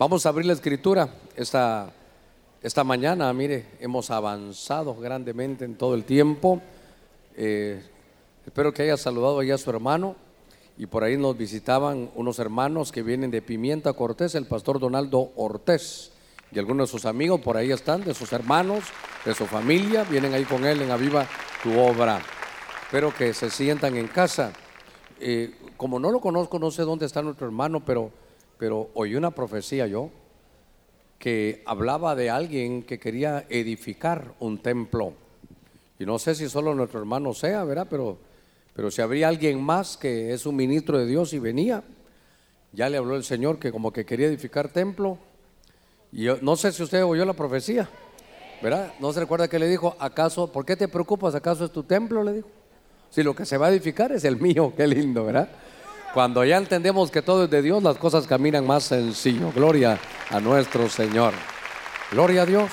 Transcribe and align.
Vamos 0.00 0.24
a 0.24 0.30
abrir 0.30 0.46
la 0.46 0.54
escritura 0.54 1.10
esta, 1.36 1.92
esta 2.62 2.84
mañana. 2.84 3.30
Mire, 3.34 3.66
hemos 3.80 4.10
avanzado 4.10 4.94
grandemente 4.94 5.66
en 5.66 5.74
todo 5.74 5.94
el 5.94 6.04
tiempo. 6.04 6.62
Eh, 7.36 7.84
espero 8.46 8.72
que 8.72 8.84
haya 8.84 8.96
saludado 8.96 9.42
ya 9.42 9.56
a 9.56 9.58
su 9.58 9.68
hermano. 9.68 10.16
Y 10.78 10.86
por 10.86 11.04
ahí 11.04 11.18
nos 11.18 11.36
visitaban 11.36 12.10
unos 12.14 12.38
hermanos 12.38 12.92
que 12.92 13.02
vienen 13.02 13.30
de 13.30 13.42
Pimienta 13.42 13.92
Cortés, 13.92 14.34
el 14.36 14.46
pastor 14.46 14.80
Donaldo 14.80 15.32
Ortés. 15.36 16.12
Y 16.50 16.58
algunos 16.58 16.88
de 16.88 16.92
sus 16.92 17.04
amigos 17.04 17.42
por 17.42 17.58
ahí 17.58 17.70
están, 17.70 18.02
de 18.02 18.14
sus 18.14 18.32
hermanos, 18.32 18.84
de 19.26 19.34
su 19.34 19.44
familia, 19.44 20.04
vienen 20.04 20.32
ahí 20.32 20.44
con 20.44 20.64
él 20.64 20.80
en 20.80 20.92
Aviva 20.92 21.26
tu 21.62 21.78
obra. 21.78 22.22
Espero 22.84 23.14
que 23.14 23.34
se 23.34 23.50
sientan 23.50 23.98
en 23.98 24.08
casa. 24.08 24.54
Eh, 25.20 25.52
como 25.76 25.98
no 25.98 26.10
lo 26.10 26.20
conozco, 26.20 26.58
no 26.58 26.70
sé 26.70 26.84
dónde 26.84 27.04
está 27.04 27.20
nuestro 27.20 27.46
hermano, 27.46 27.84
pero, 27.84 28.10
pero 28.60 28.90
oí 28.92 29.14
una 29.14 29.30
profecía 29.30 29.86
yo 29.86 30.10
que 31.18 31.62
hablaba 31.64 32.14
de 32.14 32.28
alguien 32.28 32.82
que 32.82 32.98
quería 32.98 33.46
edificar 33.48 34.34
un 34.38 34.58
templo. 34.58 35.14
Y 35.98 36.04
no 36.04 36.18
sé 36.18 36.34
si 36.34 36.46
solo 36.46 36.74
nuestro 36.74 37.00
hermano 37.00 37.32
sea, 37.32 37.64
¿verdad? 37.64 37.86
Pero, 37.88 38.18
pero 38.74 38.90
si 38.90 39.00
habría 39.00 39.28
alguien 39.28 39.62
más 39.62 39.96
que 39.96 40.34
es 40.34 40.44
un 40.44 40.56
ministro 40.56 40.98
de 40.98 41.06
Dios 41.06 41.32
y 41.32 41.38
venía, 41.38 41.82
ya 42.72 42.90
le 42.90 42.98
habló 42.98 43.16
el 43.16 43.24
Señor 43.24 43.58
que 43.58 43.72
como 43.72 43.94
que 43.94 44.04
quería 44.04 44.26
edificar 44.26 44.68
templo. 44.68 45.16
Y 46.12 46.24
yo, 46.24 46.36
no 46.42 46.54
sé 46.54 46.70
si 46.72 46.82
usted 46.82 47.02
oyó 47.02 47.24
la 47.24 47.32
profecía, 47.32 47.88
¿verdad? 48.60 48.92
No 49.00 49.10
se 49.14 49.20
recuerda 49.20 49.48
que 49.48 49.58
le 49.58 49.68
dijo, 49.68 49.96
¿acaso, 49.98 50.52
por 50.52 50.66
qué 50.66 50.76
te 50.76 50.86
preocupas? 50.86 51.34
¿Acaso 51.34 51.64
es 51.64 51.72
tu 51.72 51.82
templo? 51.82 52.22
Le 52.22 52.34
dijo. 52.34 52.48
Si 53.08 53.22
lo 53.22 53.34
que 53.34 53.46
se 53.46 53.56
va 53.56 53.68
a 53.68 53.70
edificar 53.70 54.12
es 54.12 54.24
el 54.24 54.38
mío, 54.38 54.74
qué 54.76 54.86
lindo, 54.86 55.24
¿verdad? 55.24 55.48
Cuando 56.12 56.44
ya 56.44 56.56
entendemos 56.56 57.08
que 57.08 57.22
todo 57.22 57.44
es 57.44 57.50
de 57.50 57.62
Dios, 57.62 57.84
las 57.84 57.96
cosas 57.96 58.26
caminan 58.26 58.66
más 58.66 58.82
sencillo. 58.82 59.52
Gloria 59.52 59.96
a 60.28 60.40
nuestro 60.40 60.88
Señor. 60.88 61.32
Gloria 62.10 62.42
a 62.42 62.46
Dios. 62.46 62.70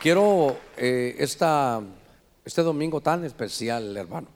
Quiero 0.00 0.56
eh, 0.78 1.14
este 1.18 2.62
domingo 2.62 3.02
tan 3.02 3.22
especial, 3.26 3.94
hermano. 3.94 4.28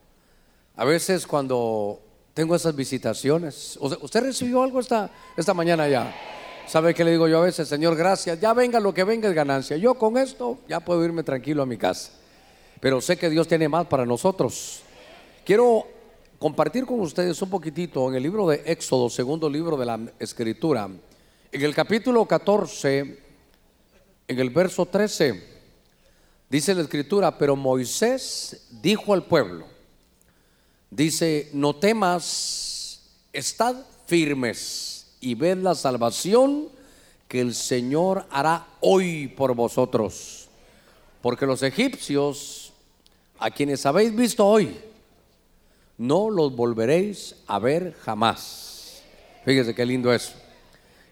A 0.77 0.85
veces 0.85 1.27
cuando 1.27 2.01
tengo 2.35 2.55
esas 2.55 2.77
visitaciones, 2.77 3.79
¿usted 3.81 4.21
recibió 4.21 4.63
algo 4.63 4.79
esta, 4.79 5.09
esta 5.39 5.55
mañana 5.55 5.89
ya? 5.89 6.15
¿Sabe 6.67 6.93
qué 6.93 7.03
le 7.03 7.13
digo 7.13 7.27
yo 7.29 7.39
a 7.39 7.45
veces? 7.45 7.67
Señor, 7.67 7.97
gracias, 7.97 8.39
ya 8.39 8.53
venga 8.53 8.79
lo 8.79 8.93
que 8.93 9.05
venga 9.05 9.27
es 9.27 9.35
ganancia. 9.35 9.79
Yo 9.79 9.95
con 9.95 10.19
esto 10.19 10.59
ya 10.69 10.81
puedo 10.81 11.03
irme 11.03 11.23
tranquilo 11.23 11.63
a 11.63 11.67
mi 11.67 11.79
casa. 11.79 12.13
Pero 12.79 13.01
sé 13.01 13.17
que 13.17 13.31
Dios 13.31 13.49
tiene 13.49 13.71
más 13.71 13.87
para 13.87 14.05
nosotros. 14.05 14.83
Quiero 15.47 16.00
compartir 16.41 16.87
con 16.87 16.99
ustedes 17.01 17.41
un 17.43 17.51
poquitito 17.51 18.09
en 18.09 18.15
el 18.15 18.23
libro 18.23 18.49
de 18.49 18.63
Éxodo, 18.65 19.11
segundo 19.11 19.49
libro 19.49 19.77
de 19.77 19.85
la 19.85 20.01
Escritura, 20.19 20.89
en 21.53 21.63
el 21.63 21.75
capítulo 21.75 22.25
14, 22.25 23.19
en 24.27 24.39
el 24.39 24.49
verso 24.49 24.87
13, 24.87 25.45
dice 26.49 26.75
la 26.75 26.81
Escritura, 26.81 27.37
pero 27.37 27.57
Moisés 27.57 28.69
dijo 28.81 29.13
al 29.13 29.27
pueblo, 29.27 29.67
dice, 30.91 31.51
no 31.53 31.77
temas, 31.77 33.03
estad 33.35 33.77
firmes 34.07 35.09
y 35.21 35.35
ved 35.35 35.59
la 35.59 35.75
salvación 35.75 36.69
que 37.29 37.43
el 37.43 37.55
Señor 37.55 38.25
hará 38.31 38.67
hoy 38.81 39.29
por 39.29 39.55
vosotros, 39.55 40.49
porque 41.21 41.45
los 41.45 41.63
egipcios, 41.63 42.73
a 43.39 43.51
quienes 43.51 43.85
habéis 43.85 44.17
visto 44.17 44.47
hoy, 44.47 44.75
no 46.01 46.31
los 46.31 46.57
volveréis 46.57 47.37
a 47.47 47.59
ver 47.59 47.95
jamás. 48.01 49.03
Fíjese 49.45 49.75
qué 49.75 49.85
lindo 49.85 50.11
eso. 50.15 50.33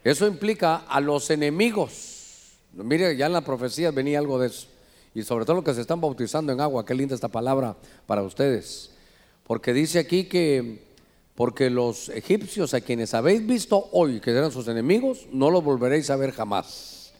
Eso 0.03 0.25
implica 0.25 0.77
a 0.77 0.99
los 0.99 1.29
enemigos. 1.29 2.53
Mire, 2.73 3.15
ya 3.15 3.27
en 3.27 3.33
la 3.33 3.41
profecía 3.41 3.91
venía 3.91 4.17
algo 4.17 4.39
de 4.39 4.47
eso. 4.47 4.67
Y 5.13 5.21
sobre 5.21 5.45
todo 5.45 5.57
los 5.57 5.63
que 5.63 5.75
se 5.75 5.81
están 5.81 6.01
bautizando 6.01 6.51
en 6.51 6.59
agua. 6.59 6.87
Qué 6.87 6.95
linda 6.95 7.13
esta 7.13 7.27
palabra 7.27 7.75
para 8.07 8.23
ustedes. 8.23 8.89
Porque 9.45 9.73
dice 9.73 9.99
aquí 9.99 10.23
que, 10.23 10.87
porque 11.35 11.69
los 11.69 12.09
egipcios 12.09 12.73
a 12.73 12.81
quienes 12.81 13.13
habéis 13.13 13.45
visto 13.45 13.89
hoy, 13.91 14.19
que 14.19 14.31
eran 14.31 14.51
sus 14.51 14.67
enemigos, 14.67 15.27
no 15.31 15.51
los 15.51 15.63
volveréis 15.63 16.09
a 16.09 16.15
ver 16.15 16.31
jamás. 16.31 17.13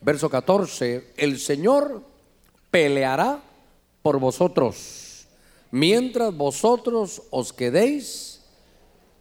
Verso 0.00 0.28
14, 0.28 1.12
el 1.16 1.38
Señor 1.38 2.02
peleará 2.72 3.40
por 4.02 4.18
vosotros 4.18 5.13
mientras 5.74 6.32
vosotros 6.32 7.22
os 7.30 7.52
quedéis 7.52 8.40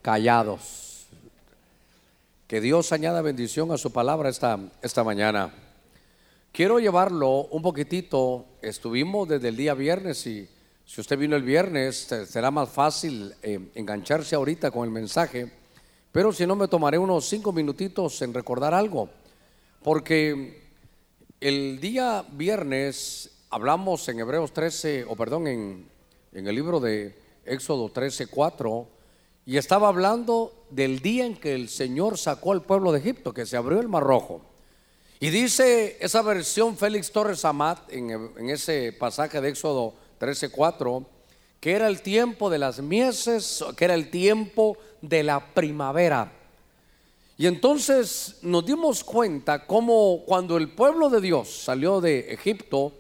callados. 0.04 1.08
Que 2.46 2.62
Dios 2.62 2.92
añada 2.92 3.24
bendición 3.24 3.72
a 3.72 3.78
su 3.80 3.92
palabra 3.92 4.30
esta, 4.30 4.60
esta 4.84 5.04
mañana. 5.04 5.52
Quiero 6.52 6.80
llevarlo 6.80 7.46
un 7.46 7.64
poquitito, 7.64 8.46
estuvimos 8.62 9.28
desde 9.28 9.48
el 9.48 9.58
día 9.58 9.74
viernes 9.74 10.28
y 10.28 10.48
si 10.86 11.02
usted 11.02 11.18
vino 11.18 11.36
el 11.36 11.42
viernes 11.42 12.08
será 12.28 12.52
más 12.52 12.70
fácil 12.70 13.34
eh, 13.42 13.72
engancharse 13.74 14.36
ahorita 14.36 14.70
con 14.70 14.86
el 14.86 14.92
mensaje, 14.92 15.52
pero 16.12 16.32
si 16.32 16.46
no 16.46 16.56
me 16.56 16.68
tomaré 16.68 17.00
unos 17.00 17.26
cinco 17.26 17.52
minutitos 17.52 18.22
en 18.22 18.32
recordar 18.32 18.76
algo, 18.76 19.10
porque 19.82 20.62
el 21.42 21.80
día 21.80 22.24
viernes 22.32 23.32
hablamos 23.50 24.08
en 24.08 24.20
Hebreos 24.20 24.54
13, 24.54 25.06
o 25.10 25.16
perdón, 25.16 25.48
en 25.48 25.93
en 26.34 26.48
el 26.48 26.56
libro 26.56 26.80
de 26.80 27.16
Éxodo 27.46 27.90
13, 27.90 28.28
4, 28.28 28.88
y 29.46 29.58
estaba 29.58 29.88
hablando 29.88 30.66
del 30.70 31.00
día 31.00 31.26
en 31.26 31.36
que 31.36 31.54
el 31.54 31.70
Señor 31.70 32.18
sacó 32.18 32.54
al 32.54 32.64
pueblo 32.64 32.92
de 32.92 33.00
Egipto, 33.00 33.34
que 33.34 33.46
se 33.46 33.58
abrió 33.58 33.80
el 33.80 33.90
mar 33.90 34.04
rojo. 34.04 34.42
Y 35.20 35.30
dice 35.30 35.98
esa 36.00 36.22
versión 36.22 36.76
Félix 36.76 37.12
Torres 37.12 37.46
Amat 37.46 37.92
en, 37.92 38.50
ese 38.50 38.94
pasaje 38.94 39.40
de 39.42 39.50
Éxodo 39.50 39.94
13, 40.18 40.50
4, 40.50 41.06
que 41.60 41.74
era 41.74 41.88
el 41.88 42.02
tiempo 42.02 42.50
de 42.50 42.58
las 42.58 42.82
mieses, 42.82 43.64
que 43.78 43.86
era 43.86 43.94
el 43.94 44.10
tiempo 44.10 44.78
de 45.02 45.24
la 45.24 45.54
primavera. 45.54 46.32
Y 47.38 47.48
entonces 47.48 48.38
nos 48.42 48.66
dimos 48.66 49.04
cuenta 49.04 49.66
cómo 49.66 50.24
cuando 50.26 50.58
el 50.58 50.72
pueblo 50.72 51.10
de 51.10 51.22
Dios 51.22 51.64
salió 51.64 52.02
de 52.02 52.34
Egipto, 52.34 52.94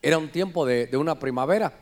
era 0.00 0.18
un 0.18 0.30
tiempo 0.30 0.66
de 0.66 0.96
una 0.96 1.18
primavera. 1.18 1.81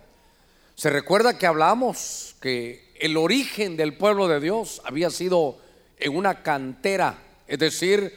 Se 0.81 0.89
recuerda 0.89 1.37
que 1.37 1.47
hablamos 1.47 2.37
que 2.41 2.95
el 2.99 3.19
origen 3.19 3.77
del 3.77 3.99
pueblo 3.99 4.29
de 4.29 4.41
Dios 4.41 4.81
había 4.87 5.11
sido 5.11 5.59
en 5.99 6.17
una 6.17 6.43
cantera, 6.43 7.19
es 7.47 7.59
decir, 7.59 8.11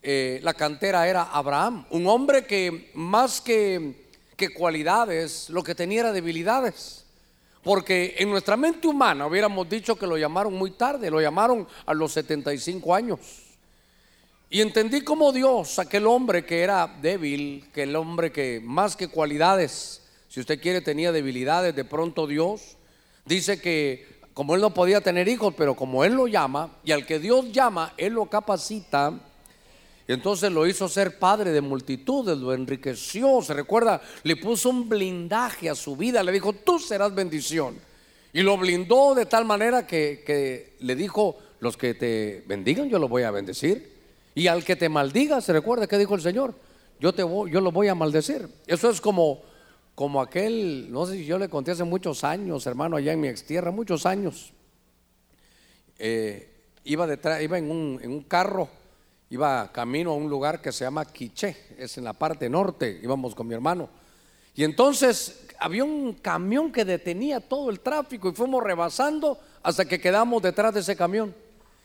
eh, 0.00 0.38
la 0.44 0.54
cantera 0.54 1.08
era 1.08 1.24
Abraham, 1.24 1.84
un 1.90 2.06
hombre 2.06 2.46
que 2.46 2.92
más 2.94 3.40
que, 3.40 4.06
cualidades, 4.56 5.50
lo 5.50 5.64
que 5.64 5.74
tenía 5.74 6.02
era 6.02 6.12
debilidades. 6.12 7.04
Porque 7.64 8.14
en 8.16 8.30
nuestra 8.30 8.56
mente 8.56 8.86
humana 8.86 9.26
hubiéramos 9.26 9.68
dicho 9.68 9.96
que 9.96 10.06
lo 10.06 10.16
llamaron 10.16 10.54
muy 10.54 10.70
tarde, 10.70 11.10
lo 11.10 11.20
llamaron 11.20 11.66
a 11.84 11.94
los 11.94 12.12
75 12.12 12.94
años. 12.94 13.18
Y 14.48 14.60
entendí 14.60 15.00
como 15.00 15.32
Dios, 15.32 15.80
aquel 15.80 16.06
hombre 16.06 16.46
que 16.46 16.62
era 16.62 16.86
débil, 17.02 17.68
que 17.74 17.82
el 17.82 17.96
hombre 17.96 18.30
que 18.30 18.60
más 18.62 18.94
que 18.94 19.08
cualidades, 19.08 20.03
si 20.34 20.40
usted 20.40 20.60
quiere, 20.60 20.80
tenía 20.80 21.12
debilidades, 21.12 21.76
de 21.76 21.84
pronto 21.84 22.26
Dios 22.26 22.76
dice 23.24 23.60
que 23.60 24.18
como 24.32 24.56
él 24.56 24.60
no 24.60 24.74
podía 24.74 25.00
tener 25.00 25.28
hijos, 25.28 25.54
pero 25.56 25.76
como 25.76 26.02
él 26.02 26.14
lo 26.14 26.26
llama, 26.26 26.76
y 26.82 26.90
al 26.90 27.06
que 27.06 27.20
Dios 27.20 27.52
llama, 27.52 27.94
él 27.96 28.14
lo 28.14 28.26
capacita, 28.26 29.16
entonces 30.08 30.50
lo 30.50 30.66
hizo 30.66 30.88
ser 30.88 31.20
padre 31.20 31.52
de 31.52 31.60
multitudes, 31.60 32.36
lo 32.36 32.52
enriqueció, 32.52 33.42
se 33.42 33.54
recuerda, 33.54 34.02
le 34.24 34.34
puso 34.34 34.70
un 34.70 34.88
blindaje 34.88 35.70
a 35.70 35.76
su 35.76 35.94
vida, 35.94 36.20
le 36.24 36.32
dijo, 36.32 36.52
tú 36.52 36.80
serás 36.80 37.14
bendición. 37.14 37.78
Y 38.32 38.42
lo 38.42 38.58
blindó 38.58 39.14
de 39.14 39.26
tal 39.26 39.44
manera 39.44 39.86
que, 39.86 40.24
que 40.26 40.74
le 40.80 40.96
dijo, 40.96 41.38
los 41.60 41.76
que 41.76 41.94
te 41.94 42.42
bendigan 42.48 42.88
yo 42.88 42.98
los 42.98 43.08
voy 43.08 43.22
a 43.22 43.30
bendecir. 43.30 43.88
Y 44.34 44.48
al 44.48 44.64
que 44.64 44.74
te 44.74 44.88
maldiga, 44.88 45.40
se 45.40 45.52
recuerda 45.52 45.86
que 45.86 45.96
dijo 45.96 46.16
el 46.16 46.22
Señor, 46.22 46.56
yo, 46.98 47.12
te 47.12 47.22
yo 47.22 47.60
lo 47.60 47.70
voy 47.70 47.86
a 47.86 47.94
maldecir. 47.94 48.48
Eso 48.66 48.90
es 48.90 49.00
como 49.00 49.53
como 49.94 50.20
aquel, 50.20 50.90
no 50.90 51.06
sé 51.06 51.14
si 51.14 51.24
yo 51.24 51.38
le 51.38 51.48
conté 51.48 51.70
hace 51.70 51.84
muchos 51.84 52.24
años, 52.24 52.66
hermano, 52.66 52.96
allá 52.96 53.12
en 53.12 53.20
mi 53.20 53.28
extierra, 53.28 53.70
muchos 53.70 54.06
años. 54.06 54.52
Eh, 55.98 56.52
iba 56.84 57.06
detrás, 57.06 57.40
iba 57.42 57.58
en 57.58 57.70
un, 57.70 58.00
en 58.02 58.10
un, 58.10 58.22
carro, 58.22 58.68
iba 59.30 59.70
camino 59.72 60.10
a 60.10 60.14
un 60.14 60.28
lugar 60.28 60.60
que 60.60 60.72
se 60.72 60.84
llama 60.84 61.04
Quiché, 61.04 61.56
es 61.78 61.96
en 61.96 62.04
la 62.04 62.12
parte 62.12 62.50
norte, 62.50 62.98
íbamos 63.02 63.34
con 63.34 63.46
mi 63.46 63.54
hermano. 63.54 63.88
Y 64.56 64.64
entonces 64.64 65.46
había 65.58 65.84
un 65.84 66.14
camión 66.14 66.72
que 66.72 66.84
detenía 66.84 67.40
todo 67.40 67.70
el 67.70 67.80
tráfico 67.80 68.28
y 68.28 68.32
fuimos 68.32 68.62
rebasando 68.62 69.38
hasta 69.62 69.84
que 69.84 70.00
quedamos 70.00 70.42
detrás 70.42 70.74
de 70.74 70.80
ese 70.80 70.96
camión. 70.96 71.34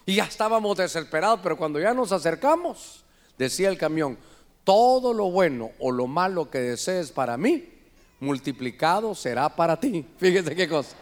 Y 0.05 0.15
ya 0.15 0.25
estábamos 0.25 0.77
desesperados, 0.77 1.39
pero 1.43 1.57
cuando 1.57 1.79
ya 1.79 1.93
nos 1.93 2.11
acercamos, 2.11 3.05
decía 3.37 3.69
el 3.69 3.77
camión, 3.77 4.17
todo 4.63 5.13
lo 5.13 5.29
bueno 5.29 5.71
o 5.79 5.91
lo 5.91 6.07
malo 6.07 6.49
que 6.49 6.59
desees 6.59 7.11
para 7.11 7.37
mí, 7.37 7.78
multiplicado 8.19 9.15
será 9.15 9.49
para 9.49 9.79
ti. 9.79 10.05
Fíjese 10.17 10.55
qué 10.55 10.67
cosa. 10.67 10.95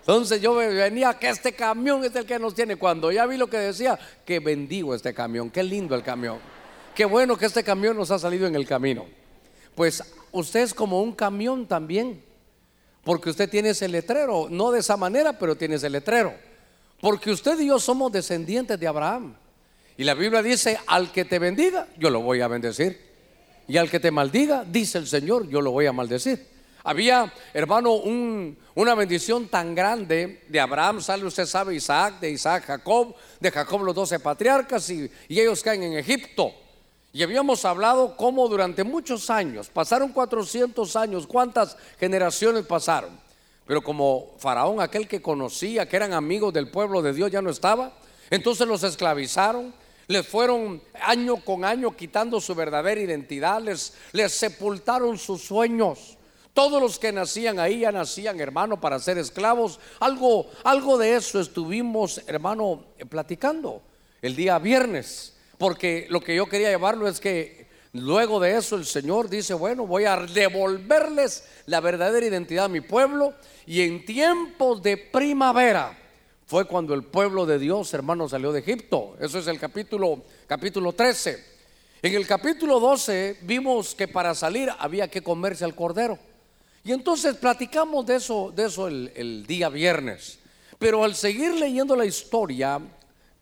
Entonces 0.00 0.40
yo 0.40 0.54
venía 0.54 1.14
que 1.14 1.28
este 1.28 1.52
camión 1.52 2.04
es 2.04 2.14
el 2.16 2.24
que 2.24 2.38
nos 2.38 2.54
tiene. 2.54 2.76
Cuando 2.76 3.12
ya 3.12 3.26
vi 3.26 3.36
lo 3.36 3.48
que 3.48 3.58
decía, 3.58 3.98
que 4.24 4.40
bendigo 4.40 4.94
este 4.94 5.12
camión, 5.14 5.50
qué 5.50 5.62
lindo 5.62 5.94
el 5.94 6.02
camión. 6.02 6.38
Qué 6.94 7.04
bueno 7.04 7.36
que 7.36 7.46
este 7.46 7.62
camión 7.62 7.96
nos 7.96 8.10
ha 8.10 8.18
salido 8.18 8.46
en 8.46 8.54
el 8.54 8.66
camino. 8.66 9.06
Pues 9.74 10.02
usted 10.32 10.60
es 10.60 10.74
como 10.74 11.02
un 11.02 11.12
camión 11.12 11.66
también, 11.66 12.22
porque 13.04 13.30
usted 13.30 13.48
tiene 13.48 13.70
ese 13.70 13.88
letrero, 13.88 14.48
no 14.50 14.70
de 14.70 14.80
esa 14.80 14.96
manera, 14.96 15.38
pero 15.38 15.56
tiene 15.56 15.76
ese 15.76 15.88
letrero. 15.88 16.34
Porque 17.00 17.30
usted 17.30 17.58
y 17.60 17.66
yo 17.66 17.78
somos 17.78 18.12
descendientes 18.12 18.78
de 18.78 18.86
Abraham. 18.86 19.34
Y 19.96 20.04
la 20.04 20.14
Biblia 20.14 20.42
dice, 20.42 20.78
al 20.86 21.12
que 21.12 21.24
te 21.24 21.38
bendiga, 21.38 21.86
yo 21.98 22.10
lo 22.10 22.20
voy 22.20 22.40
a 22.40 22.48
bendecir. 22.48 23.09
Y 23.70 23.78
al 23.78 23.88
que 23.88 24.00
te 24.00 24.10
maldiga, 24.10 24.64
dice 24.66 24.98
el 24.98 25.06
Señor, 25.06 25.48
yo 25.48 25.60
lo 25.60 25.70
voy 25.70 25.86
a 25.86 25.92
maldecir. 25.92 26.44
Había, 26.82 27.32
hermano, 27.54 27.92
una 27.94 28.94
bendición 28.96 29.46
tan 29.46 29.76
grande 29.76 30.42
de 30.48 30.58
Abraham, 30.58 31.00
sale 31.00 31.24
usted 31.24 31.46
sabe 31.46 31.76
Isaac, 31.76 32.18
de 32.18 32.32
Isaac 32.32 32.64
Jacob, 32.66 33.14
de 33.38 33.48
Jacob 33.52 33.84
los 33.84 33.94
doce 33.94 34.18
patriarcas 34.18 34.90
y, 34.90 35.08
y 35.28 35.38
ellos 35.38 35.62
caen 35.62 35.84
en 35.84 35.92
Egipto. 35.92 36.52
Y 37.12 37.22
habíamos 37.22 37.64
hablado 37.64 38.16
cómo 38.16 38.48
durante 38.48 38.82
muchos 38.82 39.30
años, 39.30 39.68
pasaron 39.68 40.10
400 40.10 40.96
años, 40.96 41.28
cuántas 41.28 41.76
generaciones 42.00 42.66
pasaron. 42.66 43.10
Pero 43.68 43.82
como 43.82 44.34
Faraón, 44.38 44.80
aquel 44.80 45.06
que 45.06 45.22
conocía, 45.22 45.88
que 45.88 45.94
eran 45.94 46.12
amigos 46.12 46.52
del 46.52 46.72
pueblo 46.72 47.02
de 47.02 47.12
Dios, 47.12 47.30
ya 47.30 47.40
no 47.40 47.50
estaba, 47.50 47.92
entonces 48.30 48.66
los 48.66 48.82
esclavizaron, 48.82 49.72
les 50.10 50.26
fueron 50.26 50.82
año 51.00 51.36
con 51.36 51.64
año 51.64 51.94
quitando 51.94 52.40
su 52.40 52.52
verdadera 52.56 53.00
identidad, 53.00 53.62
les, 53.62 53.94
sepultaron 54.32 55.16
sus 55.16 55.40
sueños. 55.40 56.18
Todos 56.52 56.82
los 56.82 56.98
que 56.98 57.12
nacían 57.12 57.60
ahí 57.60 57.80
ya 57.80 57.92
nacían, 57.92 58.40
hermano, 58.40 58.80
para 58.80 58.98
ser 58.98 59.18
esclavos. 59.18 59.78
Algo, 60.00 60.50
algo 60.64 60.98
de 60.98 61.14
eso 61.14 61.38
estuvimos, 61.38 62.22
hermano, 62.26 62.86
platicando 63.08 63.82
el 64.20 64.34
día 64.34 64.58
viernes. 64.58 65.36
Porque 65.58 66.08
lo 66.10 66.20
que 66.20 66.34
yo 66.34 66.46
quería 66.46 66.70
llevarlo 66.70 67.06
es 67.06 67.20
que 67.20 67.68
luego 67.92 68.40
de 68.40 68.56
eso 68.56 68.74
el 68.74 68.86
Señor 68.86 69.28
dice, 69.28 69.54
bueno, 69.54 69.86
voy 69.86 70.06
a 70.06 70.16
devolverles 70.16 71.44
la 71.66 71.78
verdadera 71.78 72.26
identidad 72.26 72.64
a 72.64 72.68
mi 72.68 72.80
pueblo. 72.80 73.32
Y 73.64 73.82
en 73.82 74.04
tiempos 74.04 74.82
de 74.82 74.96
primavera 74.96 75.99
fue 76.50 76.64
cuando 76.64 76.94
el 76.94 77.04
pueblo 77.04 77.46
de 77.46 77.60
Dios, 77.60 77.94
hermano, 77.94 78.28
salió 78.28 78.50
de 78.50 78.58
Egipto. 78.58 79.14
Eso 79.20 79.38
es 79.38 79.46
el 79.46 79.60
capítulo, 79.60 80.20
capítulo 80.48 80.92
13. 80.92 81.44
En 82.02 82.12
el 82.12 82.26
capítulo 82.26 82.80
12 82.80 83.38
vimos 83.42 83.94
que 83.94 84.08
para 84.08 84.34
salir 84.34 84.68
había 84.80 85.06
que 85.06 85.22
comerse 85.22 85.64
al 85.64 85.76
cordero. 85.76 86.18
Y 86.82 86.90
entonces 86.90 87.36
platicamos 87.36 88.04
de 88.04 88.16
eso, 88.16 88.52
de 88.52 88.64
eso 88.66 88.88
el, 88.88 89.46
día 89.46 89.68
viernes. 89.68 90.40
Pero 90.76 91.04
al 91.04 91.14
seguir 91.14 91.54
leyendo 91.54 91.94
la 91.94 92.04
historia, 92.04 92.80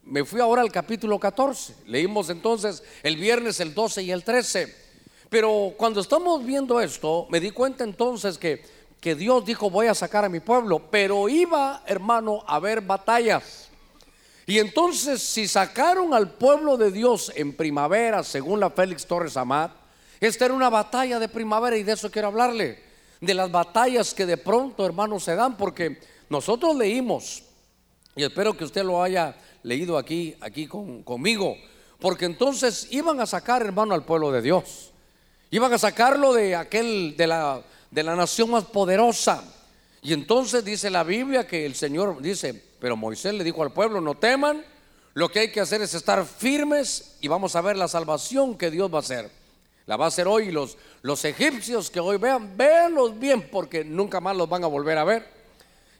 me 0.04 0.22
fui 0.26 0.42
ahora 0.42 0.60
al 0.60 0.70
capítulo 0.70 1.18
14. 1.18 1.76
Leímos 1.86 2.28
entonces 2.28 2.82
el 3.02 3.16
viernes 3.16 3.58
el 3.60 3.72
12 3.72 4.02
y 4.02 4.10
el 4.10 4.22
13. 4.22 4.88
Pero 5.30 5.72
cuando 5.78 6.02
estamos 6.02 6.44
viendo 6.44 6.78
esto, 6.78 7.26
me 7.30 7.40
di 7.40 7.52
cuenta 7.52 7.84
entonces 7.84 8.36
que, 8.36 8.62
que 9.00 9.14
Dios 9.14 9.44
dijo 9.44 9.70
voy 9.70 9.86
a 9.86 9.94
sacar 9.94 10.24
a 10.24 10.28
mi 10.28 10.40
pueblo, 10.40 10.80
pero 10.90 11.28
iba, 11.28 11.82
hermano, 11.86 12.42
a 12.46 12.56
haber 12.56 12.80
batallas. 12.80 13.68
Y 14.46 14.58
entonces 14.58 15.22
si 15.22 15.46
sacaron 15.46 16.14
al 16.14 16.32
pueblo 16.32 16.76
de 16.76 16.90
Dios 16.90 17.30
en 17.36 17.54
primavera, 17.54 18.22
según 18.24 18.60
la 18.60 18.70
Félix 18.70 19.06
Torres 19.06 19.36
Amat, 19.36 19.72
esta 20.20 20.46
era 20.46 20.54
una 20.54 20.70
batalla 20.70 21.18
de 21.18 21.28
primavera 21.28 21.76
y 21.76 21.82
de 21.82 21.92
eso 21.92 22.10
quiero 22.10 22.28
hablarle 22.28 22.88
de 23.20 23.34
las 23.34 23.50
batallas 23.50 24.14
que 24.14 24.26
de 24.26 24.36
pronto, 24.36 24.84
hermanos, 24.84 25.24
se 25.24 25.34
dan, 25.34 25.56
porque 25.56 26.00
nosotros 26.28 26.76
leímos, 26.76 27.42
y 28.14 28.22
espero 28.22 28.56
que 28.56 28.64
usted 28.64 28.84
lo 28.84 29.02
haya 29.02 29.36
leído 29.62 29.98
aquí, 29.98 30.36
aquí 30.40 30.66
conmigo, 30.66 31.56
porque 32.00 32.26
entonces 32.26 32.88
iban 32.90 33.20
a 33.20 33.26
sacar, 33.26 33.62
hermano, 33.62 33.94
al 33.94 34.04
pueblo 34.04 34.30
de 34.30 34.42
Dios, 34.42 34.92
iban 35.50 35.72
a 35.72 35.78
sacarlo 35.78 36.32
de 36.32 36.54
aquel, 36.54 37.16
de 37.16 37.26
la, 37.26 37.62
de 37.90 38.02
la 38.02 38.16
nación 38.16 38.50
más 38.50 38.64
poderosa. 38.64 39.42
Y 40.02 40.12
entonces 40.12 40.64
dice 40.64 40.90
la 40.90 41.04
Biblia 41.04 41.46
que 41.46 41.66
el 41.66 41.74
Señor 41.74 42.20
dice, 42.20 42.62
pero 42.80 42.96
Moisés 42.96 43.34
le 43.34 43.44
dijo 43.44 43.62
al 43.62 43.72
pueblo, 43.72 44.00
no 44.00 44.14
teman, 44.14 44.64
lo 45.14 45.28
que 45.28 45.40
hay 45.40 45.52
que 45.52 45.60
hacer 45.60 45.82
es 45.82 45.94
estar 45.94 46.24
firmes 46.24 47.16
y 47.20 47.28
vamos 47.28 47.56
a 47.56 47.60
ver 47.60 47.76
la 47.76 47.88
salvación 47.88 48.56
que 48.56 48.70
Dios 48.70 48.92
va 48.92 48.98
a 48.98 49.00
hacer. 49.00 49.30
La 49.86 49.96
va 49.96 50.04
a 50.04 50.08
hacer 50.08 50.28
hoy 50.28 50.52
los, 50.52 50.76
los 51.02 51.24
egipcios 51.24 51.90
que 51.90 51.98
hoy 51.98 52.18
vean, 52.18 52.56
véanlos 52.56 53.18
bien 53.18 53.48
porque 53.50 53.84
nunca 53.84 54.20
más 54.20 54.36
los 54.36 54.48
van 54.48 54.62
a 54.62 54.66
volver 54.66 54.98
a 54.98 55.04
ver. 55.04 55.26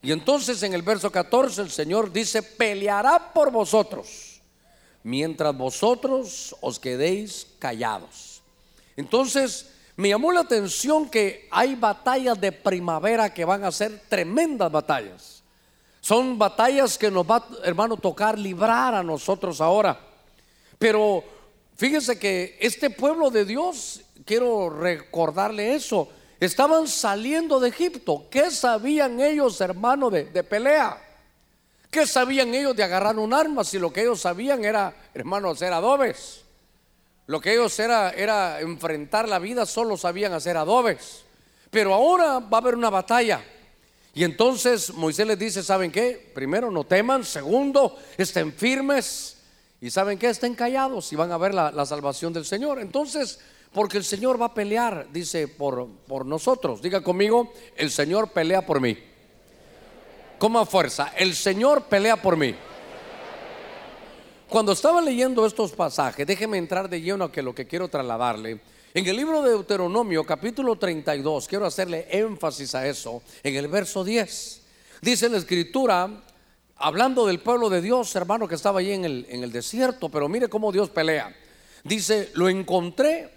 Y 0.03 0.13
entonces 0.13 0.63
en 0.63 0.75
el 0.75 0.83
verso 0.83 1.11
14 1.11 1.63
el 1.63 1.71
Señor 1.71 2.13
dice, 2.13 2.43
peleará 2.43 3.33
por 3.33 3.51
vosotros 3.51 4.29
mientras 5.03 5.57
vosotros 5.57 6.55
os 6.61 6.79
quedéis 6.79 7.47
callados. 7.59 8.43
Entonces 8.97 9.71
me 9.99 10.09
llamó 10.09 10.33
la 10.33 10.41
atención 10.41 11.09
que 11.09 11.47
hay 11.51 11.75
batallas 11.75 12.41
de 12.41 12.51
primavera 12.51 13.33
que 13.33 13.45
van 13.45 13.65
a 13.65 13.71
ser 13.71 14.01
tremendas 14.09 14.73
batallas. 14.73 15.43
Son 16.01 16.39
batallas 16.39 16.97
que 16.97 17.11
nos 17.11 17.25
va, 17.25 17.47
hermano, 17.63 17.97
tocar 17.97 18.39
librar 18.39 18.95
a 18.95 19.03
nosotros 19.03 19.61
ahora. 19.61 20.01
Pero 20.79 21.23
Fíjense 21.79 22.19
que 22.19 22.59
este 22.59 22.91
pueblo 22.91 23.31
de 23.31 23.45
Dios, 23.45 24.01
quiero 24.25 24.69
recordarle 24.69 25.77
eso, 25.77 26.09
estaban 26.41 26.89
saliendo 26.89 27.61
de 27.61 27.69
Egipto. 27.69 28.27
¿Qué 28.29 28.51
sabían 28.51 29.21
ellos, 29.21 29.61
hermano, 29.61 30.11
de, 30.11 30.25
pelea? 30.43 31.01
¿Qué 31.89 32.05
sabían 32.05 32.53
ellos 32.53 32.75
de 32.75 32.83
agarrar 32.83 33.17
un 33.17 33.33
arma? 33.33 33.63
Si 33.63 33.79
lo 33.79 33.93
que 33.93 34.01
ellos 34.01 34.21
sabían 34.21 34.65
era, 34.65 34.93
hermano, 35.15 35.51
hacer 35.51 35.73
adobes. 35.73 36.45
Lo 37.29 37.43
que 37.43 37.53
ellos 37.53 37.79
era, 37.79 38.11
era 38.11 38.59
enfrentar 38.61 39.29
la 39.29 39.39
vida, 39.39 39.67
solo 39.67 39.99
sabían 39.99 40.33
hacer 40.33 40.57
adobes. 40.57 41.25
Pero 41.71 41.93
ahora 41.93 42.39
va 42.39 42.57
a 42.57 42.61
haber 42.63 42.75
una 42.75 42.89
batalla. 42.89 43.45
Y 44.15 44.25
entonces 44.25 44.95
Moisés 44.95 45.27
les 45.27 45.39
dice, 45.39 45.63
¿saben 45.63 45.93
qué? 45.93 46.33
Primero, 46.35 46.71
no 46.71 46.85
teman. 46.85 47.25
Segundo, 47.25 47.99
estén 48.17 48.51
firmes. 48.55 49.37
Y 49.79 49.91
saben 49.91 50.19
que 50.19 50.31
estén 50.31 50.55
callados 50.55 51.13
y 51.13 51.17
van 51.17 51.31
a 51.31 51.37
ver 51.37 51.53
la, 51.53 51.85
salvación 51.85 52.33
del 52.33 52.47
Señor. 52.47 52.81
Entonces, 52.81 53.39
porque 53.75 53.99
el 53.99 54.05
Señor 54.05 54.41
va 54.41 54.47
a 54.47 54.55
pelear, 54.55 55.09
dice, 55.13 55.49
por, 55.49 55.87
por 56.07 56.25
nosotros. 56.25 56.81
Diga 56.81 57.03
conmigo, 57.03 57.53
el 57.77 57.91
Señor 57.91 58.31
pelea 58.31 58.65
por 58.65 58.81
mí. 58.81 58.97
Como 60.39 60.65
fuerza, 60.65 61.13
el 61.15 61.35
Señor 61.35 61.85
pelea 61.85 62.17
por 62.17 62.39
mí. 62.39 62.55
Cuando 64.49 64.73
estaba 64.73 65.03
leyendo 65.03 65.45
estos 65.45 65.73
pasajes, 65.73 66.27
déjeme 66.27 66.57
entrar 66.57 66.89
de 66.89 67.03
lleno 67.03 67.25
a 67.25 67.31
que 67.31 67.43
lo 67.43 67.55
que 67.55 67.67
quiero 67.67 67.89
trasladarle. 67.89 68.59
En 68.95 69.07
el 69.07 69.15
libro 69.15 69.43
de 69.43 69.51
Deuteronomio, 69.51 70.25
capítulo 70.25 70.77
32, 70.77 71.47
quiero 71.47 71.67
hacerle 71.67 72.09
énfasis 72.11 72.75
a 72.75 72.87
eso, 72.87 73.23
en 73.43 73.57
el 73.57 73.69
verso 73.69 74.03
10. 74.03 74.63
Dice 75.03 75.29
la 75.29 75.37
escritura, 75.37 76.25
hablando 76.77 77.27
del 77.27 77.41
pueblo 77.41 77.69
de 77.69 77.83
Dios, 77.83 78.17
hermano, 78.17 78.49
que 78.49 78.55
estaba 78.55 78.81
allí 78.81 78.93
en 78.93 79.05
el, 79.05 79.27
en 79.29 79.45
el 79.45 79.53
desierto, 79.53 80.09
pero 80.09 80.31
mire 80.31 80.49
cómo 80.49 80.73
Dios 80.73 80.89
pelea. 80.89 81.37
Dice, 81.85 82.31
lo 82.33 82.49
encontré, 82.49 83.31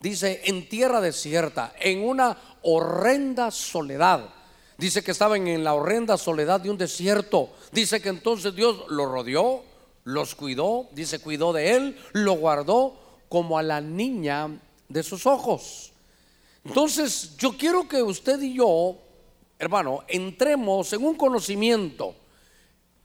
dice, 0.00 0.42
en 0.44 0.68
tierra 0.68 1.00
desierta, 1.00 1.72
en 1.80 2.04
una 2.04 2.58
horrenda 2.60 3.50
soledad. 3.50 4.28
Dice 4.76 5.02
que 5.02 5.12
estaban 5.12 5.48
en 5.48 5.64
la 5.64 5.72
horrenda 5.72 6.18
soledad 6.18 6.60
de 6.60 6.68
un 6.68 6.76
desierto. 6.76 7.54
Dice 7.72 8.02
que 8.02 8.10
entonces 8.10 8.54
Dios 8.54 8.84
lo 8.90 9.06
rodeó, 9.06 9.71
los 10.04 10.34
cuidó, 10.34 10.88
dice, 10.92 11.20
cuidó 11.20 11.52
de 11.52 11.76
él, 11.76 11.98
lo 12.12 12.34
guardó 12.34 12.96
como 13.28 13.58
a 13.58 13.62
la 13.62 13.80
niña 13.80 14.48
de 14.88 15.02
sus 15.02 15.26
ojos. 15.26 15.92
Entonces, 16.64 17.36
yo 17.36 17.56
quiero 17.56 17.88
que 17.88 18.02
usted 18.02 18.40
y 18.40 18.54
yo, 18.54 18.96
hermano, 19.58 20.04
entremos 20.08 20.92
en 20.92 21.04
un 21.04 21.14
conocimiento 21.14 22.14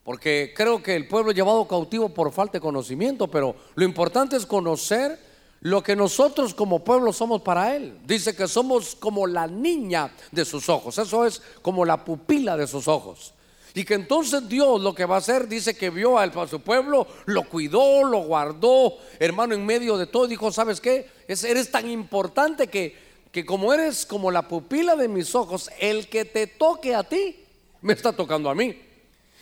porque 0.08 0.54
creo 0.56 0.82
que 0.82 0.96
el 0.96 1.06
pueblo 1.06 1.32
es 1.32 1.36
llevado 1.36 1.68
cautivo 1.68 2.08
por 2.08 2.32
falta 2.32 2.54
de 2.54 2.62
conocimiento, 2.62 3.28
pero 3.28 3.54
lo 3.76 3.84
importante 3.84 4.38
es 4.38 4.46
conocer 4.46 5.20
lo 5.60 5.84
que 5.84 5.98
nosotros 5.98 6.54
como 6.54 6.82
pueblo 6.82 7.12
somos 7.12 7.42
para 7.42 7.76
Él. 7.76 8.00
Dice 8.06 8.34
que 8.34 8.48
somos 8.48 8.96
como 8.96 9.28
la 9.28 9.48
niña 9.48 10.16
de 10.32 10.46
sus 10.46 10.70
ojos, 10.70 10.98
eso 10.98 11.26
es 11.26 11.42
como 11.62 11.84
la 11.84 12.06
pupila 12.06 12.56
de 12.56 12.68
sus 12.68 12.88
ojos. 12.88 13.34
Y 13.74 13.84
que 13.84 13.94
entonces 13.94 14.48
Dios 14.48 14.82
lo 14.82 14.96
que 14.96 15.06
va 15.06 15.16
a 15.16 15.20
hacer, 15.20 15.48
dice 15.48 15.76
que 15.76 15.90
vio 15.90 16.18
a 16.18 16.48
su 16.48 16.60
pueblo, 16.62 17.08
lo 17.26 17.44
cuidó, 17.44 18.04
lo 18.04 18.20
guardó, 18.20 18.98
hermano, 19.20 19.54
en 19.54 19.66
medio 19.66 19.98
de 19.98 20.08
todo, 20.08 20.28
dijo, 20.28 20.52
¿sabes 20.52 20.82
qué? 20.82 21.10
eres 21.28 21.70
tan 21.70 21.90
importante 21.90 22.68
que, 22.68 22.98
que 23.32 23.46
como 23.46 23.74
eres 23.74 24.06
como 24.06 24.32
la 24.32 24.48
pupila 24.48 24.96
de 24.96 25.08
mis 25.08 25.36
ojos, 25.36 25.70
el 25.80 26.08
que 26.08 26.26
te 26.26 26.48
toque 26.48 26.96
a 26.96 27.04
ti, 27.04 27.36
me 27.82 27.94
está 27.94 28.14
tocando 28.14 28.50
a 28.50 28.56
mí. 28.56 28.82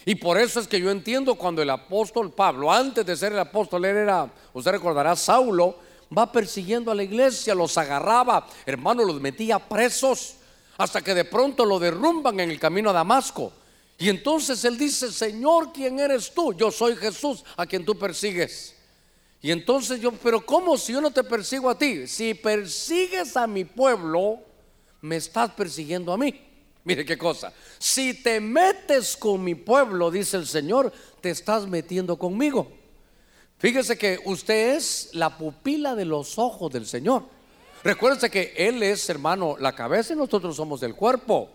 Y 0.06 0.16
por 0.16 0.38
eso 0.38 0.60
es 0.60 0.68
que 0.68 0.80
yo 0.80 0.92
entiendo 0.92 1.36
cuando 1.36 1.62
el 1.62 1.70
apóstol 1.70 2.32
Pablo, 2.32 2.72
antes 2.72 3.06
de 3.06 3.16
ser 3.16 3.34
el 3.34 3.40
apóstol, 3.40 3.86
él 3.86 3.98
era, 3.98 4.30
usted 4.54 4.72
recordará, 4.72 5.16
Saulo, 5.16 5.78
va 6.16 6.32
persiguiendo 6.32 6.92
a 6.92 6.96
la 6.96 7.04
iglesia, 7.04 7.56
los 7.56 7.78
agarraba, 7.78 8.48
hermano, 8.66 9.04
los 9.04 9.20
metía 9.20 9.58
presos, 9.58 10.36
hasta 10.78 11.02
que 11.02 11.16
de 11.16 11.26
pronto 11.26 11.66
lo 11.66 11.80
derrumban 11.80 12.40
en 12.40 12.52
el 12.52 12.60
camino 12.60 12.92
a 12.92 12.94
Damasco. 12.94 13.52
Y 13.98 14.10
entonces 14.10 14.64
él 14.66 14.78
dice, 14.78 15.12
Señor, 15.12 15.72
¿quién 15.74 16.00
eres 16.00 16.34
tú? 16.34 16.54
Yo 16.54 16.72
soy 16.72 16.96
Jesús, 16.96 17.44
a 17.56 17.66
quien 17.66 17.86
tú 17.86 17.98
persigues. 17.98 18.76
Y 19.42 19.52
entonces 19.52 20.02
yo, 20.02 20.12
pero 20.12 20.46
¿cómo 20.46 20.78
si 20.78 20.94
yo 20.94 21.02
no 21.02 21.12
te 21.12 21.24
persigo 21.24 21.70
a 21.70 21.78
ti? 21.78 22.08
Si 22.08 22.34
persigues 22.34 23.38
a 23.38 23.48
mi 23.48 23.64
pueblo, 23.64 24.40
me 25.02 25.18
estás 25.18 25.52
persiguiendo 25.52 26.12
a 26.12 26.18
mí. 26.18 26.34
Mire 26.84 27.06
qué 27.06 27.18
cosa. 27.18 27.54
Si 27.80 28.14
te 28.16 28.40
metes 28.40 29.16
con 29.16 29.44
mi 29.44 29.56
pueblo, 29.56 30.12
dice 30.12 30.38
el 30.38 30.48
Señor, 30.48 30.92
te 31.22 31.30
estás 31.30 31.68
metiendo 31.68 32.18
conmigo. 32.18 32.72
Fíjese 33.58 33.98
que 33.98 34.20
usted 34.26 34.76
es 34.76 35.10
la 35.14 35.38
pupila 35.38 35.96
de 35.96 36.06
los 36.06 36.38
ojos 36.38 36.72
del 36.72 36.86
Señor. 36.86 37.24
Recuérdese 37.84 38.30
que 38.30 38.54
Él 38.58 38.84
es, 38.84 39.10
hermano, 39.10 39.56
la 39.60 39.74
cabeza 39.74 40.14
y 40.14 40.18
nosotros 40.18 40.56
somos 40.56 40.82
del 40.82 40.96
cuerpo. 40.96 41.50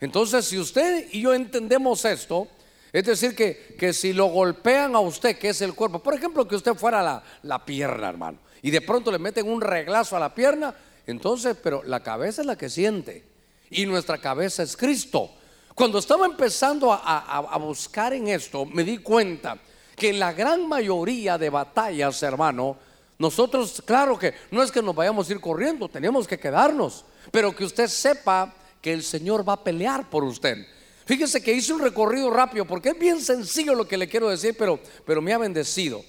Entonces, 0.00 0.44
si 0.46 0.58
usted 0.58 1.08
y 1.12 1.22
yo 1.22 1.34
entendemos 1.34 2.04
esto, 2.04 2.48
es 2.92 3.04
decir, 3.04 3.34
que, 3.34 3.76
que 3.78 3.92
si 3.92 4.12
lo 4.12 4.26
golpean 4.26 4.94
a 4.94 5.00
usted, 5.00 5.38
que 5.38 5.50
es 5.50 5.60
el 5.60 5.74
cuerpo, 5.74 6.02
por 6.02 6.14
ejemplo, 6.14 6.46
que 6.46 6.56
usted 6.56 6.74
fuera 6.74 7.02
la, 7.02 7.22
la 7.42 7.64
pierna, 7.64 8.08
hermano, 8.08 8.38
y 8.62 8.70
de 8.70 8.80
pronto 8.80 9.10
le 9.10 9.18
meten 9.18 9.48
un 9.48 9.60
reglazo 9.60 10.16
a 10.16 10.20
la 10.20 10.34
pierna, 10.34 10.74
entonces, 11.06 11.56
pero 11.62 11.82
la 11.82 12.02
cabeza 12.02 12.40
es 12.40 12.46
la 12.46 12.56
que 12.56 12.68
siente, 12.68 13.24
y 13.70 13.86
nuestra 13.86 14.18
cabeza 14.18 14.62
es 14.62 14.76
Cristo. 14.76 15.30
Cuando 15.74 15.98
estaba 15.98 16.24
empezando 16.24 16.92
a, 16.92 16.98
a 16.98 17.58
buscar 17.58 18.14
en 18.14 18.28
esto, 18.28 18.64
me 18.64 18.82
di 18.82 18.98
cuenta 18.98 19.58
que 19.94 20.10
en 20.10 20.18
la 20.18 20.32
gran 20.32 20.66
mayoría 20.66 21.36
de 21.36 21.50
batallas, 21.50 22.22
hermano, 22.22 22.76
nosotros, 23.18 23.82
claro 23.84 24.18
que 24.18 24.34
no 24.50 24.62
es 24.62 24.70
que 24.70 24.82
nos 24.82 24.94
vayamos 24.94 25.28
a 25.28 25.32
ir 25.32 25.40
corriendo, 25.40 25.88
tenemos 25.88 26.26
que 26.26 26.38
quedarnos, 26.38 27.04
pero 27.30 27.54
que 27.54 27.64
usted 27.64 27.88
sepa 27.88 28.54
que 28.80 28.92
el 28.92 29.02
Señor 29.02 29.48
va 29.48 29.54
a 29.54 29.64
pelear 29.64 30.08
por 30.10 30.24
usted. 30.24 30.66
Fíjese 31.04 31.42
que 31.42 31.52
hice 31.52 31.72
un 31.72 31.80
recorrido 31.80 32.30
rápido 32.30 32.66
porque 32.66 32.90
es 32.90 32.98
bien 32.98 33.20
sencillo 33.20 33.74
lo 33.74 33.86
que 33.86 33.96
le 33.96 34.08
quiero 34.08 34.28
decir, 34.28 34.56
pero, 34.58 34.80
pero 35.04 35.22
me 35.22 35.32
ha 35.32 35.38
bendecido. 35.38 36.04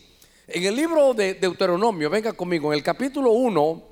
En 0.48 0.64
el 0.64 0.76
libro 0.76 1.14
de 1.14 1.36
Deuteronomio, 1.36 2.10
venga 2.10 2.34
conmigo, 2.34 2.72
en 2.72 2.78
el 2.78 2.84
capítulo 2.84 3.32
1, 3.32 3.84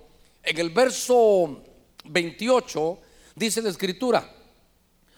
en 0.44 0.58
el 0.58 0.70
verso 0.70 1.62
28, 2.06 3.00
dice 3.36 3.62
la 3.62 3.70
escritura, 3.70 4.34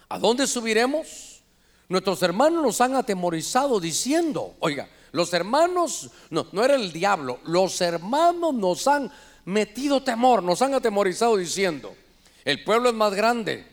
¿a 0.09 0.19
dónde 0.19 0.47
subiremos? 0.47 1.43
Nuestros 1.89 2.21
hermanos 2.21 2.63
nos 2.63 2.81
han 2.81 2.95
atemorizado 2.95 3.79
diciendo, 3.79 4.55
oiga, 4.59 4.89
los 5.11 5.31
hermanos, 5.33 6.09
no, 6.29 6.47
no 6.51 6.65
era 6.65 6.75
el 6.75 6.91
diablo, 6.91 7.39
los 7.45 7.79
hermanos 7.79 8.53
nos 8.53 8.87
han 8.87 9.09
metido 9.45 10.03
temor, 10.03 10.43
nos 10.43 10.61
han 10.61 10.73
atemorizado 10.73 11.37
diciendo, 11.37 11.95
el 12.47 12.63
pueblo 12.63 12.87
es 12.87 12.95
más 12.95 13.13
grande 13.13 13.65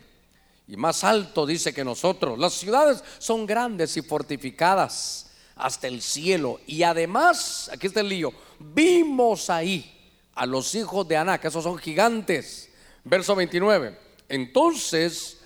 y 0.66 0.76
más 0.76 1.04
alto, 1.04 1.46
dice 1.46 1.72
que 1.72 1.84
nosotros. 1.84 2.36
Las 2.36 2.54
ciudades 2.54 3.04
son 3.18 3.46
grandes 3.46 3.96
y 3.96 4.02
fortificadas 4.02 5.30
hasta 5.54 5.86
el 5.86 6.02
cielo. 6.02 6.58
Y 6.66 6.82
además, 6.82 7.70
aquí 7.72 7.86
está 7.86 8.00
el 8.00 8.08
lío, 8.08 8.32
vimos 8.58 9.48
ahí 9.48 10.12
a 10.34 10.44
los 10.44 10.74
hijos 10.74 11.06
de 11.06 11.16
Aná, 11.16 11.40
que 11.40 11.46
esos 11.46 11.62
son 11.62 11.78
gigantes. 11.78 12.68
Verso 13.04 13.36
29. 13.36 13.96
Entonces 14.28 15.38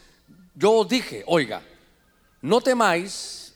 yo 0.54 0.86
dije, 0.86 1.22
oiga, 1.26 1.60
no 2.40 2.62
temáis, 2.62 3.52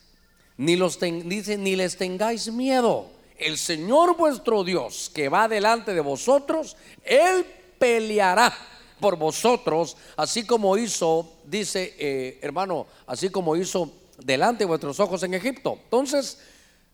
ni, 0.58 0.76
los 0.76 1.00
ni 1.00 1.76
les 1.76 1.96
tengáis 1.96 2.52
miedo. 2.52 3.10
El 3.38 3.56
Señor 3.56 4.18
vuestro 4.18 4.64
Dios, 4.64 5.10
que 5.14 5.30
va 5.30 5.48
delante 5.48 5.94
de 5.94 6.02
vosotros, 6.02 6.76
Él 7.04 7.46
peleará 7.78 8.54
por 9.02 9.16
vosotros, 9.16 9.96
así 10.16 10.46
como 10.46 10.78
hizo, 10.78 11.28
dice 11.44 11.94
eh, 11.98 12.38
hermano, 12.40 12.86
así 13.06 13.28
como 13.28 13.56
hizo 13.56 13.90
delante 14.24 14.60
de 14.60 14.68
vuestros 14.68 15.00
ojos 15.00 15.22
en 15.24 15.34
Egipto. 15.34 15.78
Entonces, 15.84 16.38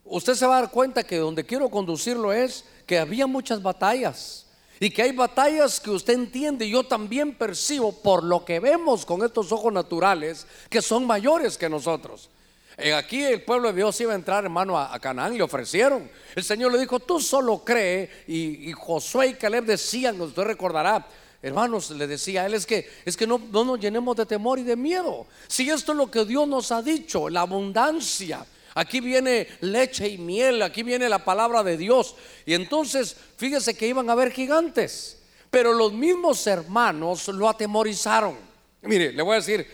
usted 0.05 0.35
se 0.35 0.47
va 0.47 0.57
a 0.57 0.61
dar 0.63 0.71
cuenta 0.71 1.05
que 1.05 1.19
donde 1.19 1.45
quiero 1.45 1.69
conducirlo 1.69 2.33
es 2.33 2.65
que 2.87 2.99
había 2.99 3.27
muchas 3.27 3.63
batallas. 3.63 4.47
Y 4.81 4.91
que 4.91 5.03
hay 5.03 5.13
batallas 5.13 5.81
que 5.81 5.91
usted 5.91 6.15
entiende 6.15 6.65
y 6.65 6.71
yo 6.71 6.85
también 6.85 7.35
percibo 7.35 7.93
por 7.93 8.23
lo 8.25 8.45
que 8.45 8.61
vemos 8.61 9.05
con 9.05 9.25
estos 9.25 9.51
ojos 9.53 9.73
naturales 9.73 10.47
que 10.71 10.81
son 10.81 11.05
mayores 11.05 11.59
que 11.59 11.69
nosotros. 11.69 12.31
Eh, 12.77 12.95
aquí 12.95 13.25
el 13.25 13.43
pueblo 13.43 13.69
de 13.69 13.75
Dios 13.75 14.01
iba 14.01 14.13
a 14.13 14.15
entrar, 14.15 14.45
hermano, 14.45 14.79
a, 14.79 14.97
Canaán, 15.01 15.37
le 15.37 15.43
ofrecieron. 15.43 16.09
El 16.35 16.45
Señor 16.45 16.73
le 16.73 16.79
dijo, 16.79 17.01
tú 17.01 17.21
solo 17.21 17.65
cree. 17.65 18.09
Y, 18.29 18.71
y 18.71 18.73
Josué 18.73 19.27
y 19.27 19.35
Caleb 19.35 19.65
decían, 19.65 20.21
usted 20.21 20.45
recordará, 20.45 21.05
Hermanos, 21.41 21.91
le 21.91 22.07
decía 22.07 22.47
él, 22.47 22.55
es 22.55 22.67
que, 22.67 22.89
es 23.05 23.17
que 23.17 23.27
no, 23.27 23.39
no 23.39 23.65
nos 23.65 23.79
llenemos 23.79 24.17
de 24.17 24.27
temor 24.27 24.59
y 24.59 24.65
de 24.65 24.75
miedo. 24.75 25.27
Si 25.47 25.71
esto 25.71 25.93
es 25.93 25.99
lo 25.99 26.11
que 26.11 26.25
Dios 26.25 26.49
nos 26.49 26.73
ha 26.73 26.83
dicho, 26.83 27.29
la 27.29 27.43
abundancia. 27.43 28.45
Aquí 28.75 29.01
viene 29.01 29.47
leche 29.61 30.09
y 30.09 30.19
miel, 30.19 30.63
aquí 30.63 30.83
viene 30.83 31.09
la 31.09 31.25
palabra 31.25 31.63
de 31.63 31.77
Dios. 31.77 32.17
Y 32.45 32.55
entonces, 32.55 33.17
fíjese 33.37 33.77
que 33.77 33.87
iban 33.87 34.09
a 34.09 34.13
haber 34.13 34.33
gigantes. 34.33 35.19
Pero 35.51 35.73
los 35.73 35.93
mismos 35.93 36.47
hermanos 36.47 37.29
lo 37.29 37.49
atemorizaron. 37.49 38.37
Mire, 38.83 39.13
le 39.13 39.23
voy 39.23 39.35
a 39.35 39.37
decir, 39.37 39.67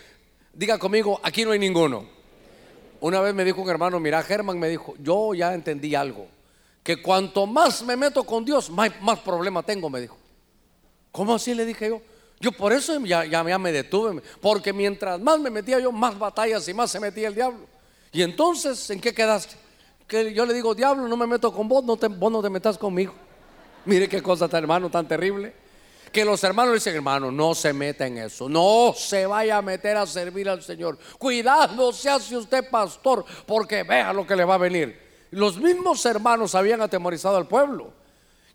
diga 0.53 0.79
conmigo, 0.79 1.21
aquí 1.23 1.45
no 1.45 1.51
hay 1.51 1.59
ninguno. 1.59 2.07
Una 3.01 3.21
vez 3.21 3.35
me 3.35 3.45
dijo 3.45 3.61
un 3.61 3.69
hermano, 3.69 3.99
mira, 4.01 4.23
Germán 4.23 4.59
me 4.59 4.69
dijo, 4.69 4.95
yo 4.99 5.35
ya 5.35 5.53
entendí 5.53 5.95
algo. 5.95 6.27
Que 6.83 7.03
cuanto 7.03 7.47
más 7.47 7.83
me 7.83 7.97
meto 7.97 8.25
con 8.25 8.45
Dios, 8.45 8.71
más, 8.71 8.91
más 9.01 9.19
problema 9.21 9.63
tengo, 9.63 9.91
me 9.91 10.01
dijo. 10.01 10.17
¿Cómo 11.15 11.33
así 11.33 11.55
le 11.55 11.65
dije 11.65 11.91
yo? 11.91 12.03
Yo 12.41 12.51
por 12.51 12.73
eso 12.73 12.99
ya, 13.05 13.25
ya, 13.25 13.45
me 13.57 13.71
detuve, 13.71 14.21
porque 14.41 14.73
mientras 14.73 15.21
más 15.21 15.39
me 15.39 15.49
metía 15.49 15.79
yo, 15.79 15.93
más 15.93 16.19
batallas 16.19 16.67
y 16.67 16.75
más 16.75 16.91
se 16.91 16.99
metía 16.99 17.29
el 17.29 17.37
diablo. 17.37 17.61
Y 18.11 18.21
entonces, 18.23 18.91
¿en 18.91 19.01
qué 19.01 19.15
quedaste? 19.15 19.55
Que 20.09 20.35
yo 20.35 20.45
le 20.45 20.53
digo, 20.53 20.75
diablo, 20.75 21.07
no 21.07 21.17
me 21.17 21.29
meto 21.29 21.53
con 21.55 21.69
vos, 21.69 21.85
no 21.85 21.97
te, 21.97 22.09
vos 22.09 22.33
no 22.33 22.43
te 22.43 22.51
metas 22.51 22.77
conmigo. 22.77 23.15
Mire 23.85 24.09
qué 24.09 24.21
cosa 24.21 24.49
tan 24.49 24.65
hermano, 24.65 24.91
tan 24.91 25.07
terrible. 25.07 25.55
Que 26.11 26.25
los 26.25 26.43
hermanos 26.43 26.75
dicen, 26.75 26.97
hermano, 26.97 27.31
no 27.31 27.55
se 27.55 27.73
meta 27.73 28.09
en 28.09 28.19
eso, 28.19 28.49
no 28.49 28.93
se 28.97 29.25
vaya 29.25 29.59
a 29.59 29.63
meter 29.63 29.97
a 29.97 30.09
servir 30.09 30.49
al 30.49 30.65
Señor. 30.65 30.99
Cuidado, 31.17 31.93
se 31.93 32.11
hace 32.11 32.37
usted 32.37 32.69
pastor, 32.69 33.25
porque 33.47 33.85
vea 33.85 34.13
lo 34.13 34.27
que 34.27 34.35
le 34.35 34.45
va 34.45 34.55
a 34.55 34.59
venir. 34.59 35.01
Los 35.31 35.59
mismos 35.59 36.05
hermanos 36.07 36.57
habían 36.57 36.81
atemorizado 36.81 37.37
al 37.37 37.47
pueblo. 37.47 38.03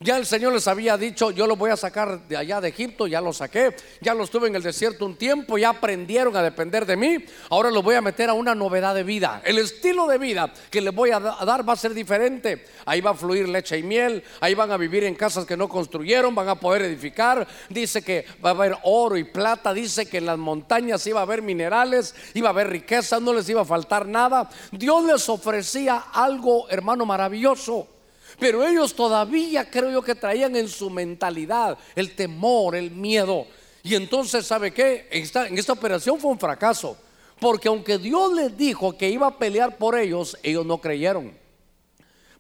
Ya 0.02 0.16
el 0.16 0.26
Señor 0.26 0.54
les 0.54 0.66
había 0.66 0.96
dicho, 0.96 1.30
yo 1.32 1.46
los 1.46 1.58
voy 1.58 1.72
a 1.72 1.76
sacar 1.76 2.26
de 2.26 2.38
allá 2.38 2.62
de 2.62 2.70
Egipto, 2.70 3.06
ya 3.06 3.20
los 3.20 3.36
saqué, 3.36 3.76
ya 4.00 4.14
los 4.14 4.30
tuve 4.30 4.48
en 4.48 4.56
el 4.56 4.64
desierto 4.64 5.06
un 5.06 5.18
tiempo, 5.18 5.58
ya 5.58 5.72
aprendieron 5.72 6.38
a 6.38 6.42
depender 6.42 6.86
de 6.86 6.96
mí, 6.96 7.18
ahora 7.50 7.70
los 7.70 7.84
voy 7.84 7.96
a 7.96 8.02
meter 8.02 8.30
a 8.30 8.34
una 8.34 8.56
novedad 8.56 8.96
de 8.96 9.04
vida. 9.04 9.42
El 9.44 9.58
estilo 9.58 10.08
de 10.08 10.18
vida 10.18 10.54
que 10.72 10.80
les 10.80 10.96
voy 10.96 11.12
a 11.12 11.20
dar 11.20 11.68
va 11.68 11.74
a 11.74 11.76
ser 11.76 11.94
diferente. 11.94 12.66
Ahí 12.86 13.02
va 13.02 13.12
a 13.12 13.14
fluir 13.14 13.50
leche 13.50 13.78
y 13.78 13.84
miel, 13.84 14.24
ahí 14.40 14.54
van 14.54 14.72
a 14.72 14.78
vivir 14.78 15.04
en 15.04 15.16
casas 15.16 15.44
que 15.44 15.58
no 15.58 15.68
construyeron, 15.68 16.34
van 16.34 16.48
a 16.48 16.56
poder 16.56 16.84
edificar. 16.84 17.46
Dice 17.68 18.02
que 18.02 18.24
va 18.44 18.52
a 18.52 18.54
haber 18.54 18.78
oro 18.84 19.18
y 19.18 19.26
plata, 19.26 19.74
dice 19.74 20.06
que 20.06 20.20
en 20.20 20.28
las 20.28 20.38
montañas 20.38 21.06
iba 21.08 21.20
a 21.20 21.24
haber 21.24 21.42
minerales, 21.42 22.16
iba 22.36 22.48
a 22.48 22.52
haber 22.52 22.70
riqueza, 22.70 23.20
no 23.20 23.34
les 23.34 23.50
iba 23.50 23.64
a 23.64 23.66
faltar 23.66 24.08
nada. 24.08 24.50
Dios 24.72 25.04
les 25.04 25.28
ofrecía 25.28 26.06
algo, 26.14 26.70
hermano, 26.70 27.06
maravilloso. 27.06 27.99
Pero 28.40 28.66
ellos 28.66 28.96
todavía 28.96 29.70
creo 29.70 29.92
yo 29.92 30.02
que 30.02 30.16
traían 30.16 30.56
en 30.56 30.70
su 30.70 30.90
mentalidad 30.90 31.78
el 31.96 32.16
temor, 32.16 32.76
el 32.76 32.92
miedo. 32.92 33.46
Y 33.84 33.96
entonces, 33.96 34.46
¿sabe 34.46 34.72
qué? 34.72 35.08
En 35.12 35.24
esta, 35.24 35.48
en 35.48 35.58
esta 35.58 35.74
operación 35.74 36.20
fue 36.20 36.32
un 36.32 36.40
fracaso. 36.40 36.98
Porque 37.40 37.68
aunque 37.68 37.98
Dios 37.98 38.34
les 38.34 38.58
dijo 38.58 38.98
que 38.98 39.10
iba 39.10 39.28
a 39.28 39.38
pelear 39.38 39.78
por 39.78 39.98
ellos, 39.98 40.38
ellos 40.44 40.66
no 40.66 40.80
creyeron. 40.80 41.38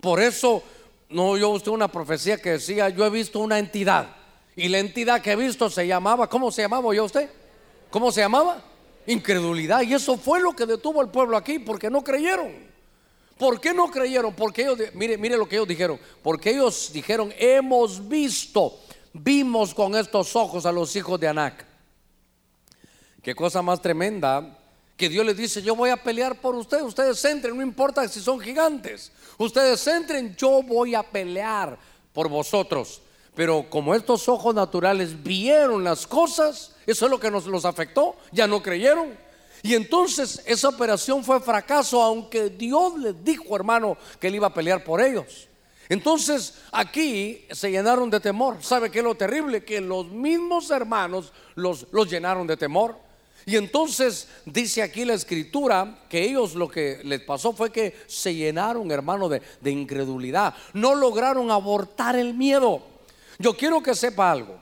Por 0.01 0.21
eso, 0.21 0.63
no 1.09 1.37
yo 1.37 1.49
usted 1.49 1.71
una 1.71 1.89
profecía 1.89 2.37
que 2.37 2.51
decía, 2.51 2.89
yo 2.89 3.05
he 3.05 3.09
visto 3.09 3.39
una 3.39 3.59
entidad. 3.59 4.15
Y 4.55 4.67
la 4.67 4.79
entidad 4.79 5.21
que 5.21 5.31
he 5.31 5.35
visto 5.35 5.69
se 5.69 5.87
llamaba, 5.87 6.29
¿cómo 6.29 6.51
se 6.51 6.61
llamaba 6.61 6.93
yo 6.93 7.05
usted? 7.05 7.29
¿Cómo 7.89 8.11
se 8.11 8.21
llamaba? 8.21 8.61
Incredulidad. 9.07 9.81
Y 9.81 9.93
eso 9.93 10.17
fue 10.17 10.41
lo 10.41 10.53
que 10.53 10.65
detuvo 10.65 11.01
al 11.01 11.09
pueblo 11.09 11.37
aquí, 11.37 11.59
porque 11.59 11.89
no 11.89 12.03
creyeron. 12.03 12.68
¿Por 13.39 13.61
qué 13.61 13.73
no 13.73 13.89
creyeron? 13.89 14.35
Porque 14.35 14.63
ellos, 14.63 14.77
mire, 14.93 15.17
mire 15.17 15.37
lo 15.37 15.47
que 15.47 15.55
ellos 15.55 15.67
dijeron. 15.67 15.97
Porque 16.21 16.49
ellos 16.49 16.91
dijeron, 16.91 17.33
hemos 17.39 18.05
visto, 18.05 18.81
vimos 19.13 19.73
con 19.73 19.95
estos 19.95 20.35
ojos 20.35 20.65
a 20.65 20.73
los 20.73 20.93
hijos 20.97 21.17
de 21.17 21.29
Anac. 21.29 21.65
Qué 23.23 23.33
cosa 23.33 23.61
más 23.61 23.81
tremenda 23.81 24.57
que 24.97 25.07
Dios 25.07 25.25
les 25.25 25.37
dice, 25.37 25.61
yo 25.61 25.73
voy 25.73 25.89
a 25.89 26.03
pelear 26.03 26.41
por 26.41 26.53
ustedes, 26.53 26.83
ustedes 26.83 27.23
entren, 27.23 27.55
no 27.55 27.63
importa 27.63 28.05
si 28.09 28.19
son 28.19 28.41
gigantes, 28.41 29.13
ustedes 29.37 29.87
entren, 29.87 30.35
yo 30.35 30.61
voy 30.61 30.93
a 30.93 31.01
pelear 31.01 31.79
por 32.11 32.27
vosotros. 32.27 33.01
Pero 33.35 33.69
como 33.69 33.95
estos 33.95 34.27
ojos 34.27 34.53
naturales 34.53 35.23
vieron 35.23 35.85
las 35.85 36.05
cosas, 36.05 36.75
eso 36.85 37.05
es 37.05 37.09
lo 37.09 37.17
que 37.21 37.31
nos 37.31 37.45
los 37.45 37.63
afectó, 37.63 38.17
ya 38.33 38.47
no 38.47 38.61
creyeron. 38.61 39.17
Y 39.61 39.75
entonces 39.75 40.41
esa 40.45 40.69
operación 40.69 41.23
fue 41.23 41.39
fracaso, 41.39 42.01
aunque 42.01 42.49
Dios 42.49 42.97
les 42.99 43.23
dijo, 43.23 43.55
hermano, 43.55 43.97
que 44.19 44.27
él 44.27 44.35
iba 44.35 44.47
a 44.47 44.53
pelear 44.53 44.83
por 44.83 45.01
ellos. 45.01 45.47
Entonces 45.89 46.53
aquí 46.71 47.45
se 47.51 47.71
llenaron 47.71 48.09
de 48.09 48.19
temor. 48.19 48.57
¿Sabe 48.61 48.91
qué 48.91 48.99
es 48.99 49.03
lo 49.03 49.15
terrible? 49.15 49.63
Que 49.63 49.81
los 49.81 50.07
mismos 50.07 50.69
hermanos 50.69 51.33
los, 51.55 51.87
los 51.91 52.09
llenaron 52.09 52.45
de 52.45 52.55
temor. 52.55 52.95
Y 53.45 53.57
entonces 53.57 54.27
dice 54.45 54.83
aquí 54.83 55.03
la 55.03 55.15
escritura 55.15 56.03
que 56.07 56.23
ellos 56.23 56.53
lo 56.53 56.69
que 56.69 57.01
les 57.03 57.21
pasó 57.21 57.53
fue 57.53 57.71
que 57.71 57.95
se 58.05 58.35
llenaron, 58.35 58.91
hermano, 58.91 59.27
de, 59.27 59.41
de 59.59 59.71
incredulidad. 59.71 60.53
No 60.73 60.93
lograron 60.93 61.49
abortar 61.49 62.15
el 62.15 62.35
miedo. 62.35 62.83
Yo 63.39 63.57
quiero 63.57 63.81
que 63.81 63.95
sepa 63.95 64.29
algo, 64.29 64.59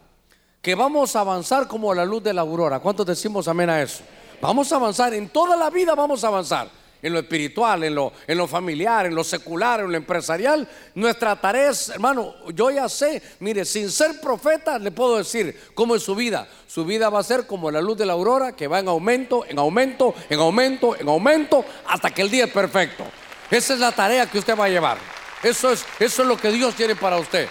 que 0.61 0.75
vamos 0.75 1.15
a 1.15 1.21
avanzar 1.21 1.67
como 1.67 1.93
la 1.93 2.05
luz 2.05 2.23
de 2.23 2.33
la 2.33 2.41
aurora. 2.41 2.79
¿Cuántos 2.79 3.05
decimos 3.05 3.49
amén 3.49 3.69
a 3.69 3.81
eso? 3.81 4.03
Vamos 4.41 4.71
a 4.71 4.75
avanzar, 4.75 5.13
en 5.13 5.29
toda 5.29 5.55
la 5.55 5.69
vida 5.69 5.95
vamos 5.95 6.23
a 6.23 6.27
avanzar 6.27 6.69
en 7.01 7.13
lo 7.13 7.19
espiritual, 7.19 7.83
en 7.83 7.95
lo, 7.95 8.11
en 8.25 8.37
lo 8.37 8.47
familiar, 8.47 9.05
en 9.05 9.15
lo 9.15 9.23
secular, 9.23 9.81
en 9.81 9.91
lo 9.91 9.97
empresarial. 9.97 10.67
Nuestra 10.95 11.35
tarea 11.39 11.69
es, 11.69 11.89
hermano, 11.89 12.33
yo 12.53 12.69
ya 12.71 12.89
sé, 12.89 13.21
mire, 13.39 13.65
sin 13.65 13.91
ser 13.91 14.19
profeta, 14.19 14.79
le 14.79 14.91
puedo 14.91 15.17
decir 15.17 15.59
cómo 15.73 15.95
es 15.95 16.03
su 16.03 16.15
vida. 16.15 16.47
Su 16.67 16.85
vida 16.85 17.09
va 17.09 17.19
a 17.19 17.23
ser 17.23 17.47
como 17.47 17.71
la 17.71 17.81
luz 17.81 17.97
de 17.97 18.05
la 18.05 18.13
aurora, 18.13 18.53
que 18.53 18.67
va 18.67 18.79
en 18.79 18.87
aumento, 18.87 19.45
en 19.47 19.59
aumento, 19.59 20.13
en 20.29 20.39
aumento, 20.39 20.95
en 20.95 21.07
aumento, 21.07 21.65
hasta 21.87 22.11
que 22.11 22.21
el 22.21 22.31
día 22.31 22.45
es 22.45 22.51
perfecto. 22.51 23.03
Esa 23.49 23.73
es 23.73 23.79
la 23.79 23.91
tarea 23.91 24.29
que 24.29 24.39
usted 24.39 24.57
va 24.57 24.65
a 24.65 24.69
llevar. 24.69 24.97
Eso 25.43 25.71
es, 25.71 25.85
eso 25.99 26.21
es 26.23 26.27
lo 26.27 26.37
que 26.37 26.51
Dios 26.51 26.75
tiene 26.75 26.95
para 26.95 27.17
usted. 27.17 27.47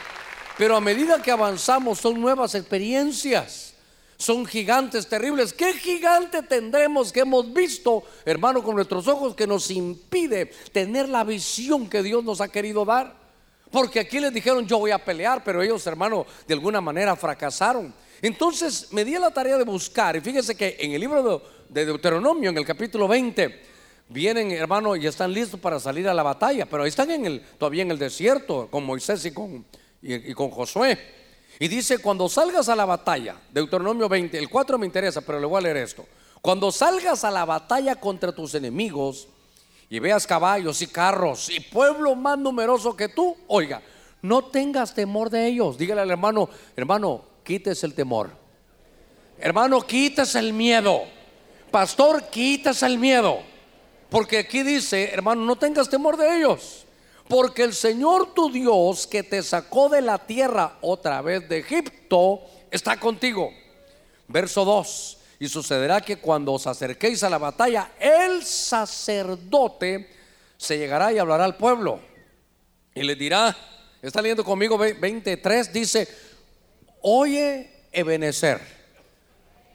Pero 0.58 0.76
a 0.76 0.80
medida 0.80 1.22
que 1.22 1.30
avanzamos 1.30 1.98
son 1.98 2.20
nuevas 2.20 2.54
experiencias 2.54 3.75
son 4.16 4.46
gigantes 4.46 5.06
terribles. 5.06 5.52
¿Qué 5.52 5.72
gigante 5.74 6.42
tendremos 6.42 7.12
que 7.12 7.20
hemos 7.20 7.52
visto, 7.52 8.02
hermano, 8.24 8.62
con 8.62 8.76
nuestros 8.76 9.06
ojos 9.08 9.34
que 9.34 9.46
nos 9.46 9.70
impide 9.70 10.46
tener 10.72 11.08
la 11.08 11.24
visión 11.24 11.88
que 11.88 12.02
Dios 12.02 12.24
nos 12.24 12.40
ha 12.40 12.48
querido 12.48 12.84
dar? 12.84 13.14
Porque 13.70 14.00
aquí 14.00 14.20
les 14.20 14.32
dijeron 14.32 14.66
yo 14.66 14.78
voy 14.78 14.90
a 14.90 15.04
pelear, 15.04 15.42
pero 15.44 15.62
ellos, 15.62 15.86
hermano, 15.86 16.24
de 16.46 16.54
alguna 16.54 16.80
manera 16.80 17.14
fracasaron. 17.16 17.92
Entonces 18.22 18.92
me 18.92 19.04
di 19.04 19.12
la 19.18 19.30
tarea 19.30 19.58
de 19.58 19.64
buscar 19.64 20.16
y 20.16 20.20
fíjense 20.20 20.54
que 20.54 20.76
en 20.80 20.92
el 20.92 21.00
libro 21.00 21.42
de, 21.68 21.84
Deuteronomio, 21.84 22.50
en 22.50 22.56
el 22.56 22.64
capítulo 22.64 23.06
20, 23.06 23.62
vienen, 24.08 24.52
hermano, 24.52 24.96
y 24.96 25.06
están 25.06 25.32
listos 25.32 25.60
para 25.60 25.78
salir 25.78 26.08
a 26.08 26.14
la 26.14 26.22
batalla, 26.22 26.64
pero 26.64 26.86
están 26.86 27.10
en 27.10 27.26
el, 27.26 27.40
todavía 27.58 27.82
en 27.82 27.90
el 27.90 27.98
desierto 27.98 28.68
con 28.70 28.84
Moisés 28.84 29.24
y 29.26 29.32
con, 29.32 29.66
y 30.00 30.32
con 30.32 30.50
Josué. 30.50 31.25
Y 31.58 31.68
dice, 31.68 31.98
cuando 31.98 32.28
salgas 32.28 32.68
a 32.68 32.76
la 32.76 32.84
batalla, 32.84 33.36
Deuteronomio 33.50 34.08
20, 34.08 34.38
el 34.38 34.48
4 34.48 34.78
me 34.78 34.86
interesa, 34.86 35.20
pero 35.22 35.40
le 35.40 35.46
voy 35.46 35.58
a 35.58 35.62
leer 35.62 35.78
esto. 35.78 36.04
Cuando 36.42 36.70
salgas 36.70 37.24
a 37.24 37.30
la 37.30 37.44
batalla 37.44 37.96
contra 37.96 38.32
tus 38.32 38.54
enemigos 38.54 39.26
y 39.88 39.98
veas 39.98 40.26
caballos 40.26 40.82
y 40.82 40.86
carros 40.86 41.48
y 41.48 41.60
pueblo 41.60 42.14
más 42.14 42.38
numeroso 42.38 42.94
que 42.94 43.08
tú, 43.08 43.36
oiga, 43.46 43.82
no 44.22 44.44
tengas 44.44 44.94
temor 44.94 45.30
de 45.30 45.46
ellos. 45.46 45.78
Dígale 45.78 46.02
al 46.02 46.10
hermano, 46.10 46.48
hermano, 46.76 47.22
quites 47.42 47.82
el 47.84 47.94
temor. 47.94 48.30
Hermano, 49.38 49.80
quites 49.82 50.34
el 50.34 50.52
miedo. 50.52 51.02
Pastor, 51.70 52.24
quites 52.30 52.82
el 52.82 52.98
miedo. 52.98 53.38
Porque 54.10 54.38
aquí 54.38 54.62
dice, 54.62 55.10
hermano, 55.12 55.44
no 55.44 55.56
tengas 55.56 55.88
temor 55.88 56.16
de 56.16 56.38
ellos. 56.38 56.85
Porque 57.28 57.62
el 57.62 57.74
Señor 57.74 58.34
tu 58.34 58.50
Dios 58.50 59.06
que 59.06 59.22
te 59.22 59.42
sacó 59.42 59.88
de 59.88 60.00
la 60.00 60.18
tierra 60.18 60.78
otra 60.80 61.22
vez 61.22 61.48
de 61.48 61.58
Egipto 61.58 62.40
está 62.70 62.98
contigo. 62.98 63.50
Verso 64.28 64.64
2. 64.64 65.18
Y 65.40 65.48
sucederá 65.48 66.00
que 66.00 66.16
cuando 66.16 66.52
os 66.52 66.66
acerquéis 66.66 67.22
a 67.22 67.30
la 67.30 67.38
batalla, 67.38 67.92
el 67.98 68.42
sacerdote 68.44 70.10
se 70.56 70.78
llegará 70.78 71.12
y 71.12 71.18
hablará 71.18 71.44
al 71.44 71.56
pueblo. 71.56 72.00
Y 72.94 73.02
le 73.02 73.14
dirá, 73.14 73.54
está 74.00 74.22
leyendo 74.22 74.44
conmigo 74.44 74.78
23, 74.78 75.72
dice, 75.72 76.08
oye 77.02 77.88
Ebenezer 77.92 78.76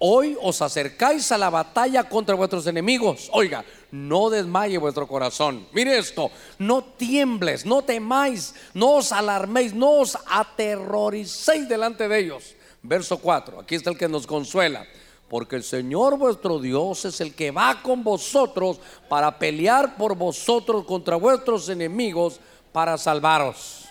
Hoy 0.03 0.35
os 0.41 0.59
acercáis 0.63 1.31
a 1.31 1.37
la 1.37 1.51
batalla 1.51 2.03
contra 2.09 2.33
vuestros 2.33 2.65
enemigos. 2.65 3.29
Oiga, 3.33 3.63
no 3.91 4.29
desmaye 4.29 4.77
vuestro 4.77 5.07
corazón. 5.07 5.67
Mire 5.73 5.97
esto, 5.97 6.31
no 6.57 6.83
tiembles, 6.83 7.65
no 7.65 7.81
temáis, 7.81 8.55
no 8.73 8.95
os 8.95 9.11
alarméis, 9.11 9.73
no 9.73 9.99
os 9.99 10.17
aterroricéis 10.25 11.67
delante 11.67 12.07
de 12.07 12.19
ellos. 12.19 12.55
Verso 12.81 13.17
4, 13.17 13.59
aquí 13.59 13.75
está 13.75 13.89
el 13.89 13.97
que 13.97 14.07
nos 14.07 14.25
consuela. 14.25 14.85
Porque 15.27 15.55
el 15.55 15.63
Señor 15.63 16.17
vuestro 16.17 16.59
Dios 16.59 17.05
es 17.05 17.21
el 17.21 17.33
que 17.33 17.51
va 17.51 17.81
con 17.81 18.03
vosotros 18.03 18.81
para 19.07 19.39
pelear 19.39 19.95
por 19.95 20.15
vosotros 20.15 20.83
contra 20.83 21.15
vuestros 21.15 21.69
enemigos 21.69 22.41
para 22.73 22.97
salvaros. 22.97 23.85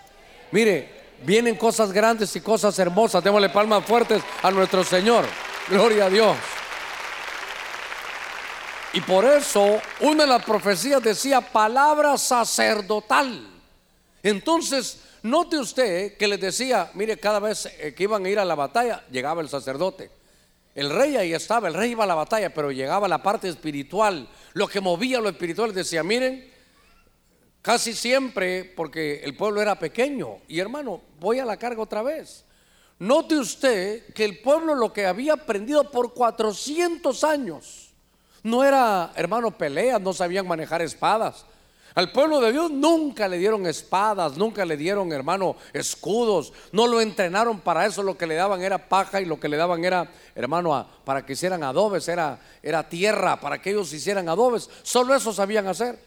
Mire, 0.50 0.90
vienen 1.24 1.56
cosas 1.56 1.92
grandes 1.92 2.36
y 2.36 2.42
cosas 2.42 2.78
hermosas. 2.78 3.24
Démosle 3.24 3.48
palmas 3.48 3.86
fuertes 3.86 4.22
a 4.42 4.50
nuestro 4.50 4.84
Señor. 4.84 5.24
Gloria 5.68 6.06
a 6.06 6.10
Dios. 6.10 6.36
Y 8.92 9.00
por 9.03 9.24
eso 9.24 9.81
una 10.00 10.24
de 10.24 10.29
las 10.29 10.44
profecías 10.44 11.03
decía 11.03 11.40
palabra 11.40 12.18
sacerdotal. 12.18 13.48
Entonces, 14.22 15.00
note 15.22 15.59
usted 15.59 16.16
que 16.16 16.26
les 16.26 16.40
decía, 16.40 16.90
mire, 16.94 17.16
cada 17.16 17.38
vez 17.38 17.66
eh, 17.79 17.94
que 17.94 18.03
iban 18.03 18.24
a 18.24 18.29
ir 18.29 18.38
a 18.40 18.44
la 18.44 18.57
batalla, 18.57 19.05
llegaba 19.11 19.42
el 19.42 19.48
sacerdote. 19.48 20.11
El 20.74 20.90
rey 20.90 21.16
ahí 21.16 21.33
estaba, 21.33 21.68
el 21.68 21.74
rey 21.74 21.92
iba 21.92 22.05
a 22.05 22.07
la 22.07 22.16
batalla, 22.16 22.53
pero 22.53 22.72
llegaba 22.72 23.07
la 23.07 23.22
parte 23.22 23.48
espiritual, 23.48 24.29
lo 24.55 24.66
que 24.66 24.81
movía 24.81 25.20
lo 25.20 25.29
espiritual. 25.29 25.72
Decía, 25.72 26.03
miren, 26.03 26.50
casi 27.62 27.92
siempre, 27.92 28.64
porque 28.64 29.20
el 29.22 29.37
pueblo 29.37 29.62
era 29.62 29.79
pequeño, 29.79 30.38
y 30.48 30.59
hermano, 30.59 31.00
voy 31.20 31.38
a 31.38 31.44
la 31.44 31.57
carga 31.57 31.83
otra 31.83 32.03
vez. 32.03 32.44
Note 32.98 33.37
usted 33.37 34.12
que 34.14 34.24
el 34.24 34.40
pueblo 34.40 34.74
lo 34.74 34.92
que 34.92 35.07
había 35.07 35.35
aprendido 35.35 35.90
por 35.90 36.12
400 36.12 37.24
años 37.24 37.89
no 38.42 38.64
era, 38.64 39.12
hermano, 39.16 39.50
peleas, 39.50 40.00
no 40.00 40.12
sabían 40.12 40.46
manejar 40.46 40.83
espadas. 40.83 41.44
Al 41.94 42.12
pueblo 42.12 42.40
de 42.40 42.53
Dios 42.53 42.70
nunca 42.70 43.26
le 43.26 43.38
dieron 43.38 43.66
espadas, 43.66 44.37
nunca 44.37 44.64
le 44.64 44.76
dieron, 44.76 45.12
hermano, 45.12 45.57
escudos, 45.72 46.53
no 46.70 46.87
lo 46.87 47.00
entrenaron 47.00 47.61
para 47.61 47.85
eso, 47.85 48.03
lo 48.03 48.16
que 48.16 48.29
le 48.29 48.37
daban 48.37 48.62
era 48.62 48.88
paja 48.88 49.20
y 49.20 49.24
lo 49.24 49.40
que 49.40 49.48
le 49.48 49.57
daban 49.57 49.85
era, 49.85 50.09
hermano, 50.37 50.87
para 51.05 51.26
que 51.26 51.33
hicieran 51.33 51.64
adobes, 51.64 52.07
era, 52.07 52.38
era 52.62 52.88
tierra, 52.88 53.40
para 53.40 53.61
que 53.61 53.70
ellos 53.70 53.92
hicieran 53.92 54.29
adobes, 54.29 54.70
solo 54.83 55.14
eso 55.14 55.33
sabían 55.33 55.66
hacer. 55.66 55.98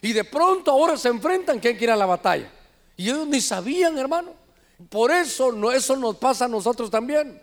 Y 0.00 0.12
de 0.12 0.24
pronto 0.24 0.70
ahora 0.70 0.96
se 0.96 1.08
enfrentan, 1.08 1.58
¿quién 1.58 1.76
quiere 1.76 1.92
a 1.92 1.96
la 1.96 2.06
batalla? 2.06 2.48
Y 2.96 3.10
ellos 3.10 3.26
ni 3.26 3.40
sabían, 3.40 3.98
hermano. 3.98 4.32
Por 4.88 5.10
eso 5.10 5.52
no, 5.52 5.70
eso 5.72 5.96
nos 5.96 6.16
pasa 6.16 6.44
a 6.44 6.48
nosotros 6.48 6.90
también. 6.90 7.40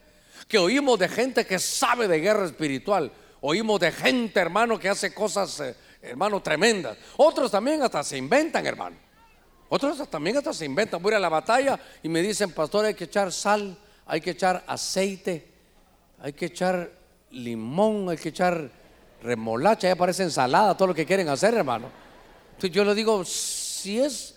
Que 0.48 0.58
oímos 0.58 1.00
de 1.00 1.08
gente 1.08 1.46
que 1.46 1.60
sabe 1.60 2.08
de 2.08 2.20
guerra 2.20 2.46
espiritual. 2.46 3.12
Oímos 3.41 3.80
de 3.80 3.91
gente, 3.91 4.39
hermano, 4.39 4.80
que 4.80 4.89
hace 4.89 5.13
cosas, 5.13 5.60
eh, 5.60 5.75
hermano, 6.02 6.41
tremendas. 6.41 6.97
Otros 7.17 7.52
también 7.52 7.82
hasta 7.82 8.04
se 8.04 8.17
inventan, 8.17 8.65
hermano. 8.65 8.97
Otros 9.69 10.10
también 10.10 10.38
hasta 10.38 10.54
se 10.54 10.65
inventan. 10.65 11.02
Voy 11.02 11.13
a 11.13 11.19
la 11.19 11.30
batalla 11.30 11.80
y 12.04 12.10
me 12.10 12.21
dicen, 12.21 12.52
pastor, 12.52 12.86
hay 12.86 12.93
que 12.93 13.06
echar 13.06 13.32
sal, 13.32 13.78
hay 14.06 14.19
que 14.21 14.32
echar 14.32 14.63
aceite, 14.67 15.47
hay 16.19 16.34
que 16.34 16.47
echar 16.47 16.91
limón, 17.32 18.10
hay 18.10 18.17
que 18.17 18.30
echar 18.30 18.69
remolacha, 19.21 19.88
ya 19.88 19.95
parece 19.95 20.23
ensalada, 20.23 20.75
todo 20.75 20.89
lo 20.89 20.95
que 20.95 21.06
quieren 21.06 21.30
hacer, 21.30 21.54
hermano. 21.54 21.89
Yo 22.60 22.84
le 22.84 22.93
digo, 22.93 23.23
si 23.23 24.02
es 24.02 24.36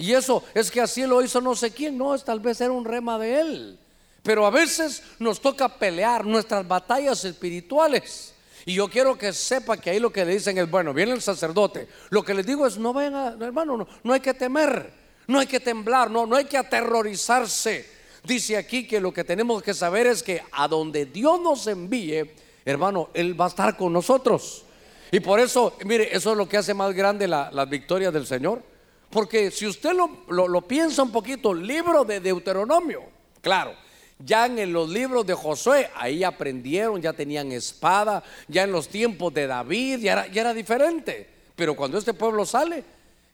y 0.00 0.14
eso 0.14 0.42
es 0.54 0.70
que 0.70 0.80
así 0.80 1.06
lo 1.06 1.22
hizo 1.22 1.42
no 1.42 1.54
sé 1.54 1.72
quién, 1.72 1.98
no, 1.98 2.18
tal 2.20 2.40
vez 2.40 2.58
era 2.62 2.72
un 2.72 2.86
rema 2.86 3.18
de 3.18 3.38
él. 3.38 3.78
Pero 4.22 4.46
a 4.46 4.50
veces 4.50 5.02
nos 5.18 5.42
toca 5.42 5.68
pelear 5.68 6.24
nuestras 6.24 6.66
batallas 6.66 7.22
espirituales. 7.26 8.34
Y 8.66 8.74
yo 8.74 8.88
quiero 8.88 9.16
que 9.16 9.32
sepa 9.32 9.76
que 9.76 9.90
ahí 9.90 9.98
lo 9.98 10.12
que 10.12 10.24
le 10.24 10.32
dicen 10.32 10.58
es, 10.58 10.70
bueno, 10.70 10.92
viene 10.92 11.12
el 11.12 11.22
sacerdote. 11.22 11.88
Lo 12.10 12.22
que 12.22 12.34
les 12.34 12.46
digo 12.46 12.66
es, 12.66 12.78
no 12.78 12.92
vayan 12.92 13.40
hermano, 13.42 13.76
no, 13.76 13.88
no 14.02 14.12
hay 14.12 14.20
que 14.20 14.34
temer, 14.34 14.92
no 15.26 15.38
hay 15.38 15.46
que 15.46 15.60
temblar, 15.60 16.10
no, 16.10 16.26
no 16.26 16.36
hay 16.36 16.44
que 16.44 16.58
aterrorizarse. 16.58 17.88
Dice 18.24 18.56
aquí 18.56 18.86
que 18.86 19.00
lo 19.00 19.12
que 19.12 19.24
tenemos 19.24 19.62
que 19.62 19.74
saber 19.74 20.06
es 20.06 20.22
que 20.22 20.42
a 20.52 20.68
donde 20.68 21.06
Dios 21.06 21.40
nos 21.40 21.66
envíe, 21.66 22.30
hermano, 22.64 23.08
Él 23.14 23.40
va 23.40 23.46
a 23.46 23.48
estar 23.48 23.76
con 23.76 23.92
nosotros. 23.92 24.64
Y 25.12 25.20
por 25.20 25.40
eso, 25.40 25.76
mire, 25.84 26.14
eso 26.14 26.32
es 26.32 26.36
lo 26.36 26.48
que 26.48 26.56
hace 26.56 26.74
más 26.74 26.94
grande 26.94 27.26
la, 27.26 27.50
las 27.50 27.68
victorias 27.68 28.12
del 28.12 28.26
Señor. 28.26 28.62
Porque 29.10 29.50
si 29.50 29.66
usted 29.66 29.90
lo, 29.92 30.62
piensa 30.62 31.02
un 31.02 31.10
poquito, 31.10 31.52
libro 31.52 32.04
de 32.04 32.20
Deuteronomio, 32.20 33.02
claro, 33.40 33.74
ya 34.24 34.46
en 34.46 34.72
los 34.72 34.88
libros 34.88 35.26
de 35.26 35.34
Josué, 35.34 35.90
ahí 35.94 36.24
aprendieron, 36.24 37.00
ya 37.00 37.12
tenían 37.12 37.52
espada, 37.52 38.22
ya 38.48 38.64
en 38.64 38.72
los 38.72 38.88
tiempos 38.88 39.32
de 39.32 39.46
David, 39.46 40.00
ya 40.00 40.26
era, 40.32 40.54
diferente. 40.54 41.28
Pero 41.56 41.74
cuando 41.74 41.98
este 41.98 42.14
pueblo 42.14 42.44
sale, 42.44 42.84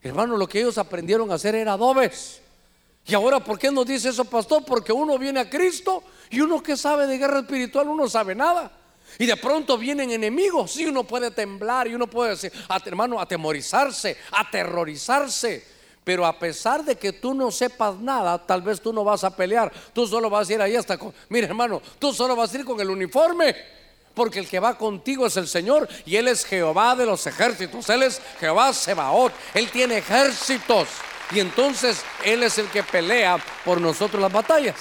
hermano, 0.03 0.37
lo 0.37 0.49
que 0.49 0.61
ellos 0.61 0.79
aprendieron 0.79 1.31
a 1.31 1.35
hacer 1.35 1.55
era 1.55 1.72
adobes. 1.72 2.40
Y 3.07 3.14
ahora, 3.14 3.40
¿por 3.40 3.59
qué 3.59 3.70
nos 3.70 3.87
dice 3.87 4.09
eso, 4.09 4.25
pastor? 4.25 4.64
Porque 4.64 4.92
uno 4.92 5.18
viene 5.18 5.40
a 5.40 5.51
Cristo 5.51 6.03
y 6.31 6.40
uno 6.40 6.62
que 6.62 6.77
sabe 6.77 7.07
de 7.07 7.18
guerra 7.18 7.40
espiritual, 7.40 7.88
uno 7.88 8.09
sabe 8.09 8.35
nada. 8.35 8.70
Y 9.18 9.27
de 9.27 9.37
pronto 9.37 9.79
vienen 9.79 10.11
enemigos 10.11 10.77
y 10.77 10.87
uno 10.87 11.05
puede 11.05 11.31
temblar 11.31 11.87
y 11.87 11.94
uno 11.94 12.09
puede 12.09 12.31
decir, 12.31 12.53
hermano, 12.85 13.20
atemorizarse, 13.20 14.16
aterrorizarse. 14.33 15.76
Pero 16.07 16.25
a 16.25 16.38
pesar 16.38 16.85
de 16.85 16.95
que 16.95 17.12
tú 17.12 17.35
no 17.35 17.51
sepas 17.51 17.99
nada, 17.99 18.38
tal 18.38 18.62
vez 18.62 18.81
tú 18.81 18.92
no 18.92 19.03
vas 19.03 19.25
a 19.25 19.35
pelear. 19.35 19.73
Tú 19.92 20.07
solo 20.07 20.31
vas 20.31 20.49
a 20.49 20.53
ir 20.53 20.62
ahí 20.62 20.77
hasta 20.77 20.97
con, 20.97 21.12
mire 21.29 21.49
hermano, 21.49 21.83
tú 21.99 22.12
solo 22.12 22.37
vas 22.37 22.55
a 22.55 22.59
ir 22.59 22.64
con 22.64 22.81
el 22.81 22.90
uniforme. 22.90 23.57
porque 24.14 24.38
el 24.38 24.49
que 24.49 24.61
va 24.61 24.79
contigo 24.79 25.27
es 25.27 25.37
el 25.37 25.49
Señor 25.49 25.88
y 26.05 26.14
Él 26.14 26.29
es 26.29 26.45
Jehová 26.45 26.95
de 26.95 27.07
los 27.07 27.27
ejércitos, 27.27 27.90
Él 27.90 28.05
es 28.05 28.23
Jehová 28.38 28.73
Sebaot, 28.73 29.33
Él 29.53 29.69
tiene 29.73 29.99
ejércitos 29.99 30.87
y 31.33 31.40
entonces 31.40 32.05
Él 32.25 32.45
es 32.45 32.57
el 32.59 32.69
que 32.69 32.85
pelea 32.85 33.45
por 33.64 33.81
nosotros 33.81 34.23
las 34.23 34.33
batallas. 34.33 34.77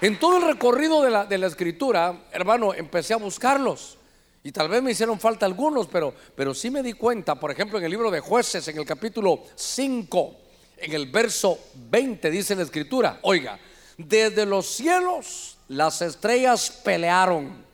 En 0.00 0.18
todo 0.18 0.38
el 0.38 0.42
recorrido 0.42 1.02
de 1.02 1.10
la, 1.10 1.26
de 1.26 1.36
la 1.36 1.48
escritura, 1.48 2.18
hermano, 2.32 2.72
empecé 2.72 3.12
a 3.12 3.18
buscarlos. 3.18 3.98
Y 4.42 4.52
tal 4.52 4.70
vez 4.70 4.82
me 4.82 4.92
hicieron 4.92 5.20
falta 5.20 5.44
algunos, 5.44 5.86
pero, 5.86 6.14
pero 6.34 6.54
sí 6.54 6.70
me 6.70 6.82
di 6.82 6.94
cuenta, 6.94 7.34
por 7.34 7.50
ejemplo, 7.50 7.76
en 7.78 7.84
el 7.84 7.90
libro 7.90 8.10
de 8.10 8.20
jueces, 8.20 8.66
en 8.68 8.78
el 8.78 8.86
capítulo 8.86 9.42
5, 9.54 10.45
en 10.76 10.92
el 10.92 11.06
verso 11.06 11.58
20, 11.74 12.30
dice 12.30 12.54
la 12.54 12.62
escritura, 12.62 13.18
oiga, 13.22 13.58
desde 13.96 14.44
los 14.44 14.66
cielos 14.66 15.56
las 15.68 16.02
estrellas 16.02 16.70
pelearon, 16.84 17.64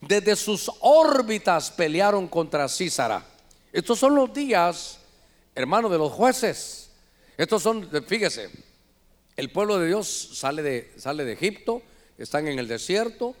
desde 0.00 0.36
sus 0.36 0.70
órbitas 0.80 1.70
pelearon 1.70 2.28
contra 2.28 2.68
Císara. 2.68 3.24
Estos 3.72 3.98
son 3.98 4.14
los 4.14 4.32
días, 4.32 4.98
hermano, 5.54 5.88
de 5.88 5.98
los 5.98 6.12
jueces. 6.12 6.90
Estos 7.36 7.62
son, 7.62 7.90
fíjese, 8.06 8.50
el 9.36 9.50
pueblo 9.50 9.78
de 9.78 9.88
Dios 9.88 10.30
sale 10.34 10.62
de, 10.62 10.92
sale 10.96 11.24
de 11.24 11.32
Egipto, 11.32 11.82
están 12.16 12.46
en 12.46 12.58
el 12.58 12.68
desierto, 12.68 13.34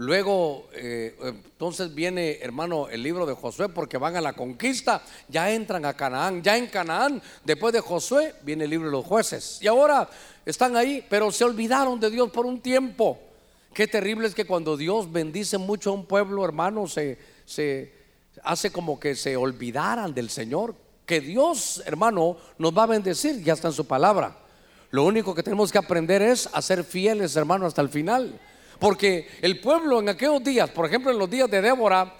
Luego, 0.00 0.70
eh, 0.72 1.14
entonces 1.20 1.94
viene, 1.94 2.38
hermano, 2.40 2.88
el 2.88 3.02
libro 3.02 3.26
de 3.26 3.34
Josué, 3.34 3.68
porque 3.68 3.98
van 3.98 4.16
a 4.16 4.22
la 4.22 4.32
conquista, 4.32 5.02
ya 5.28 5.52
entran 5.52 5.84
a 5.84 5.92
Canaán, 5.92 6.42
ya 6.42 6.56
en 6.56 6.68
Canaán, 6.68 7.20
después 7.44 7.74
de 7.74 7.80
Josué, 7.80 8.34
viene 8.42 8.64
el 8.64 8.70
libro 8.70 8.86
de 8.86 8.92
los 8.92 9.04
jueces. 9.04 9.58
Y 9.60 9.66
ahora 9.66 10.08
están 10.46 10.74
ahí, 10.74 11.04
pero 11.10 11.30
se 11.30 11.44
olvidaron 11.44 12.00
de 12.00 12.08
Dios 12.08 12.30
por 12.30 12.46
un 12.46 12.62
tiempo. 12.62 13.18
Qué 13.74 13.86
terrible 13.86 14.26
es 14.26 14.34
que 14.34 14.46
cuando 14.46 14.78
Dios 14.78 15.12
bendice 15.12 15.58
mucho 15.58 15.90
a 15.90 15.92
un 15.92 16.06
pueblo, 16.06 16.46
hermano, 16.46 16.86
se, 16.88 17.18
se 17.44 17.92
hace 18.42 18.72
como 18.72 18.98
que 18.98 19.14
se 19.14 19.36
olvidaran 19.36 20.14
del 20.14 20.30
Señor. 20.30 20.74
Que 21.04 21.20
Dios, 21.20 21.82
hermano, 21.84 22.38
nos 22.56 22.74
va 22.74 22.84
a 22.84 22.86
bendecir, 22.86 23.44
ya 23.44 23.52
está 23.52 23.68
en 23.68 23.74
su 23.74 23.86
palabra. 23.86 24.34
Lo 24.92 25.04
único 25.04 25.34
que 25.34 25.42
tenemos 25.42 25.70
que 25.70 25.76
aprender 25.76 26.22
es 26.22 26.48
a 26.54 26.62
ser 26.62 26.84
fieles, 26.84 27.36
hermano, 27.36 27.66
hasta 27.66 27.82
el 27.82 27.90
final. 27.90 28.40
Porque 28.80 29.28
el 29.42 29.60
pueblo 29.60 30.00
en 30.00 30.08
aquellos 30.08 30.42
días, 30.42 30.70
por 30.70 30.86
ejemplo 30.86 31.12
en 31.12 31.18
los 31.18 31.28
días 31.30 31.50
de 31.50 31.60
Débora, 31.60 32.14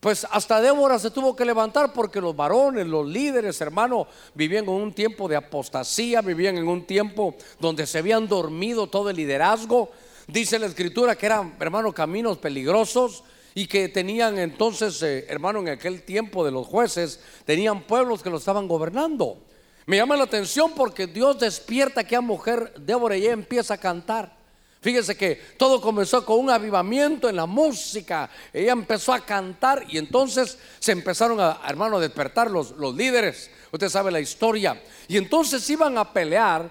pues 0.00 0.26
hasta 0.28 0.60
Débora 0.60 0.98
se 0.98 1.12
tuvo 1.12 1.36
que 1.36 1.44
levantar 1.44 1.92
porque 1.92 2.20
los 2.20 2.34
varones, 2.34 2.88
los 2.88 3.06
líderes, 3.06 3.60
hermano, 3.60 4.08
vivían 4.34 4.64
en 4.64 4.70
un 4.70 4.92
tiempo 4.92 5.28
de 5.28 5.36
apostasía, 5.36 6.20
vivían 6.20 6.58
en 6.58 6.66
un 6.66 6.84
tiempo 6.84 7.36
donde 7.60 7.86
se 7.86 7.98
habían 7.98 8.26
dormido 8.26 8.88
todo 8.88 9.10
el 9.10 9.16
liderazgo. 9.16 9.92
Dice 10.26 10.58
la 10.58 10.66
escritura 10.66 11.14
que 11.14 11.26
eran, 11.26 11.54
hermano, 11.60 11.92
caminos 11.92 12.38
peligrosos 12.38 13.22
y 13.54 13.68
que 13.68 13.88
tenían 13.88 14.40
entonces, 14.40 15.00
eh, 15.04 15.26
hermano, 15.28 15.60
en 15.60 15.68
aquel 15.68 16.02
tiempo 16.02 16.44
de 16.44 16.50
los 16.50 16.66
jueces, 16.66 17.20
tenían 17.44 17.84
pueblos 17.84 18.24
que 18.24 18.30
lo 18.30 18.38
estaban 18.38 18.66
gobernando. 18.66 19.38
Me 19.86 19.98
llama 19.98 20.16
la 20.16 20.24
atención 20.24 20.72
porque 20.74 21.06
Dios 21.06 21.38
despierta 21.38 22.00
a 22.00 22.02
aquella 22.02 22.20
mujer, 22.20 22.74
Débora, 22.76 23.16
y 23.16 23.22
ella 23.22 23.34
empieza 23.34 23.74
a 23.74 23.78
cantar. 23.78 24.41
Fíjese 24.82 25.16
que 25.16 25.36
todo 25.56 25.80
comenzó 25.80 26.26
con 26.26 26.40
un 26.40 26.50
avivamiento 26.50 27.28
en 27.28 27.36
la 27.36 27.46
música. 27.46 28.28
Ella 28.52 28.72
empezó 28.72 29.12
a 29.12 29.20
cantar 29.20 29.84
y 29.88 29.96
entonces 29.96 30.58
se 30.80 30.90
empezaron 30.90 31.38
a, 31.38 31.60
hermano, 31.68 31.98
a 31.98 32.00
despertar 32.00 32.50
los, 32.50 32.72
los 32.72 32.92
líderes. 32.96 33.48
Usted 33.70 33.88
sabe 33.88 34.10
la 34.10 34.18
historia. 34.18 34.82
Y 35.06 35.18
entonces 35.18 35.70
iban 35.70 35.96
a 35.98 36.12
pelear. 36.12 36.68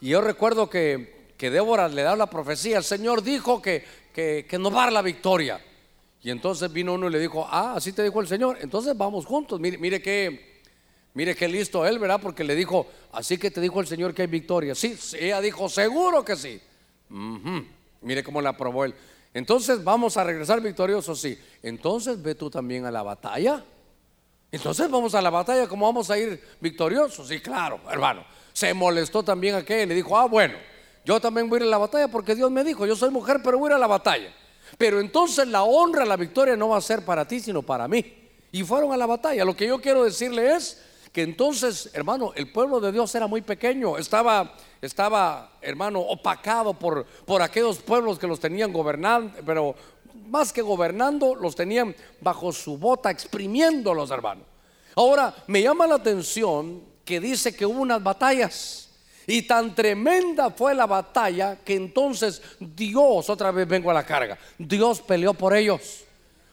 Y 0.00 0.08
yo 0.08 0.20
recuerdo 0.20 0.68
que, 0.68 1.30
que 1.36 1.50
Débora 1.50 1.88
le 1.88 2.02
da 2.02 2.16
la 2.16 2.26
profecía. 2.26 2.78
El 2.78 2.84
Señor 2.84 3.22
dijo 3.22 3.62
que, 3.62 3.84
que, 4.12 4.44
que 4.50 4.58
nos 4.58 4.74
va 4.74 4.80
a 4.80 4.84
dar 4.86 4.94
la 4.94 5.02
victoria. 5.02 5.64
Y 6.20 6.30
entonces 6.30 6.72
vino 6.72 6.94
uno 6.94 7.06
y 7.06 7.12
le 7.12 7.20
dijo, 7.20 7.46
ah, 7.48 7.74
así 7.76 7.92
te 7.92 8.02
dijo 8.02 8.20
el 8.20 8.26
Señor. 8.26 8.58
Entonces 8.60 8.96
vamos 8.96 9.24
juntos. 9.24 9.60
Mire, 9.60 9.78
mire 9.78 10.02
que, 10.02 10.60
mire 11.14 11.36
qué 11.36 11.46
listo 11.46 11.86
él, 11.86 12.00
¿verdad? 12.00 12.18
Porque 12.20 12.42
le 12.42 12.56
dijo, 12.56 12.88
así 13.12 13.38
que 13.38 13.52
te 13.52 13.60
dijo 13.60 13.80
el 13.80 13.86
Señor 13.86 14.14
que 14.14 14.22
hay 14.22 14.28
victoria. 14.28 14.74
Sí, 14.74 14.98
ella 15.16 15.40
dijo, 15.40 15.68
seguro 15.68 16.24
que 16.24 16.34
sí. 16.34 16.60
Mire 18.00 18.24
cómo 18.24 18.40
la 18.40 18.50
aprobó 18.50 18.84
él. 18.84 18.94
Entonces 19.34 19.82
vamos 19.82 20.16
a 20.16 20.24
regresar 20.24 20.60
victoriosos, 20.60 21.20
sí. 21.20 21.38
Entonces 21.62 22.20
ve 22.20 22.34
tú 22.34 22.50
también 22.50 22.84
a 22.84 22.90
la 22.90 23.02
batalla. 23.02 23.64
Entonces 24.50 24.90
vamos 24.90 25.14
a 25.14 25.22
la 25.22 25.30
batalla, 25.30 25.66
¿cómo 25.66 25.86
vamos 25.86 26.10
a 26.10 26.18
ir 26.18 26.42
victoriosos? 26.60 27.28
Sí, 27.28 27.40
claro, 27.40 27.80
hermano. 27.90 28.24
Se 28.52 28.74
molestó 28.74 29.22
también 29.22 29.54
aquel 29.54 29.84
y 29.84 29.86
le 29.86 29.94
dijo, 29.94 30.18
ah, 30.18 30.26
bueno, 30.26 30.54
yo 31.04 31.18
también 31.20 31.48
voy 31.48 31.58
a 31.58 31.62
ir 31.62 31.68
a 31.68 31.70
la 31.70 31.78
batalla 31.78 32.08
porque 32.08 32.34
Dios 32.34 32.50
me 32.50 32.62
dijo, 32.62 32.84
yo 32.84 32.94
soy 32.94 33.10
mujer, 33.10 33.40
pero 33.42 33.58
voy 33.58 33.68
a 33.68 33.72
ir 33.72 33.76
a 33.76 33.78
la 33.78 33.86
batalla. 33.86 34.30
Pero 34.76 35.00
entonces 35.00 35.48
la 35.48 35.62
honra, 35.62 36.04
la 36.04 36.16
victoria 36.16 36.56
no 36.56 36.68
va 36.68 36.76
a 36.76 36.82
ser 36.82 37.04
para 37.04 37.26
ti, 37.26 37.40
sino 37.40 37.62
para 37.62 37.88
mí. 37.88 38.30
Y 38.52 38.62
fueron 38.62 38.92
a 38.92 38.96
la 38.98 39.06
batalla. 39.06 39.44
Lo 39.44 39.56
que 39.56 39.66
yo 39.66 39.80
quiero 39.80 40.04
decirle 40.04 40.54
es 40.54 40.82
que 41.12 41.22
entonces, 41.22 41.90
hermano, 41.92 42.32
el 42.34 42.50
pueblo 42.50 42.80
de 42.80 42.90
Dios 42.90 43.14
era 43.14 43.26
muy 43.26 43.42
pequeño, 43.42 43.98
estaba, 43.98 44.54
estaba, 44.80 45.52
hermano, 45.60 46.00
opacado 46.00 46.72
por, 46.72 47.04
por 47.04 47.42
aquellos 47.42 47.78
pueblos 47.80 48.18
que 48.18 48.26
los 48.26 48.40
tenían 48.40 48.72
gobernando, 48.72 49.38
pero 49.44 49.74
más 50.28 50.52
que 50.52 50.62
gobernando, 50.62 51.34
los 51.34 51.54
tenían 51.54 51.94
bajo 52.20 52.50
su 52.52 52.78
bota, 52.78 53.10
exprimiéndolos, 53.10 54.10
hermano. 54.10 54.42
Ahora, 54.96 55.34
me 55.46 55.62
llama 55.62 55.86
la 55.86 55.96
atención 55.96 56.82
que 57.04 57.20
dice 57.20 57.54
que 57.54 57.66
hubo 57.66 57.80
unas 57.80 58.02
batallas. 58.02 58.88
Y 59.26 59.42
tan 59.42 59.74
tremenda 59.74 60.50
fue 60.50 60.74
la 60.74 60.86
batalla 60.86 61.56
que 61.56 61.74
entonces 61.74 62.42
Dios, 62.58 63.30
otra 63.30 63.50
vez 63.52 63.68
vengo 63.68 63.90
a 63.90 63.94
la 63.94 64.04
carga, 64.04 64.38
Dios 64.58 65.00
peleó 65.00 65.34
por 65.34 65.54
ellos. 65.54 66.04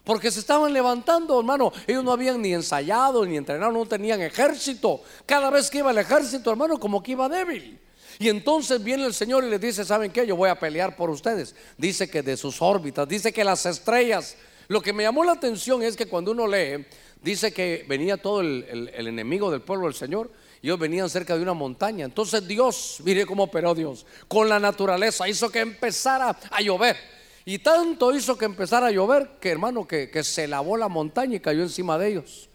Porque 0.09 0.31
se 0.31 0.39
estaban 0.39 0.73
levantando, 0.73 1.37
hermano. 1.37 1.71
Ellos 1.85 2.03
no 2.03 2.11
habían 2.11 2.41
ni 2.41 2.51
ensayado 2.51 3.23
ni 3.27 3.37
entrenado, 3.37 3.71
no 3.71 3.85
tenían 3.85 4.19
ejército. 4.23 5.03
Cada 5.27 5.51
vez 5.51 5.69
que 5.69 5.77
iba 5.77 5.91
el 5.91 5.99
ejército, 5.99 6.49
hermano, 6.49 6.79
como 6.79 7.03
que 7.03 7.11
iba 7.11 7.29
débil. 7.29 7.79
Y 8.17 8.27
entonces 8.27 8.83
viene 8.83 9.05
el 9.05 9.13
Señor 9.13 9.43
y 9.43 9.51
les 9.51 9.61
dice, 9.61 9.85
¿saben 9.85 10.11
qué? 10.11 10.25
Yo 10.25 10.35
voy 10.35 10.49
a 10.49 10.59
pelear 10.59 10.95
por 10.95 11.11
ustedes. 11.11 11.53
Dice 11.77 12.09
que 12.09 12.23
de 12.23 12.37
sus 12.37 12.59
órbitas, 12.59 13.07
dice 13.07 13.31
que 13.31 13.43
las 13.43 13.67
estrellas. 13.67 14.35
Lo 14.67 14.81
que 14.81 14.93
me 14.93 15.03
llamó 15.03 15.23
la 15.23 15.33
atención 15.33 15.83
es 15.83 15.95
que 15.95 16.07
cuando 16.07 16.31
uno 16.31 16.47
lee, 16.47 16.87
dice 17.21 17.53
que 17.53 17.85
venía 17.87 18.17
todo 18.17 18.41
el, 18.41 18.89
enemigo 18.95 19.51
del 19.51 19.61
pueblo 19.61 19.85
del 19.85 19.93
Señor. 19.93 20.31
Y 20.63 20.69
ellos 20.69 20.79
venían 20.79 21.07
cerca 21.07 21.37
de 21.37 21.43
una 21.43 21.53
montaña. 21.53 22.05
Entonces 22.05 22.47
Dios, 22.47 22.97
mire 23.03 23.27
cómo 23.27 23.43
operó 23.43 23.75
Dios, 23.75 24.07
con 24.27 24.49
la 24.49 24.59
naturaleza 24.59 25.29
hizo 25.29 25.51
que 25.51 25.59
empezara 25.59 26.35
a 26.49 26.61
llover. 26.63 27.18
Y 27.49 27.57
tanto 27.57 28.13
hizo 28.13 28.37
que 28.37 28.45
empezara 28.45 28.85
a 28.85 28.91
llover 28.91 29.27
que 29.41 29.49
hermano, 29.49 29.87
que, 29.87 30.11
que 30.11 30.23
se 30.23 30.47
lavó 30.47 30.77
la 30.77 30.87
montaña 30.87 31.37
y 31.37 31.39
cayó 31.39 31.63
encima 31.63 31.97
de 31.97 32.09
ellos. 32.09 32.47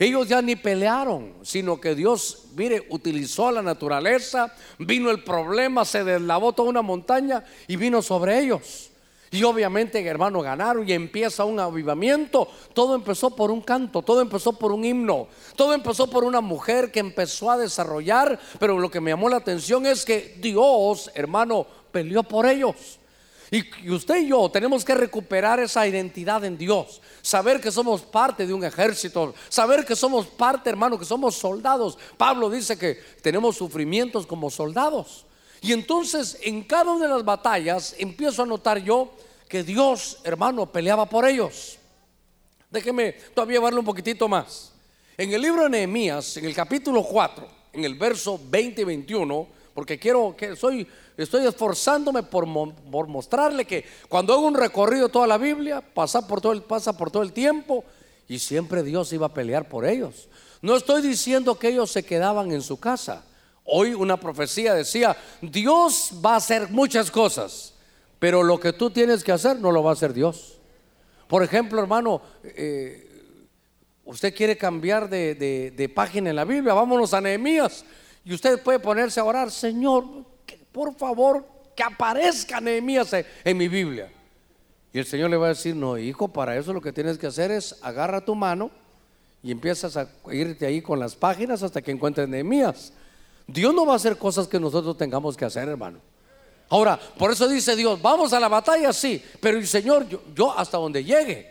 Ellos 0.00 0.26
ya 0.26 0.42
ni 0.42 0.56
pelearon, 0.56 1.34
sino 1.42 1.80
que 1.80 1.94
Dios, 1.94 2.46
mire, 2.56 2.84
utilizó 2.90 3.52
la 3.52 3.62
naturaleza, 3.62 4.52
vino 4.80 5.12
el 5.12 5.22
problema, 5.22 5.84
se 5.84 6.02
deslavó 6.02 6.52
toda 6.52 6.70
una 6.70 6.82
montaña 6.82 7.44
y 7.68 7.76
vino 7.76 8.02
sobre 8.02 8.40
ellos. 8.40 8.90
Y 9.30 9.44
obviamente, 9.44 10.04
hermano, 10.04 10.42
ganaron 10.42 10.88
y 10.88 10.92
empieza 10.92 11.44
un 11.44 11.60
avivamiento. 11.60 12.48
Todo 12.74 12.96
empezó 12.96 13.36
por 13.36 13.52
un 13.52 13.60
canto, 13.60 14.02
todo 14.02 14.22
empezó 14.22 14.54
por 14.54 14.72
un 14.72 14.84
himno, 14.84 15.28
todo 15.54 15.72
empezó 15.72 16.10
por 16.10 16.24
una 16.24 16.40
mujer 16.40 16.90
que 16.90 16.98
empezó 16.98 17.48
a 17.48 17.58
desarrollar. 17.58 18.40
Pero 18.58 18.76
lo 18.76 18.90
que 18.90 19.00
me 19.00 19.12
llamó 19.12 19.28
la 19.28 19.36
atención 19.36 19.86
es 19.86 20.04
que 20.04 20.36
Dios, 20.40 21.12
hermano, 21.14 21.64
peleó 21.92 22.24
por 22.24 22.46
ellos. 22.46 22.98
Y 23.52 23.90
usted 23.90 24.16
y 24.22 24.28
yo 24.28 24.48
tenemos 24.48 24.82
que 24.82 24.94
recuperar 24.94 25.60
esa 25.60 25.86
identidad 25.86 26.42
en 26.42 26.56
Dios. 26.56 27.02
Saber 27.20 27.60
que 27.60 27.70
somos 27.70 28.00
parte 28.00 28.46
de 28.46 28.54
un 28.54 28.64
ejército. 28.64 29.34
Saber 29.50 29.84
que 29.84 29.94
somos 29.94 30.26
parte, 30.26 30.70
hermano, 30.70 30.98
que 30.98 31.04
somos 31.04 31.34
soldados. 31.34 31.98
Pablo 32.16 32.48
dice 32.48 32.78
que 32.78 32.94
tenemos 33.20 33.54
sufrimientos 33.54 34.26
como 34.26 34.50
soldados. 34.50 35.26
Y 35.60 35.72
entonces 35.72 36.38
en 36.40 36.64
cada 36.64 36.92
una 36.92 37.04
de 37.06 37.12
las 37.12 37.26
batallas 37.26 37.94
empiezo 37.98 38.42
a 38.42 38.46
notar 38.46 38.82
yo 38.82 39.10
que 39.50 39.62
Dios, 39.62 40.16
hermano, 40.24 40.72
peleaba 40.72 41.04
por 41.04 41.28
ellos. 41.28 41.76
Déjeme 42.70 43.12
todavía 43.34 43.58
llevarle 43.58 43.80
un 43.80 43.84
poquitito 43.84 44.28
más. 44.28 44.72
En 45.14 45.30
el 45.30 45.42
libro 45.42 45.64
de 45.64 45.68
Nehemías, 45.68 46.38
en 46.38 46.46
el 46.46 46.54
capítulo 46.54 47.02
4, 47.02 47.46
en 47.74 47.84
el 47.84 47.96
verso 47.96 48.40
20 48.48 48.80
y 48.80 48.84
21, 48.84 49.46
porque 49.74 49.98
quiero 49.98 50.34
que 50.36 50.56
soy 50.56 50.86
estoy 51.16 51.46
esforzándome 51.46 52.22
por, 52.22 52.46
por, 52.90 53.06
mostrarle 53.06 53.64
que 53.64 53.84
cuando 54.08 54.32
hago 54.32 54.46
un 54.46 54.54
recorrido 54.54 55.08
toda 55.08 55.26
la 55.26 55.38
Biblia, 55.38 55.80
pasa 55.80 56.26
por 56.26 56.40
todo 56.40 56.52
el, 56.52 56.62
pasa 56.62 56.96
por 56.96 57.10
todo 57.10 57.22
el 57.22 57.32
tiempo 57.32 57.84
y 58.28 58.38
siempre 58.38 58.82
Dios 58.82 59.12
iba 59.12 59.26
a 59.26 59.34
pelear 59.34 59.68
por 59.68 59.84
ellos. 59.84 60.28
No 60.60 60.76
estoy 60.76 61.02
diciendo 61.02 61.58
que 61.58 61.68
ellos 61.68 61.90
se 61.90 62.04
quedaban 62.04 62.52
en 62.52 62.62
su 62.62 62.78
casa. 62.78 63.24
Hoy 63.64 63.94
una 63.94 64.16
profecía 64.16 64.74
decía, 64.74 65.16
Dios 65.40 66.12
va 66.24 66.34
a 66.34 66.36
hacer 66.36 66.70
muchas 66.70 67.10
cosas, 67.10 67.74
pero 68.18 68.42
lo 68.42 68.58
que 68.58 68.72
tú 68.72 68.90
tienes 68.90 69.22
que 69.22 69.32
hacer 69.32 69.58
no 69.58 69.70
lo 69.70 69.82
va 69.82 69.90
a 69.90 69.94
hacer 69.94 70.12
Dios. 70.12 70.58
Por 71.28 71.42
ejemplo, 71.42 71.80
hermano, 71.80 72.22
eh, 72.42 73.08
usted 74.04 74.34
quiere 74.34 74.56
cambiar 74.56 75.08
de, 75.08 75.34
de, 75.74 75.88
página 75.88 76.30
en 76.30 76.36
la 76.36 76.44
Biblia, 76.44 76.74
vámonos 76.74 77.14
a 77.14 77.20
Nehemías. 77.20 77.84
Y 78.24 78.32
usted 78.34 78.62
puede 78.62 78.78
ponerse 78.78 79.20
a 79.20 79.24
orar, 79.24 79.50
Señor, 79.50 80.04
por 80.70 80.94
favor, 80.94 81.44
que 81.74 81.82
aparezca 81.82 82.60
Nehemías 82.60 83.12
en 83.44 83.56
mi 83.56 83.68
Biblia. 83.68 84.10
Y 84.92 84.98
el 84.98 85.06
Señor 85.06 85.30
le 85.30 85.36
va 85.36 85.46
a 85.46 85.50
decir, 85.50 85.74
no, 85.74 85.96
hijo, 85.96 86.28
para 86.28 86.56
eso 86.56 86.72
lo 86.72 86.80
que 86.80 86.92
tienes 86.92 87.18
que 87.18 87.26
hacer 87.26 87.50
es 87.50 87.78
agarra 87.82 88.24
tu 88.24 88.34
mano 88.34 88.70
y 89.42 89.50
empiezas 89.50 89.96
a 89.96 90.08
irte 90.30 90.66
ahí 90.66 90.82
con 90.82 91.00
las 91.00 91.16
páginas 91.16 91.62
hasta 91.62 91.80
que 91.82 91.90
encuentres 91.90 92.28
Nehemías. 92.28 92.92
Dios 93.46 93.74
no 93.74 93.86
va 93.86 93.94
a 93.94 93.96
hacer 93.96 94.18
cosas 94.18 94.46
que 94.46 94.60
nosotros 94.60 94.96
tengamos 94.96 95.36
que 95.36 95.44
hacer, 95.44 95.68
hermano. 95.68 95.98
Ahora, 96.68 96.98
por 97.18 97.30
eso 97.30 97.48
dice 97.48 97.74
Dios, 97.74 98.00
vamos 98.00 98.32
a 98.32 98.40
la 98.40 98.48
batalla, 98.48 98.92
sí, 98.92 99.22
pero 99.40 99.58
el 99.58 99.66
Señor, 99.66 100.06
yo, 100.34 100.56
hasta 100.56 100.78
donde 100.78 101.04
llegue. 101.04 101.50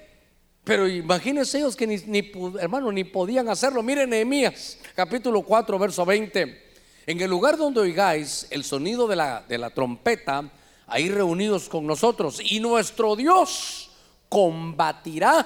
Pero 0.63 0.87
imagínense 0.87 1.57
ellos 1.57 1.75
que 1.75 1.87
ni, 1.87 2.31
hermano, 2.59 2.91
ni 2.91 3.03
podían 3.03 3.49
hacerlo. 3.49 3.81
Miren 3.81 4.11
Nehemías, 4.11 4.77
capítulo 4.95 5.41
4, 5.41 5.79
verso 5.79 6.05
20. 6.05 6.71
En 7.07 7.19
el 7.19 7.29
lugar 7.29 7.57
donde 7.57 7.79
oigáis 7.79 8.47
el 8.51 8.63
sonido 8.63 9.07
de 9.07 9.15
la, 9.15 9.43
de 9.47 9.57
la 9.57 9.71
trompeta, 9.71 10.49
ahí 10.85 11.09
reunidos 11.09 11.67
con 11.67 11.87
nosotros, 11.87 12.39
y 12.43 12.59
nuestro 12.59 13.15
Dios 13.15 13.89
combatirá 14.29 15.45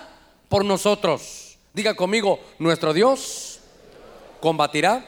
por 0.49 0.65
nosotros. 0.65 1.57
Diga 1.73 1.93
conmigo, 1.93 2.39
nuestro 2.59 2.93
Dios 2.93 3.59
combatirá 4.41 5.05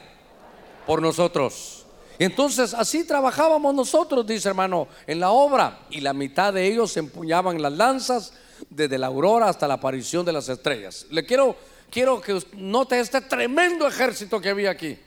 por 0.85 1.01
nosotros. 1.01 1.85
Entonces 2.17 2.73
así 2.73 3.05
trabajábamos 3.05 3.75
nosotros, 3.75 4.25
dice 4.25 4.49
hermano, 4.49 4.87
en 5.05 5.19
la 5.19 5.31
obra. 5.31 5.81
Y 5.89 6.01
la 6.01 6.13
mitad 6.13 6.53
de 6.53 6.65
ellos 6.65 6.95
empuñaban 6.97 7.61
las 7.61 7.73
lanzas 7.73 8.33
desde 8.69 8.97
la 8.97 9.07
aurora 9.07 9.49
hasta 9.49 9.67
la 9.67 9.75
aparición 9.75 10.25
de 10.25 10.33
las 10.33 10.49
estrellas. 10.49 11.05
Le 11.09 11.25
quiero, 11.25 11.55
quiero 11.89 12.21
que 12.21 12.39
note 12.53 12.99
este 12.99 13.21
tremendo 13.21 13.87
ejército 13.87 14.39
que 14.39 14.49
había 14.49 14.71
aquí. 14.71 14.97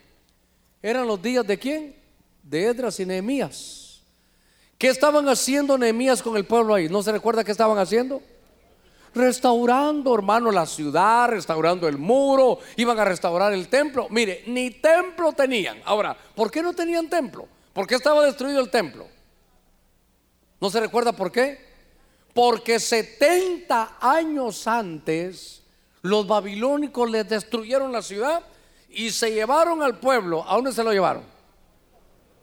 Eran 0.81 1.07
los 1.07 1.21
días 1.21 1.45
de 1.45 1.57
quién? 1.57 1.95
De 2.43 2.65
Edras 2.65 2.99
y 2.99 3.05
Nehemías. 3.05 4.01
¿Qué 4.77 4.87
estaban 4.87 5.29
haciendo 5.29 5.77
Nehemías 5.77 6.21
con 6.23 6.35
el 6.37 6.45
pueblo 6.45 6.73
ahí? 6.73 6.89
¿No 6.89 7.03
se 7.03 7.11
recuerda 7.11 7.43
qué 7.43 7.51
estaban 7.51 7.77
haciendo? 7.77 8.21
restaurando, 9.13 10.15
hermano, 10.15 10.51
la 10.51 10.65
ciudad, 10.65 11.29
restaurando 11.29 11.87
el 11.87 11.97
muro, 11.97 12.59
iban 12.77 12.97
a 12.99 13.05
restaurar 13.05 13.53
el 13.53 13.67
templo. 13.67 14.07
Mire, 14.09 14.43
ni 14.47 14.71
templo 14.71 15.33
tenían. 15.33 15.81
Ahora, 15.85 16.15
¿por 16.35 16.49
qué 16.49 16.61
no 16.61 16.73
tenían 16.73 17.09
templo? 17.09 17.47
¿Por 17.73 17.87
qué 17.87 17.95
estaba 17.95 18.25
destruido 18.25 18.61
el 18.61 18.69
templo? 18.69 19.07
¿No 20.59 20.69
se 20.69 20.79
recuerda 20.79 21.11
por 21.13 21.31
qué? 21.31 21.70
Porque 22.33 22.79
70 22.79 23.97
años 23.99 24.67
antes 24.67 25.61
los 26.01 26.25
babilónicos 26.25 27.09
les 27.09 27.27
destruyeron 27.27 27.91
la 27.91 28.01
ciudad 28.01 28.41
y 28.89 29.09
se 29.11 29.31
llevaron 29.31 29.81
al 29.83 29.99
pueblo. 29.99 30.43
¿A 30.47 30.55
dónde 30.55 30.71
se 30.71 30.83
lo 30.83 30.91
llevaron? 30.91 31.23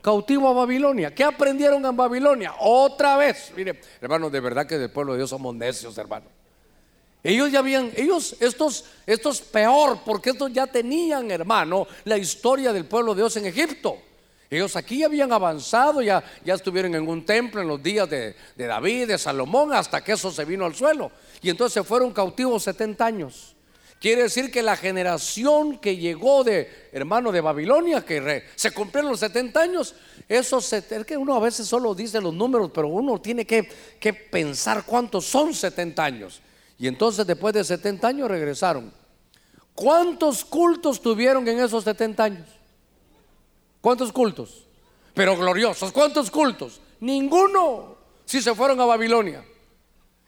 Cautivo 0.00 0.48
a 0.48 0.52
Babilonia. 0.52 1.14
¿Qué 1.14 1.24
aprendieron 1.24 1.84
en 1.84 1.96
Babilonia? 1.96 2.54
Otra 2.60 3.16
vez. 3.16 3.52
Mire, 3.56 3.80
hermanos, 4.00 4.30
de 4.30 4.40
verdad 4.40 4.66
que 4.66 4.78
del 4.78 4.90
pueblo 4.90 5.12
de 5.12 5.18
Dios 5.18 5.30
somos 5.30 5.54
necios, 5.54 5.96
hermano. 5.98 6.26
Ellos 7.22 7.50
ya 7.50 7.58
habían, 7.58 7.90
ellos, 7.96 8.36
estos, 8.38 8.84
estos 9.04 9.40
peor, 9.40 9.98
porque 10.04 10.30
estos 10.30 10.52
ya 10.52 10.66
tenían, 10.66 11.30
hermano, 11.30 11.86
la 12.04 12.16
historia 12.16 12.72
del 12.72 12.86
pueblo 12.86 13.14
de 13.14 13.22
Dios 13.22 13.36
en 13.36 13.46
Egipto. 13.46 13.98
Ellos 14.50 14.76
aquí 14.76 15.02
habían 15.02 15.30
avanzado, 15.32 16.00
ya, 16.00 16.24
ya 16.44 16.54
estuvieron 16.54 16.94
en 16.94 17.06
un 17.06 17.24
templo 17.24 17.60
en 17.60 17.68
los 17.68 17.82
días 17.82 18.08
de, 18.08 18.34
David, 18.56 19.08
de 19.08 19.18
Salomón, 19.18 19.74
hasta 19.74 20.02
que 20.02 20.12
eso 20.12 20.30
se 20.30 20.44
vino 20.44 20.64
al 20.64 20.74
suelo. 20.74 21.10
Y 21.42 21.50
entonces 21.50 21.86
fueron 21.86 22.12
cautivos 22.12 22.62
70 22.62 23.04
años. 23.04 23.54
Quiere 24.00 24.22
decir 24.22 24.50
que 24.50 24.62
la 24.62 24.76
generación 24.76 25.78
que 25.78 25.96
llegó 25.96 26.44
de 26.44 26.88
hermano 26.92 27.32
de 27.32 27.40
Babilonia, 27.40 28.04
que 28.04 28.44
se 28.54 28.70
cumplieron 28.70 29.10
los 29.10 29.20
70 29.20 29.60
años, 29.60 29.94
eso 30.28 30.58
es 30.58 30.84
que 31.04 31.16
uno 31.16 31.34
a 31.34 31.40
veces 31.40 31.66
solo 31.66 31.94
dice 31.94 32.20
los 32.20 32.32
números, 32.32 32.70
pero 32.72 32.88
uno 32.88 33.20
tiene 33.20 33.44
que 33.44 33.64
pensar 34.30 34.84
cuántos 34.86 35.26
son 35.26 35.52
70 35.52 36.02
años. 36.02 36.40
Y 36.78 36.86
entonces 36.86 37.26
después 37.26 37.52
de 37.52 37.64
70 37.64 38.06
años 38.06 38.28
regresaron. 38.28 38.92
¿Cuántos 39.74 40.44
cultos 40.44 41.02
tuvieron 41.02 41.46
en 41.46 41.58
esos 41.58 41.84
70 41.84 42.24
años? 42.24 42.57
¿Cuántos 43.80 44.12
cultos? 44.12 44.66
Pero 45.14 45.36
gloriosos. 45.36 45.92
¿Cuántos 45.92 46.30
cultos? 46.30 46.80
Ninguno. 47.00 47.96
Si 48.24 48.42
se 48.42 48.54
fueron 48.54 48.80
a 48.80 48.84
Babilonia. 48.84 49.44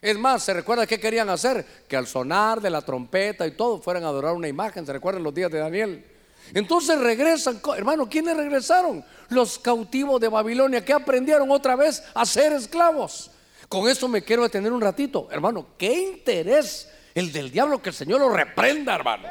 Es 0.00 0.18
más, 0.18 0.42
¿se 0.42 0.54
recuerda 0.54 0.86
qué 0.86 0.98
querían 0.98 1.28
hacer? 1.28 1.84
Que 1.86 1.96
al 1.96 2.06
sonar 2.06 2.60
de 2.60 2.70
la 2.70 2.80
trompeta 2.80 3.46
y 3.46 3.50
todo 3.50 3.80
fueran 3.80 4.04
a 4.04 4.08
adorar 4.08 4.34
una 4.34 4.48
imagen. 4.48 4.86
¿Se 4.86 4.92
recuerdan 4.92 5.22
los 5.22 5.34
días 5.34 5.50
de 5.50 5.58
Daniel? 5.58 6.06
Entonces 6.54 6.98
regresan, 6.98 7.60
hermano, 7.76 8.08
¿quiénes 8.08 8.36
regresaron? 8.36 9.04
Los 9.28 9.58
cautivos 9.58 10.20
de 10.20 10.28
Babilonia 10.28 10.84
que 10.84 10.92
aprendieron 10.92 11.50
otra 11.50 11.76
vez 11.76 12.02
a 12.14 12.24
ser 12.24 12.52
esclavos. 12.52 13.30
Con 13.68 13.88
eso 13.88 14.08
me 14.08 14.22
quiero 14.22 14.42
detener 14.42 14.72
un 14.72 14.80
ratito. 14.80 15.28
Hermano, 15.30 15.66
qué 15.76 15.92
interés 16.00 16.88
el 17.14 17.30
del 17.30 17.50
diablo 17.50 17.82
que 17.82 17.90
el 17.90 17.94
Señor 17.94 18.20
lo 18.20 18.30
reprenda, 18.30 18.94
hermano. 18.94 19.28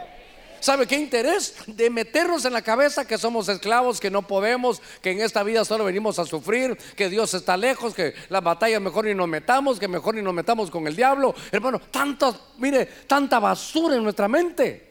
¿Sabe 0.60 0.88
qué 0.88 0.96
interés? 0.96 1.56
De 1.68 1.90
meternos 1.90 2.46
en 2.46 2.54
la 2.54 2.62
cabeza 2.62 3.06
que 3.06 3.18
somos 3.18 3.48
esclavos, 3.50 4.00
que 4.00 4.12
no 4.12 4.28
podemos, 4.28 4.82
que 5.02 5.12
en 5.12 5.22
esta 5.22 5.44
vida 5.44 5.64
solo 5.66 5.86
venimos 5.86 6.20
a 6.20 6.26
sufrir, 6.26 6.78
que 6.96 7.10
Dios 7.10 7.34
está 7.34 7.58
lejos, 7.58 7.94
que 7.94 8.14
la 8.30 8.42
batalla 8.42 8.80
mejor 8.80 9.06
ni 9.06 9.16
nos 9.16 9.28
metamos, 9.28 9.80
que 9.80 9.88
mejor 9.88 10.16
ni 10.16 10.22
nos 10.22 10.34
metamos 10.34 10.70
con 10.70 10.88
el 10.88 10.96
diablo. 10.96 11.34
Hermano, 11.52 11.80
tanta, 11.80 12.34
mire, 12.58 12.86
tanta 13.08 13.40
basura 13.40 13.96
en 13.96 14.04
nuestra 14.04 14.28
mente. 14.28 14.90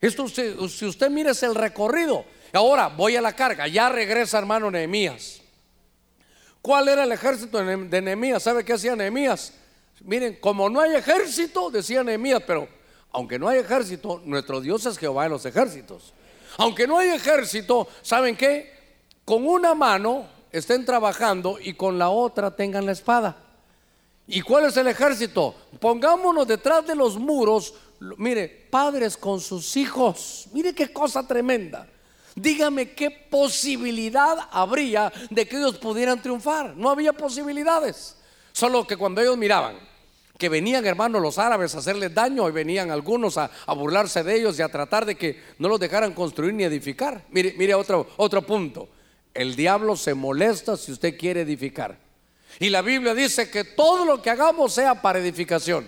Esto, 0.00 0.26
si 0.28 0.84
usted 0.84 1.10
mire, 1.10 1.30
es 1.30 1.42
el 1.42 1.54
recorrido. 1.54 2.24
Ahora 2.52 2.88
voy 2.88 3.16
a 3.16 3.20
la 3.20 3.34
carga, 3.34 3.66
ya 3.68 3.88
regresa 3.88 4.38
hermano 4.38 4.70
Nehemías. 4.70 5.40
¿Cuál 6.60 6.88
era 6.88 7.04
el 7.04 7.12
ejército 7.12 7.58
de 7.64 8.02
Nehemías? 8.02 8.42
¿Sabe 8.42 8.64
qué 8.64 8.74
hacía 8.74 8.94
Nehemías? 8.94 9.52
Miren, 10.00 10.36
como 10.40 10.68
no 10.68 10.80
hay 10.80 10.94
ejército, 10.94 11.70
decía 11.70 12.04
Nehemías, 12.04 12.42
pero 12.46 12.68
aunque 13.12 13.38
no 13.38 13.48
hay 13.48 13.58
ejército, 13.58 14.22
nuestro 14.24 14.60
Dios 14.60 14.86
es 14.86 14.98
Jehová 14.98 15.24
de 15.24 15.30
los 15.30 15.44
ejércitos. 15.44 16.14
Aunque 16.56 16.86
no 16.86 16.98
hay 16.98 17.10
ejército, 17.10 17.88
¿saben 18.00 18.36
qué? 18.36 18.72
Con 19.24 19.46
una 19.46 19.74
mano 19.74 20.26
estén 20.50 20.84
trabajando 20.84 21.58
y 21.60 21.74
con 21.74 21.98
la 21.98 22.10
otra 22.10 22.54
tengan 22.54 22.86
la 22.86 22.92
espada. 22.92 23.36
¿Y 24.26 24.40
cuál 24.40 24.66
es 24.66 24.76
el 24.76 24.86
ejército? 24.86 25.54
Pongámonos 25.78 26.46
detrás 26.46 26.86
de 26.86 26.94
los 26.94 27.18
muros, 27.18 27.74
mire, 28.16 28.48
padres 28.70 29.16
con 29.16 29.40
sus 29.40 29.76
hijos. 29.76 30.48
Mire 30.52 30.74
qué 30.74 30.92
cosa 30.92 31.26
tremenda. 31.26 31.86
Dígame 32.34 32.92
qué 32.92 33.10
posibilidad 33.10 34.38
habría 34.50 35.12
de 35.28 35.46
que 35.46 35.56
ellos 35.56 35.76
pudieran 35.76 36.22
triunfar. 36.22 36.74
No 36.76 36.88
había 36.88 37.12
posibilidades. 37.12 38.16
Solo 38.52 38.86
que 38.86 38.96
cuando 38.96 39.20
ellos 39.20 39.36
miraban 39.36 39.91
que 40.42 40.48
venían 40.48 40.84
hermanos 40.84 41.22
los 41.22 41.38
árabes 41.38 41.72
a 41.72 41.78
hacerles 41.78 42.12
daño 42.12 42.48
y 42.48 42.50
venían 42.50 42.90
algunos 42.90 43.38
a, 43.38 43.48
burlarse 43.76 44.24
de 44.24 44.34
ellos 44.34 44.58
y 44.58 44.62
a 44.62 44.68
tratar 44.68 45.06
de 45.06 45.14
que 45.14 45.40
no 45.60 45.68
los 45.68 45.78
dejaran 45.78 46.14
construir 46.14 46.52
ni 46.52 46.64
edificar. 46.64 47.24
Mire, 47.30 47.54
mire 47.56 47.76
otro, 47.76 48.08
otro 48.16 48.42
punto. 48.42 48.88
El 49.32 49.54
diablo 49.54 49.94
se 49.94 50.14
molesta 50.14 50.76
si 50.76 50.90
usted 50.90 51.16
quiere 51.16 51.42
edificar. 51.42 51.96
Y 52.58 52.70
la 52.70 52.82
Biblia 52.82 53.14
dice 53.14 53.48
que 53.50 53.62
todo 53.62 54.04
lo 54.04 54.20
que 54.20 54.30
hagamos 54.30 54.74
sea 54.74 55.00
para 55.00 55.20
edificación. 55.20 55.86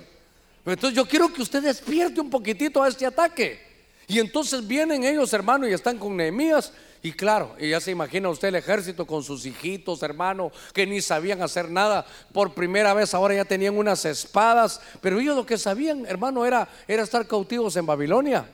Entonces 0.65 0.97
yo 0.97 1.05
quiero 1.05 1.33
que 1.33 1.43
usted 1.43 1.61
despierte 1.61 2.21
un 2.21 2.31
poquitito 2.31 2.81
a 2.81 2.87
este 2.87 3.07
ataque. 3.07 3.59
Y 4.07 4.21
entonces 4.21 4.65
vienen 4.65 5.03
ellos, 5.03 5.33
hermano, 5.33 5.67
y 5.67 5.73
están 5.73 5.99
con 5.99 6.17
Nehemías. 6.17 6.73
Y 7.05 7.13
claro, 7.13 7.55
y 7.61 7.69
ya 7.69 7.81
se 7.83 7.91
imagina 7.91 8.31
usted 8.31 8.49
el 8.49 8.55
ejército 8.55 9.07
con 9.07 9.23
sus 9.23 9.45
hijitos, 9.45 10.03
hermano, 10.03 10.51
que 10.73 10.87
ni 10.87 11.03
sabían 11.03 11.43
hacer 11.43 11.71
nada. 11.71 12.07
Por 12.33 12.55
primera 12.55 12.95
vez 12.95 13.13
ahora 13.13 13.35
ya 13.35 13.45
tenían 13.45 13.77
unas 13.77 14.07
espadas. 14.07 14.81
Pero 15.03 15.21
ellos 15.21 15.37
lo 15.37 15.45
que 15.45 15.59
sabían, 15.59 16.07
hermano, 16.07 16.47
era, 16.47 16.67
era 16.89 17.03
estar 17.03 17.27
cautivos 17.27 17.77
en 17.77 17.85
Babilonia. 17.85 18.49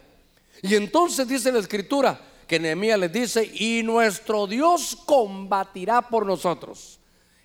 Y 0.63 0.75
entonces 0.75 1.29
dice 1.29 1.53
la 1.53 1.61
escritura 1.61 2.21
que 2.49 2.59
Nehemías 2.59 2.99
les 2.99 3.13
dice, 3.13 3.49
y 3.55 3.85
nuestro 3.85 4.49
Dios 4.49 4.99
combatirá 5.07 6.03
por 6.03 6.27
nosotros. 6.27 6.99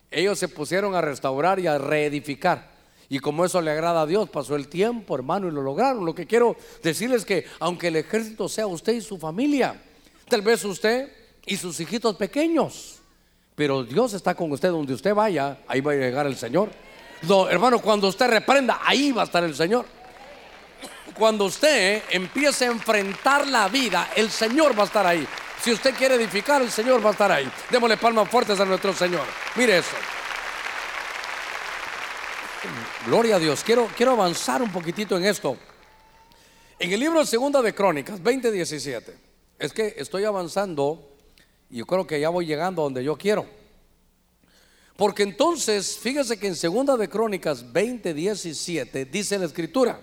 Ellos 0.09 0.39
se 0.39 0.47
pusieron 0.47 0.95
a 0.95 1.01
restaurar 1.01 1.59
y 1.59 1.67
a 1.67 1.77
reedificar. 1.77 2.71
Y 3.09 3.19
como 3.19 3.45
eso 3.45 3.61
le 3.61 3.69
agrada 3.69 4.01
a 4.01 4.07
Dios, 4.07 4.27
pasó 4.27 4.55
el 4.55 4.69
tiempo, 4.69 5.13
hermano, 5.13 5.49
y 5.49 5.51
lo 5.51 5.61
lograron. 5.61 6.03
Lo 6.03 6.15
que 6.15 6.25
quiero 6.25 6.55
decirles 6.81 7.19
es 7.19 7.25
que 7.25 7.45
aunque 7.59 7.89
el 7.89 7.97
ejército 7.97 8.49
sea 8.49 8.65
usted 8.65 8.93
y 8.93 9.01
su 9.01 9.19
familia, 9.19 9.79
tal 10.27 10.41
vez 10.41 10.63
usted 10.63 11.11
y 11.45 11.57
sus 11.57 11.79
hijitos 11.79 12.15
pequeños, 12.15 12.99
pero 13.55 13.83
Dios 13.83 14.13
está 14.13 14.35
con 14.35 14.51
usted 14.51 14.69
donde 14.69 14.93
usted 14.93 15.13
vaya, 15.13 15.59
ahí 15.67 15.81
va 15.81 15.93
a 15.93 15.95
llegar 15.95 16.25
el 16.27 16.35
Señor. 16.35 16.69
No, 17.23 17.49
hermano, 17.49 17.79
cuando 17.79 18.07
usted 18.07 18.27
reprenda, 18.27 18.81
ahí 18.83 19.11
va 19.11 19.21
a 19.21 19.25
estar 19.25 19.43
el 19.43 19.55
Señor. 19.55 19.85
Cuando 21.17 21.45
usted 21.45 22.03
empiece 22.09 22.65
a 22.65 22.71
enfrentar 22.71 23.47
la 23.47 23.69
vida, 23.69 24.09
el 24.15 24.29
Señor 24.29 24.77
va 24.77 24.83
a 24.83 24.85
estar 24.85 25.07
ahí. 25.07 25.25
Si 25.61 25.71
usted 25.71 25.95
quiere 25.95 26.15
edificar, 26.15 26.61
el 26.61 26.69
Señor 26.69 27.03
va 27.03 27.09
a 27.09 27.11
estar 27.13 27.31
ahí. 27.31 27.49
Démosle 27.71 27.97
palmas 27.97 28.29
fuertes 28.29 28.59
a 28.59 28.65
nuestro 28.65 28.93
Señor. 28.93 29.23
Mire 29.55 29.77
eso. 29.77 29.95
Gloria 33.05 33.37
a 33.37 33.39
Dios. 33.39 33.63
Quiero, 33.63 33.87
quiero 33.95 34.11
avanzar 34.11 34.61
un 34.61 34.71
poquitito 34.71 35.17
en 35.17 35.25
esto. 35.25 35.57
En 36.77 36.91
el 36.91 36.99
libro 36.99 37.25
Segunda 37.25 37.61
de 37.61 37.73
Crónicas, 37.73 38.21
2017, 38.21 39.15
es 39.59 39.73
que 39.73 39.95
estoy 39.97 40.23
avanzando 40.23 41.11
y 41.69 41.77
yo 41.77 41.85
creo 41.85 42.05
que 42.05 42.19
ya 42.19 42.29
voy 42.29 42.45
llegando 42.45 42.81
a 42.81 42.85
donde 42.85 43.03
yo 43.03 43.17
quiero. 43.17 43.45
Porque 44.97 45.23
entonces, 45.23 45.97
fíjese 45.97 46.37
que 46.37 46.47
en 46.47 46.55
segunda 46.55 46.95
de 46.95 47.09
Crónicas 47.09 47.71
20, 47.73 48.13
17 48.13 49.05
dice 49.05 49.37
la 49.37 49.45
escritura, 49.45 49.99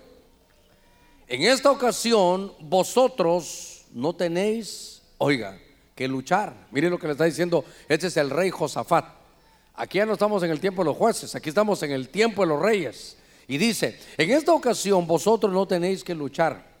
en 1.27 1.41
esta 1.43 1.71
ocasión 1.71 2.53
vosotros 2.59 3.85
no 3.91 4.13
tenéis, 4.15 5.01
oiga, 5.17 5.59
que 5.95 6.07
luchar. 6.07 6.67
Mire 6.71 6.89
lo 6.89 6.99
que 6.99 7.07
le 7.07 7.13
está 7.13 7.25
diciendo, 7.25 7.65
este 7.87 8.07
es 8.07 8.17
el 8.17 8.29
rey 8.29 8.49
Josafat. 8.49 9.05
Aquí 9.75 9.97
ya 9.97 10.05
no 10.05 10.13
estamos 10.13 10.43
en 10.43 10.51
el 10.51 10.59
tiempo 10.59 10.83
de 10.83 10.89
los 10.89 10.97
jueces, 10.97 11.33
aquí 11.33 11.49
estamos 11.49 11.81
en 11.81 11.91
el 11.91 12.09
tiempo 12.09 12.43
de 12.43 12.49
los 12.49 12.61
reyes. 12.61 13.17
Y 13.47 13.57
dice, 13.57 13.99
en 14.17 14.29
esta 14.31 14.53
ocasión 14.53 15.07
vosotros 15.07 15.51
no 15.51 15.67
tenéis 15.67 16.03
que 16.03 16.13
luchar. 16.13 16.71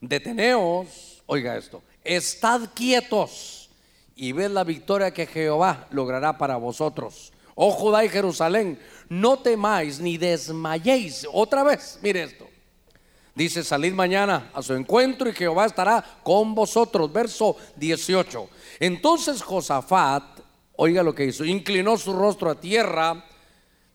Deteneos, 0.00 1.22
oiga 1.26 1.56
esto, 1.56 1.82
estad 2.04 2.70
quietos 2.74 3.70
y 4.14 4.32
ved 4.32 4.50
la 4.50 4.64
victoria 4.64 5.12
que 5.12 5.26
Jehová 5.26 5.86
logrará 5.90 6.38
para 6.38 6.56
vosotros. 6.56 7.32
Oh 7.54 7.70
Judá 7.70 8.04
y 8.04 8.08
Jerusalén, 8.08 8.78
no 9.08 9.38
temáis 9.38 10.00
ni 10.00 10.16
desmayéis. 10.16 11.26
Otra 11.32 11.62
vez, 11.62 11.98
mire 12.02 12.22
esto. 12.22 12.48
Dice, 13.34 13.64
salid 13.64 13.94
mañana 13.94 14.50
a 14.52 14.62
su 14.62 14.74
encuentro 14.74 15.28
y 15.28 15.32
Jehová 15.32 15.66
estará 15.66 16.04
con 16.22 16.54
vosotros. 16.54 17.12
Verso 17.12 17.56
18. 17.76 18.48
Entonces 18.80 19.42
Josafat, 19.42 20.40
oiga 20.76 21.02
lo 21.02 21.14
que 21.14 21.24
hizo, 21.24 21.44
inclinó 21.44 21.96
su 21.96 22.12
rostro 22.12 22.50
a 22.50 22.60
tierra. 22.60 23.24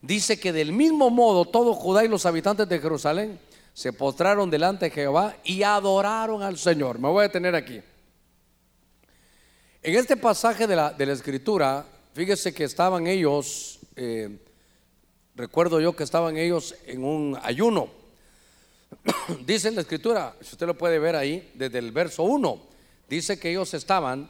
Dice 0.01 0.39
que 0.39 0.53
del 0.53 0.71
mismo 0.73 1.09
modo 1.09 1.45
todo 1.45 1.73
Judá 1.73 2.03
y 2.03 2.07
los 2.07 2.25
habitantes 2.25 2.67
de 2.67 2.79
Jerusalén 2.79 3.39
se 3.73 3.93
postraron 3.93 4.49
delante 4.49 4.85
de 4.85 4.91
Jehová 4.91 5.35
y 5.43 5.61
adoraron 5.61 6.41
al 6.41 6.57
Señor. 6.57 6.97
Me 6.97 7.07
voy 7.07 7.19
a 7.19 7.27
detener 7.27 7.53
aquí. 7.53 7.81
En 9.83 9.95
este 9.95 10.17
pasaje 10.17 10.67
de 10.67 10.75
la, 10.75 10.91
de 10.91 11.05
la 11.05 11.13
escritura, 11.13 11.85
fíjese 12.13 12.53
que 12.53 12.63
estaban 12.63 13.05
ellos, 13.07 13.79
eh, 13.95 14.37
recuerdo 15.35 15.79
yo 15.79 15.95
que 15.95 16.03
estaban 16.03 16.35
ellos 16.35 16.75
en 16.85 17.03
un 17.03 17.39
ayuno. 17.43 17.89
dice 19.45 19.71
la 19.71 19.81
escritura, 19.81 20.35
si 20.41 20.53
usted 20.53 20.65
lo 20.65 20.77
puede 20.77 20.97
ver 20.97 21.15
ahí, 21.15 21.51
desde 21.53 21.77
el 21.77 21.91
verso 21.91 22.23
1, 22.23 22.59
dice 23.07 23.39
que 23.39 23.51
ellos 23.51 23.73
estaban, 23.75 24.29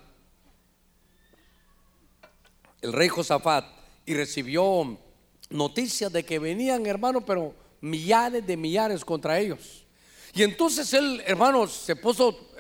el 2.81 2.93
rey 2.93 3.07
Josafat, 3.07 3.65
y 4.05 4.13
recibió 4.13 4.97
noticias 5.49 6.11
de 6.11 6.23
que 6.23 6.39
venían, 6.39 6.85
hermano, 6.85 7.25
pero 7.25 7.53
millares 7.81 8.45
de 8.45 8.57
millares 8.57 9.03
contra 9.03 9.39
ellos. 9.39 9.86
Y 10.33 10.43
entonces 10.43 10.93
él, 10.93 11.23
hermano, 11.25 11.67
se 11.67 11.95
puso 11.95 12.51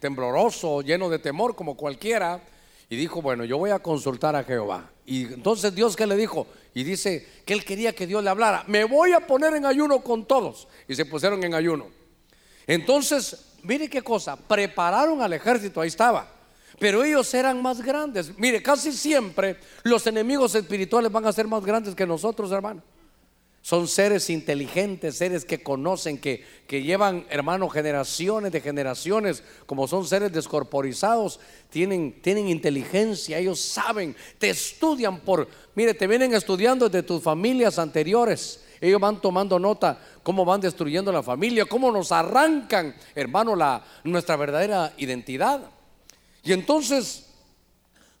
tembloroso, 0.00 0.82
lleno 0.82 1.08
de 1.08 1.18
temor, 1.18 1.54
como 1.54 1.76
cualquiera, 1.76 2.42
y 2.88 2.96
dijo, 2.96 3.22
bueno, 3.22 3.44
yo 3.44 3.58
voy 3.58 3.70
a 3.70 3.78
consultar 3.78 4.36
a 4.36 4.44
Jehová. 4.44 4.90
Y 5.06 5.24
entonces 5.24 5.74
Dios 5.74 5.96
que 5.96 6.06
le 6.06 6.16
dijo, 6.16 6.46
y 6.74 6.84
dice 6.84 7.26
que 7.44 7.54
él 7.54 7.64
quería 7.64 7.94
que 7.94 8.06
Dios 8.06 8.22
le 8.22 8.30
hablara, 8.30 8.64
me 8.66 8.84
voy 8.84 9.12
a 9.12 9.26
poner 9.26 9.54
en 9.54 9.66
ayuno 9.66 10.02
con 10.02 10.26
todos. 10.26 10.68
Y 10.88 10.94
se 10.94 11.06
pusieron 11.06 11.42
en 11.42 11.54
ayuno. 11.54 11.86
Entonces, 12.66 13.54
mire 13.62 13.88
qué 13.88 14.02
cosa, 14.02 14.36
prepararon 14.36 15.22
al 15.22 15.32
ejército, 15.32 15.80
ahí 15.80 15.88
estaba. 15.88 16.30
Pero 16.78 17.04
ellos 17.04 17.32
eran 17.34 17.62
más 17.62 17.80
grandes. 17.80 18.36
Mire, 18.38 18.62
casi 18.62 18.92
siempre 18.92 19.56
los 19.84 20.06
enemigos 20.06 20.54
espirituales 20.54 21.10
van 21.12 21.26
a 21.26 21.32
ser 21.32 21.46
más 21.46 21.64
grandes 21.64 21.94
que 21.94 22.06
nosotros, 22.06 22.50
hermano. 22.50 22.82
Son 23.62 23.86
seres 23.86 24.28
inteligentes, 24.28 25.16
seres 25.16 25.44
que 25.44 25.62
conocen, 25.62 26.18
que, 26.18 26.44
que 26.66 26.82
llevan, 26.82 27.24
hermano, 27.30 27.68
generaciones 27.68 28.50
de 28.50 28.60
generaciones, 28.60 29.44
como 29.66 29.86
son 29.86 30.04
seres 30.04 30.32
descorporizados, 30.32 31.38
tienen, 31.70 32.20
tienen 32.20 32.48
inteligencia, 32.48 33.38
ellos 33.38 33.60
saben, 33.60 34.16
te 34.38 34.50
estudian 34.50 35.20
por, 35.20 35.46
mire, 35.76 35.94
te 35.94 36.08
vienen 36.08 36.34
estudiando 36.34 36.88
de 36.88 37.04
tus 37.04 37.22
familias 37.22 37.78
anteriores. 37.78 38.64
Ellos 38.80 39.00
van 39.00 39.20
tomando 39.20 39.60
nota 39.60 39.96
cómo 40.24 40.44
van 40.44 40.60
destruyendo 40.60 41.12
la 41.12 41.22
familia, 41.22 41.64
cómo 41.64 41.92
nos 41.92 42.10
arrancan, 42.10 42.96
hermano, 43.14 43.54
la, 43.54 43.84
nuestra 44.02 44.34
verdadera 44.34 44.92
identidad. 44.96 45.70
Y 46.42 46.52
entonces 46.52 47.28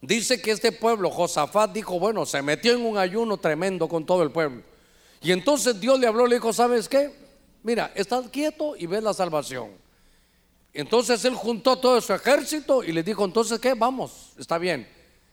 dice 0.00 0.40
que 0.40 0.52
este 0.52 0.70
pueblo, 0.70 1.10
Josafat, 1.10 1.72
dijo, 1.72 1.98
bueno, 1.98 2.24
se 2.26 2.40
metió 2.42 2.74
en 2.74 2.86
un 2.86 2.96
ayuno 2.96 3.38
tremendo 3.38 3.88
con 3.88 4.06
todo 4.06 4.22
el 4.22 4.30
pueblo. 4.30 4.62
Y 5.22 5.32
entonces 5.32 5.78
Dios 5.80 5.98
le 5.98 6.06
habló, 6.06 6.26
le 6.26 6.36
dijo, 6.36 6.52
¿sabes 6.52 6.88
qué? 6.88 7.12
Mira, 7.62 7.92
estás 7.94 8.28
quieto 8.28 8.74
y 8.76 8.86
ves 8.86 9.02
la 9.02 9.14
salvación. 9.14 9.70
Entonces 10.74 11.24
él 11.24 11.34
juntó 11.34 11.76
todo 11.76 12.00
su 12.00 12.12
ejército 12.12 12.82
y 12.82 12.92
le 12.92 13.02
dijo, 13.02 13.24
entonces, 13.24 13.58
¿qué? 13.58 13.74
Vamos, 13.74 14.32
está 14.38 14.58
bien. 14.58 14.88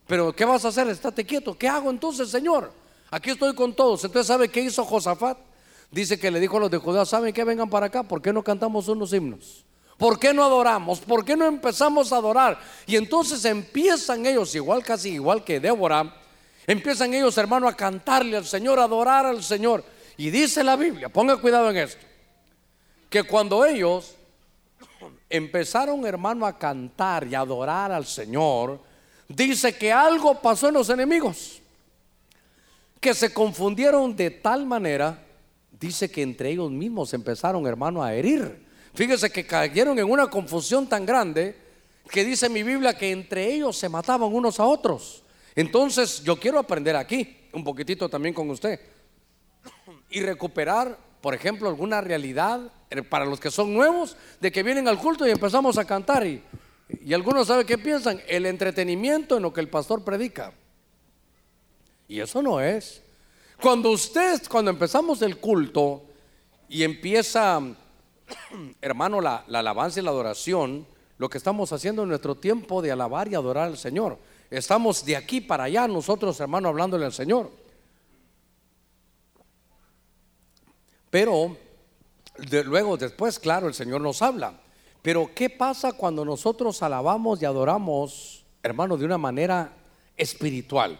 Pero 0.05 0.35
¿qué 0.35 0.45
vas 0.45 0.65
a 0.65 0.67
hacer? 0.69 0.87
Estate 0.89 1.25
quieto. 1.25 1.57
¿Qué 1.57 1.67
hago 1.67 1.89
entonces, 1.89 2.29
Señor? 2.29 2.71
Aquí 3.09 3.31
estoy 3.31 3.55
con 3.55 3.73
todos. 3.73 4.03
Entonces, 4.03 4.27
¿sabe 4.27 4.49
qué 4.49 4.61
hizo 4.61 4.83
Josafat? 4.83 5.37
Dice 5.91 6.19
que 6.19 6.29
le 6.29 6.39
dijo 6.39 6.57
a 6.57 6.61
los 6.61 6.71
de 6.71 6.77
Judá, 6.77 7.05
¿saben 7.05 7.33
qué? 7.33 7.43
Vengan 7.43 7.69
para 7.69 7.87
acá. 7.87 8.03
¿Por 8.03 8.21
qué 8.21 8.31
no 8.31 8.43
cantamos 8.43 8.87
unos 8.87 9.11
himnos? 9.13 9.65
¿Por 9.97 10.19
qué 10.19 10.33
no 10.33 10.43
adoramos? 10.43 10.99
¿Por 10.99 11.25
qué 11.25 11.35
no 11.35 11.45
empezamos 11.45 12.13
a 12.13 12.17
adorar? 12.17 12.59
Y 12.85 12.95
entonces 12.95 13.43
empiezan 13.45 14.25
ellos, 14.25 14.53
igual 14.55 14.83
casi 14.83 15.09
igual 15.09 15.43
que 15.43 15.59
Débora, 15.59 16.15
Empiezan 16.69 17.11
ellos, 17.15 17.35
hermano, 17.35 17.67
a 17.67 17.75
cantarle 17.75 18.37
al 18.37 18.45
Señor, 18.45 18.77
a 18.77 18.83
adorar 18.83 19.25
al 19.25 19.41
Señor. 19.41 19.83
Y 20.17 20.29
dice 20.29 20.63
la 20.63 20.75
Biblia, 20.75 21.09
ponga 21.09 21.35
cuidado 21.37 21.67
en 21.71 21.77
esto, 21.77 22.05
que 23.09 23.23
cuando 23.23 23.65
ellos 23.65 24.13
empezaron, 25.31 26.05
hermano, 26.05 26.45
a 26.45 26.59
cantar 26.59 27.25
y 27.25 27.33
adorar 27.33 27.91
al 27.91 28.05
Señor, 28.05 28.79
dice 29.27 29.75
que 29.75 29.91
algo 29.91 30.39
pasó 30.39 30.67
en 30.67 30.75
los 30.75 30.91
enemigos, 30.91 31.59
que 33.01 33.15
se 33.15 33.33
confundieron 33.33 34.15
de 34.15 34.29
tal 34.29 34.67
manera, 34.67 35.25
dice 35.71 36.11
que 36.11 36.21
entre 36.21 36.51
ellos 36.51 36.69
mismos 36.69 37.15
empezaron, 37.15 37.65
hermano, 37.65 38.03
a 38.03 38.13
herir. 38.13 38.63
Fíjese 38.93 39.31
que 39.31 39.47
cayeron 39.47 39.97
en 39.97 40.07
una 40.07 40.29
confusión 40.29 40.85
tan 40.85 41.03
grande 41.03 41.57
que 42.11 42.23
dice 42.23 42.47
mi 42.47 42.61
Biblia 42.61 42.95
que 42.95 43.09
entre 43.09 43.51
ellos 43.55 43.75
se 43.75 43.89
mataban 43.89 44.31
unos 44.31 44.59
a 44.59 44.65
otros. 44.65 45.23
Entonces 45.59 46.23
yo 46.23 46.37
quiero 46.37 46.57
aprender 46.57 46.95
aquí 46.95 47.35
un 47.51 47.65
poquitito 47.65 48.07
también 48.07 48.33
con 48.33 48.49
usted 48.49 48.79
y 50.09 50.21
recuperar, 50.21 50.97
por 51.19 51.35
ejemplo, 51.35 51.67
alguna 51.67 51.99
realidad 51.99 52.71
eh, 52.89 53.03
para 53.03 53.25
los 53.25 53.41
que 53.41 53.51
son 53.51 53.73
nuevos, 53.73 54.15
de 54.39 54.53
que 54.53 54.63
vienen 54.63 54.87
al 54.87 54.97
culto 54.97 55.27
y 55.27 55.31
empezamos 55.31 55.77
a 55.77 55.83
cantar 55.83 56.25
y, 56.25 56.41
y 57.03 57.13
algunos 57.13 57.47
saben 57.47 57.67
qué 57.67 57.77
piensan, 57.77 58.21
el 58.29 58.45
entretenimiento 58.45 59.35
en 59.35 59.43
lo 59.43 59.51
que 59.51 59.59
el 59.59 59.67
pastor 59.67 60.05
predica. 60.05 60.53
Y 62.07 62.21
eso 62.21 62.41
no 62.41 62.61
es. 62.61 63.03
Cuando 63.61 63.91
usted, 63.91 64.41
cuando 64.49 64.71
empezamos 64.71 65.21
el 65.21 65.39
culto 65.39 66.05
y 66.69 66.83
empieza, 66.83 67.61
hermano, 68.81 69.19
la, 69.19 69.43
la 69.47 69.59
alabanza 69.59 69.99
y 69.99 70.03
la 70.03 70.11
adoración, 70.11 70.87
lo 71.17 71.29
que 71.29 71.37
estamos 71.37 71.73
haciendo 71.73 72.03
en 72.03 72.09
nuestro 72.09 72.35
tiempo 72.35 72.81
de 72.81 72.93
alabar 72.93 73.27
y 73.27 73.35
adorar 73.35 73.67
al 73.67 73.77
Señor. 73.77 74.19
Estamos 74.49 75.05
de 75.05 75.15
aquí 75.15 75.41
para 75.41 75.65
allá 75.65 75.87
nosotros, 75.87 76.39
hermano, 76.39 76.69
hablándole 76.69 77.05
al 77.05 77.13
Señor. 77.13 77.51
Pero 81.09 81.55
luego, 82.65 82.97
después, 82.97 83.39
claro, 83.39 83.67
el 83.67 83.73
Señor 83.73 84.01
nos 84.01 84.21
habla. 84.21 84.53
Pero 85.01 85.29
¿qué 85.33 85.49
pasa 85.49 85.93
cuando 85.93 86.25
nosotros 86.25 86.81
alabamos 86.83 87.41
y 87.41 87.45
adoramos, 87.45 88.45
hermano, 88.63 88.97
de 88.97 89.05
una 89.05 89.17
manera 89.17 89.73
espiritual? 90.17 90.99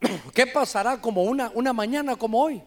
¿Qué 0.34 0.46
pasará 0.46 1.00
como 1.00 1.22
una, 1.22 1.50
una 1.54 1.72
mañana 1.72 2.16
como 2.16 2.42
hoy? 2.42 2.62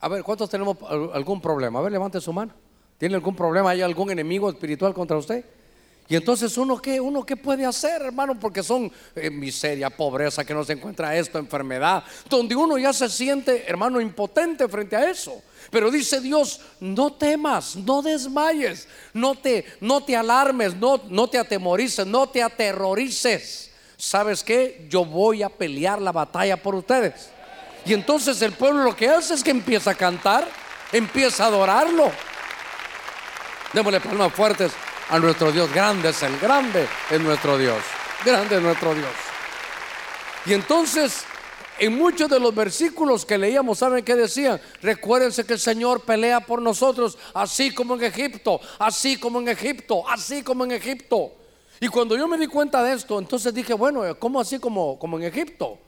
A 0.00 0.08
ver, 0.08 0.22
¿cuántos 0.22 0.50
tenemos 0.50 0.76
algún 1.12 1.40
problema? 1.40 1.78
A 1.78 1.82
ver, 1.82 1.92
levante 1.92 2.20
su 2.20 2.32
mano. 2.32 2.52
¿Tiene 2.98 3.14
algún 3.14 3.36
problema? 3.36 3.70
¿Hay 3.70 3.82
algún 3.82 4.10
enemigo 4.10 4.48
espiritual 4.48 4.94
contra 4.94 5.16
usted? 5.16 5.44
Y 6.06 6.16
entonces 6.16 6.58
uno 6.58 6.80
qué, 6.82 7.00
uno 7.00 7.24
qué 7.24 7.36
puede 7.36 7.64
hacer, 7.64 8.02
hermano, 8.02 8.38
porque 8.38 8.62
son 8.62 8.92
eh, 9.16 9.30
miseria, 9.30 9.88
pobreza, 9.88 10.44
que 10.44 10.52
no 10.52 10.62
se 10.62 10.74
encuentra 10.74 11.16
esto, 11.16 11.38
enfermedad, 11.38 12.04
donde 12.28 12.54
uno 12.54 12.76
ya 12.76 12.92
se 12.92 13.08
siente, 13.08 13.64
hermano, 13.66 14.00
impotente 14.00 14.68
frente 14.68 14.96
a 14.96 15.08
eso. 15.08 15.40
Pero 15.70 15.90
dice 15.90 16.20
Dios, 16.20 16.60
no 16.78 17.14
temas, 17.14 17.74
no 17.76 18.02
desmayes, 18.02 18.86
no 19.14 19.34
te, 19.34 19.64
no 19.80 20.04
te 20.04 20.14
alarmes, 20.14 20.76
no, 20.76 21.00
no 21.08 21.26
te 21.28 21.38
atemorices, 21.38 22.06
no 22.06 22.28
te 22.28 22.42
aterrorices. 22.42 23.70
¿Sabes 23.96 24.44
qué? 24.44 24.86
Yo 24.90 25.06
voy 25.06 25.42
a 25.42 25.48
pelear 25.48 26.02
la 26.02 26.12
batalla 26.12 26.62
por 26.62 26.74
ustedes. 26.74 27.30
Y 27.86 27.94
entonces 27.94 28.42
el 28.42 28.52
pueblo 28.52 28.82
lo 28.82 28.94
que 28.94 29.08
hace 29.08 29.32
es 29.32 29.42
que 29.42 29.50
empieza 29.50 29.92
a 29.92 29.94
cantar, 29.94 30.46
empieza 30.92 31.44
a 31.44 31.46
adorarlo. 31.46 32.10
Démosle 33.72 34.00
palmas 34.00 34.32
fuertes 34.32 34.72
a 35.08 35.18
nuestro 35.18 35.52
Dios. 35.52 35.72
Grande 35.72 36.10
es 36.10 36.22
el 36.22 36.38
grande 36.38 36.86
es 37.10 37.20
nuestro 37.20 37.58
Dios. 37.58 37.82
Grande 38.24 38.56
es 38.56 38.62
nuestro 38.62 38.94
Dios. 38.94 39.10
Y 40.46 40.52
entonces, 40.52 41.24
en 41.78 41.96
muchos 41.96 42.28
de 42.28 42.38
los 42.38 42.54
versículos 42.54 43.24
que 43.24 43.38
leíamos, 43.38 43.78
¿saben 43.78 44.04
qué 44.04 44.14
decían? 44.14 44.60
Recuérdense 44.82 45.44
que 45.44 45.54
el 45.54 45.60
Señor 45.60 46.02
pelea 46.02 46.40
por 46.40 46.60
nosotros, 46.60 47.18
así 47.32 47.74
como 47.74 47.94
en 47.94 48.04
Egipto, 48.04 48.60
así 48.78 49.18
como 49.18 49.40
en 49.40 49.48
Egipto, 49.48 50.08
así 50.08 50.42
como 50.42 50.64
en 50.64 50.72
Egipto. 50.72 51.32
Y 51.80 51.88
cuando 51.88 52.16
yo 52.16 52.28
me 52.28 52.38
di 52.38 52.46
cuenta 52.46 52.82
de 52.82 52.94
esto, 52.94 53.18
entonces 53.18 53.52
dije, 53.52 53.74
bueno, 53.74 54.02
¿cómo 54.18 54.40
así 54.40 54.58
como, 54.58 54.98
como 54.98 55.18
en 55.18 55.24
Egipto? 55.24 55.78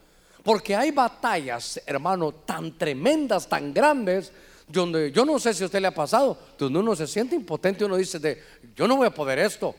Porque 0.42 0.74
hay 0.76 0.90
batallas, 0.90 1.80
hermano, 1.86 2.32
tan 2.32 2.76
tremendas, 2.78 3.48
tan 3.48 3.72
grandes, 3.72 4.32
donde 4.68 5.12
yo 5.12 5.24
no 5.24 5.38
sé 5.38 5.54
si 5.54 5.62
a 5.62 5.66
usted 5.66 5.80
le 5.80 5.88
ha 5.88 5.94
pasado, 5.94 6.38
donde 6.58 6.78
uno 6.78 6.96
se 6.96 7.06
siente 7.06 7.36
impotente, 7.36 7.84
uno 7.84 7.96
dice 7.96 8.18
de, 8.18 8.42
yo 8.74 8.88
no 8.88 8.96
voy 8.96 9.06
a 9.06 9.14
poder 9.14 9.38
esto. 9.38 9.74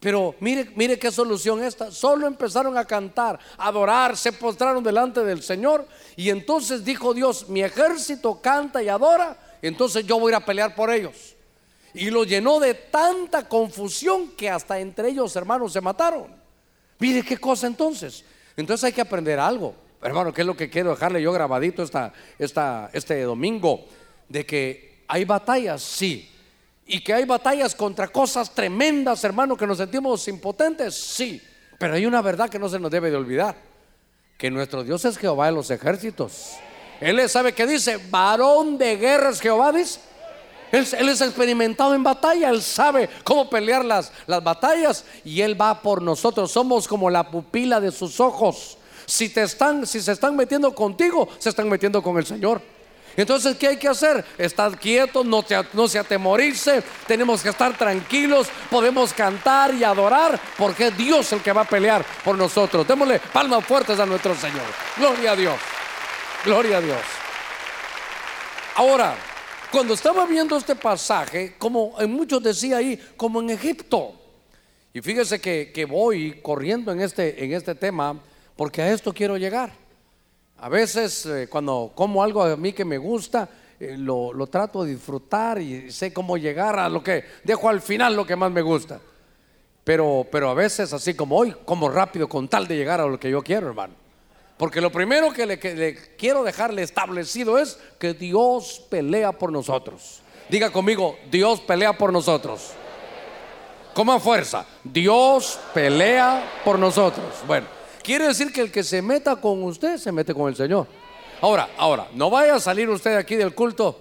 Pero 0.00 0.36
mire, 0.38 0.70
mire 0.76 0.98
qué 0.98 1.10
solución 1.10 1.62
esta. 1.62 1.90
Solo 1.90 2.26
empezaron 2.26 2.78
a 2.78 2.84
cantar, 2.84 3.38
a 3.56 3.68
adorar, 3.68 4.16
se 4.16 4.32
postraron 4.32 4.84
delante 4.84 5.24
del 5.24 5.42
Señor. 5.42 5.86
Y 6.14 6.30
entonces 6.30 6.84
dijo 6.84 7.12
Dios, 7.14 7.48
mi 7.48 7.62
ejército 7.62 8.40
canta 8.40 8.80
y 8.80 8.88
adora, 8.88 9.36
entonces 9.60 10.06
yo 10.06 10.20
voy 10.20 10.30
a 10.32 10.36
ir 10.36 10.42
a 10.42 10.46
pelear 10.46 10.74
por 10.74 10.90
ellos. 10.90 11.34
Y 11.94 12.10
lo 12.10 12.22
llenó 12.22 12.60
de 12.60 12.74
tanta 12.74 13.48
confusión 13.48 14.28
que 14.36 14.48
hasta 14.48 14.78
entre 14.78 15.08
ellos 15.08 15.34
hermanos 15.34 15.72
se 15.72 15.80
mataron. 15.80 16.26
Mire 17.00 17.24
qué 17.24 17.38
cosa 17.38 17.66
entonces. 17.66 18.24
Entonces 18.56 18.84
hay 18.84 18.92
que 18.92 19.00
aprender 19.00 19.40
algo. 19.40 19.74
Hermano, 20.00 20.32
¿qué 20.32 20.42
es 20.42 20.46
lo 20.46 20.56
que 20.56 20.70
quiero 20.70 20.90
dejarle 20.90 21.20
yo 21.20 21.32
grabadito 21.32 21.82
esta, 21.82 22.12
esta, 22.38 22.88
este 22.92 23.20
domingo? 23.22 23.84
De 24.28 24.44
que 24.44 25.04
hay 25.08 25.24
batallas, 25.24 25.82
sí. 25.82 26.30
Y 26.86 27.00
que 27.00 27.14
hay 27.14 27.24
batallas 27.24 27.74
contra 27.74 28.08
cosas 28.08 28.54
tremendas, 28.54 29.22
hermano, 29.24 29.56
que 29.56 29.66
nos 29.66 29.78
sentimos 29.78 30.26
impotentes, 30.28 30.94
sí. 30.94 31.42
Pero 31.78 31.94
hay 31.94 32.06
una 32.06 32.22
verdad 32.22 32.48
que 32.48 32.58
no 32.58 32.68
se 32.68 32.78
nos 32.78 32.90
debe 32.90 33.10
de 33.10 33.16
olvidar. 33.16 33.56
Que 34.36 34.50
nuestro 34.50 34.84
Dios 34.84 35.04
es 35.04 35.18
Jehová 35.18 35.46
de 35.46 35.52
los 35.52 35.70
ejércitos. 35.70 36.54
Él 37.00 37.28
sabe 37.28 37.52
que 37.52 37.66
dice, 37.66 37.98
varón 38.10 38.78
de 38.78 38.96
guerras 38.96 39.40
Jehová 39.40 39.72
dice. 39.72 40.00
Él, 40.70 41.08
es 41.08 41.20
experimentado 41.20 41.94
en 41.94 42.02
batalla, 42.02 42.50
Él 42.50 42.62
sabe 42.62 43.08
cómo 43.24 43.48
pelear 43.48 43.84
las, 43.84 44.12
las 44.26 44.42
batallas 44.44 45.04
y 45.24 45.40
Él 45.40 45.60
va 45.60 45.80
por 45.80 46.02
nosotros. 46.02 46.50
Somos 46.50 46.86
como 46.86 47.08
la 47.08 47.30
pupila 47.30 47.80
de 47.80 47.90
sus 47.90 48.20
ojos. 48.20 48.76
Si, 49.06 49.30
te 49.30 49.42
están, 49.42 49.86
si 49.86 50.02
se 50.02 50.12
están 50.12 50.36
metiendo 50.36 50.74
contigo, 50.74 51.28
se 51.38 51.48
están 51.48 51.68
metiendo 51.68 52.02
con 52.02 52.18
el 52.18 52.26
Señor. 52.26 52.60
Entonces, 53.18 53.56
¿qué 53.56 53.66
hay 53.66 53.76
que 53.76 53.88
hacer? 53.88 54.24
Estar 54.38 54.78
quietos, 54.78 55.26
no, 55.26 55.44
no 55.72 55.88
se 55.88 55.98
atemorice, 55.98 56.84
tenemos 57.04 57.42
que 57.42 57.48
estar 57.48 57.76
tranquilos, 57.76 58.46
podemos 58.70 59.12
cantar 59.12 59.74
y 59.74 59.82
adorar, 59.82 60.40
porque 60.56 60.86
es 60.86 60.96
Dios 60.96 61.32
el 61.32 61.42
que 61.42 61.52
va 61.52 61.62
a 61.62 61.68
pelear 61.68 62.06
por 62.24 62.38
nosotros. 62.38 62.86
Démosle 62.86 63.18
palmas 63.18 63.64
fuertes 63.64 63.98
a 63.98 64.06
nuestro 64.06 64.36
Señor. 64.36 64.62
Gloria 64.96 65.32
a 65.32 65.36
Dios. 65.36 65.56
Gloria 66.44 66.76
a 66.76 66.80
Dios. 66.80 67.00
Ahora, 68.76 69.16
cuando 69.72 69.94
estaba 69.94 70.24
viendo 70.24 70.56
este 70.56 70.76
pasaje, 70.76 71.56
como 71.58 71.96
muchos 72.06 72.40
decía 72.40 72.76
ahí, 72.76 73.02
como 73.16 73.40
en 73.40 73.50
Egipto. 73.50 74.12
Y 74.94 75.00
fíjese 75.00 75.40
que, 75.40 75.86
voy 75.90 76.40
corriendo 76.40 76.92
en 76.92 77.00
este, 77.00 77.44
en 77.44 77.52
este 77.52 77.74
tema 77.74 78.16
porque 78.54 78.80
a 78.80 78.92
esto 78.92 79.12
quiero 79.12 79.36
llegar. 79.36 79.87
A 80.60 80.68
veces 80.68 81.24
eh, 81.26 81.48
cuando 81.48 81.92
como 81.94 82.22
algo 82.22 82.42
a 82.42 82.56
mí 82.56 82.72
que 82.72 82.84
me 82.84 82.98
gusta, 82.98 83.48
eh, 83.78 83.96
lo, 83.96 84.32
lo, 84.32 84.46
trato 84.48 84.82
de 84.82 84.92
disfrutar 84.92 85.60
y 85.60 85.92
sé 85.92 86.12
cómo 86.12 86.36
llegar 86.36 86.78
a 86.78 86.88
lo 86.88 87.02
que 87.02 87.24
dejo 87.44 87.68
al 87.68 87.80
final 87.80 88.16
lo 88.16 88.26
que 88.26 88.34
más 88.34 88.50
me 88.50 88.62
gusta. 88.62 89.00
Pero, 89.84 90.26
pero 90.30 90.50
a 90.50 90.54
veces, 90.54 90.92
así 90.92 91.14
como 91.14 91.36
hoy, 91.38 91.54
como 91.64 91.88
rápido 91.88 92.28
con 92.28 92.48
tal 92.48 92.66
de 92.66 92.76
llegar 92.76 93.00
a 93.00 93.06
lo 93.06 93.18
que 93.18 93.30
yo 93.30 93.42
quiero, 93.42 93.68
hermano. 93.68 93.94
Porque 94.58 94.80
lo 94.80 94.90
primero 94.90 95.32
que 95.32 95.46
le, 95.46 95.58
quiero 96.18 96.42
dejarle 96.42 96.82
establecido 96.82 97.58
es 97.58 97.78
que 97.98 98.12
Dios 98.12 98.84
pelea 98.90 99.32
por 99.32 99.52
nosotros. 99.52 100.20
Diga 100.48 100.70
conmigo, 100.70 101.16
Dios 101.30 101.60
pelea 101.60 101.96
por 101.96 102.12
nosotros. 102.12 102.72
Como 103.94 104.18
fuerza, 104.18 104.66
Dios 104.82 105.58
pelea 105.72 106.60
por 106.64 106.78
nosotros. 106.78 107.26
Bueno, 107.46 107.68
quiere 108.08 108.28
decir 108.28 108.50
que 108.50 108.62
el 108.62 108.72
que 108.72 108.82
se 108.82 109.02
meta 109.02 109.36
con 109.36 109.62
usted 109.64 109.98
se 109.98 110.10
mete 110.10 110.32
con 110.32 110.48
el 110.48 110.56
Señor. 110.56 110.86
Ahora, 111.42 111.68
ahora, 111.76 112.08
no 112.14 112.30
vaya 112.30 112.54
a 112.54 112.60
salir 112.60 112.88
usted 112.88 113.14
aquí 113.14 113.36
del 113.36 113.54
culto 113.54 114.00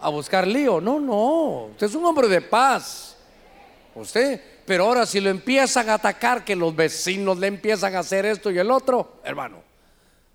a 0.00 0.08
buscar 0.08 0.46
lío. 0.46 0.80
No, 0.80 0.98
no. 0.98 1.66
Usted 1.72 1.88
es 1.88 1.94
un 1.94 2.06
hombre 2.06 2.28
de 2.28 2.40
paz. 2.40 3.18
Usted 3.94 4.40
pero 4.64 4.86
ahora 4.86 5.06
si 5.06 5.20
lo 5.20 5.30
empiezan 5.30 5.88
a 5.90 5.94
atacar, 5.94 6.44
que 6.44 6.56
los 6.56 6.74
vecinos 6.74 7.38
le 7.38 7.46
empiezan 7.46 7.94
a 7.94 8.00
hacer 8.00 8.26
esto 8.26 8.50
y 8.50 8.58
el 8.58 8.70
otro, 8.70 9.20
hermano, 9.22 9.62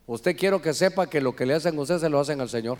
usted 0.07 0.37
quiero 0.37 0.61
que 0.61 0.73
sepa 0.73 1.09
que 1.09 1.19
lo 1.19 1.35
que 1.35 1.45
le 1.45 1.55
hacen 1.55 1.77
a 1.77 1.81
usted 1.81 1.97
se 1.97 2.07
lo 2.07 2.19
hacen 2.19 2.39
al 2.39 2.49
Señor. 2.49 2.77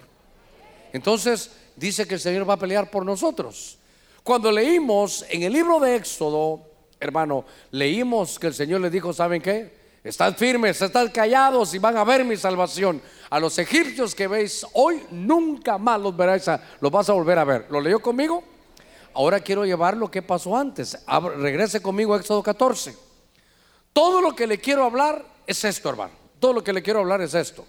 Entonces 0.94 1.52
dice 1.76 2.08
que 2.08 2.14
el 2.14 2.22
Señor 2.22 2.50
va 2.50 2.54
a 2.54 2.58
pelear 2.58 2.90
por 2.92 3.06
nosotros. 3.06 3.78
Cuando 4.24 4.52
leímos 4.52 5.26
en 5.30 5.44
el 5.44 5.52
libro 5.52 5.80
de 5.80 5.96
Éxodo, 5.98 6.71
hermano, 7.02 7.46
leímos 7.72 8.38
que 8.38 8.48
el 8.48 8.54
Señor 8.54 8.80
le 8.80 8.90
dijo, 8.90 9.12
¿saben 9.12 9.42
qué? 9.42 9.82
Estad 10.04 10.36
firmes, 10.36 10.82
estad 10.82 11.12
callados 11.12 11.74
y 11.74 11.80
van 11.80 11.98
a 11.98 12.04
ver 12.04 12.24
mi 12.24 12.38
salvación. 12.38 13.02
A 13.30 13.40
los 13.40 13.58
egipcios 13.58 14.14
que 14.14 14.28
veis 14.28 14.66
hoy, 14.74 15.04
nunca 15.10 15.78
más 15.78 16.00
los 16.00 16.16
veráis, 16.16 16.46
los 16.80 16.92
vas 16.92 17.10
a 17.10 17.14
volver 17.14 17.40
a 17.40 17.44
ver. 17.44 17.66
¿Lo 17.70 17.82
leyó 17.82 18.00
conmigo? 18.00 18.44
Ahora 19.14 19.40
quiero 19.40 19.66
llevar 19.66 19.98
lo 19.98 20.10
que 20.10 20.22
pasó 20.22 20.56
antes. 20.56 20.98
Regrese 21.38 21.82
conmigo 21.82 22.14
a 22.14 22.18
Éxodo 22.18 22.42
14. 22.44 22.96
Todo 23.94 24.22
lo 24.22 24.36
que 24.36 24.48
le 24.48 24.60
quiero 24.60 24.86
hablar 24.86 25.26
es 25.46 25.64
esto, 25.64 25.90
hermano. 25.90 26.14
Todo 26.40 26.54
lo 26.54 26.64
que 26.64 26.72
le 26.72 26.84
quiero 26.84 27.00
hablar 27.00 27.22
es 27.22 27.34
esto. 27.34 27.66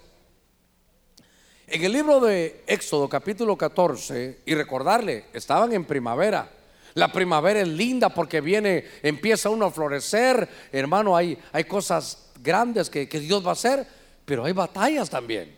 En 1.66 1.82
el 1.82 1.92
libro 1.92 2.20
de 2.20 2.64
Éxodo 2.66 3.08
capítulo 3.08 3.56
14, 3.56 4.40
y 4.44 4.54
recordarle, 4.54 5.24
estaban 5.32 5.72
en 5.72 5.86
primavera. 5.86 6.50
La 6.94 7.10
primavera 7.10 7.60
es 7.60 7.68
linda 7.68 8.10
porque 8.10 8.40
viene, 8.40 8.84
empieza 9.02 9.50
uno 9.50 9.66
a 9.66 9.70
florecer. 9.70 10.48
Hermano, 10.70 11.16
hay, 11.16 11.38
hay 11.52 11.64
cosas 11.64 12.30
grandes 12.42 12.90
que, 12.90 13.08
que 13.08 13.20
Dios 13.20 13.44
va 13.44 13.50
a 13.50 13.54
hacer, 13.54 13.86
pero 14.24 14.44
hay 14.44 14.52
batallas 14.52 15.08
también. 15.08 15.56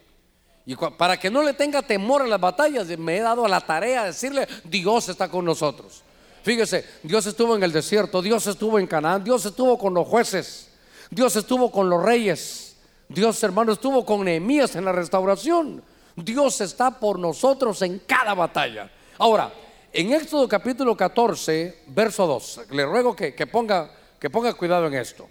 Y 0.66 0.76
para 0.76 1.18
que 1.18 1.30
no 1.30 1.42
le 1.42 1.52
tenga 1.52 1.82
temor 1.82 2.22
a 2.22 2.26
las 2.26 2.40
batallas, 2.40 2.86
me 2.98 3.18
he 3.18 3.20
dado 3.20 3.44
a 3.44 3.48
la 3.48 3.60
tarea 3.60 4.02
de 4.02 4.08
decirle, 4.08 4.48
Dios 4.64 5.08
está 5.08 5.28
con 5.28 5.44
nosotros. 5.44 6.02
Fíjese, 6.42 6.84
Dios 7.02 7.26
estuvo 7.26 7.56
en 7.56 7.62
el 7.62 7.72
desierto, 7.72 8.22
Dios 8.22 8.46
estuvo 8.46 8.78
en 8.78 8.86
Canaán, 8.86 9.24
Dios 9.24 9.44
estuvo 9.44 9.78
con 9.78 9.94
los 9.94 10.06
jueces, 10.06 10.70
Dios 11.10 11.36
estuvo 11.36 11.70
con 11.70 11.88
los 11.88 12.02
reyes, 12.02 12.76
Dios 13.08 13.42
hermano 13.42 13.72
estuvo 13.72 14.04
con 14.04 14.24
Nehemías 14.24 14.74
en 14.76 14.84
la 14.84 14.92
restauración. 14.92 15.82
Dios 16.16 16.60
está 16.60 16.98
por 16.98 17.18
nosotros 17.18 17.82
en 17.82 17.98
cada 18.00 18.34
batalla. 18.34 18.90
Ahora, 19.18 19.52
en 19.94 20.12
Éxodo 20.12 20.48
capítulo 20.48 20.96
14, 20.96 21.86
verso 21.86 22.26
2, 22.26 22.62
le 22.72 22.84
ruego 22.84 23.14
que, 23.14 23.32
que, 23.32 23.46
ponga, 23.46 23.94
que 24.18 24.28
ponga 24.28 24.52
cuidado 24.54 24.88
en 24.88 24.94
esto. 24.94 25.28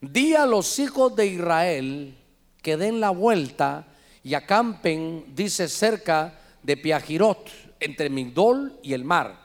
Di 0.00 0.34
a 0.34 0.46
los 0.46 0.78
hijos 0.78 1.14
de 1.14 1.26
Israel 1.26 2.16
que 2.62 2.78
den 2.78 2.98
la 2.98 3.10
vuelta 3.10 3.86
y 4.22 4.32
acampen, 4.32 5.26
dice, 5.36 5.68
cerca 5.68 6.32
de 6.62 6.78
Piajirot, 6.78 7.50
entre 7.78 8.08
Migdol 8.08 8.78
y 8.82 8.94
el 8.94 9.04
mar. 9.04 9.38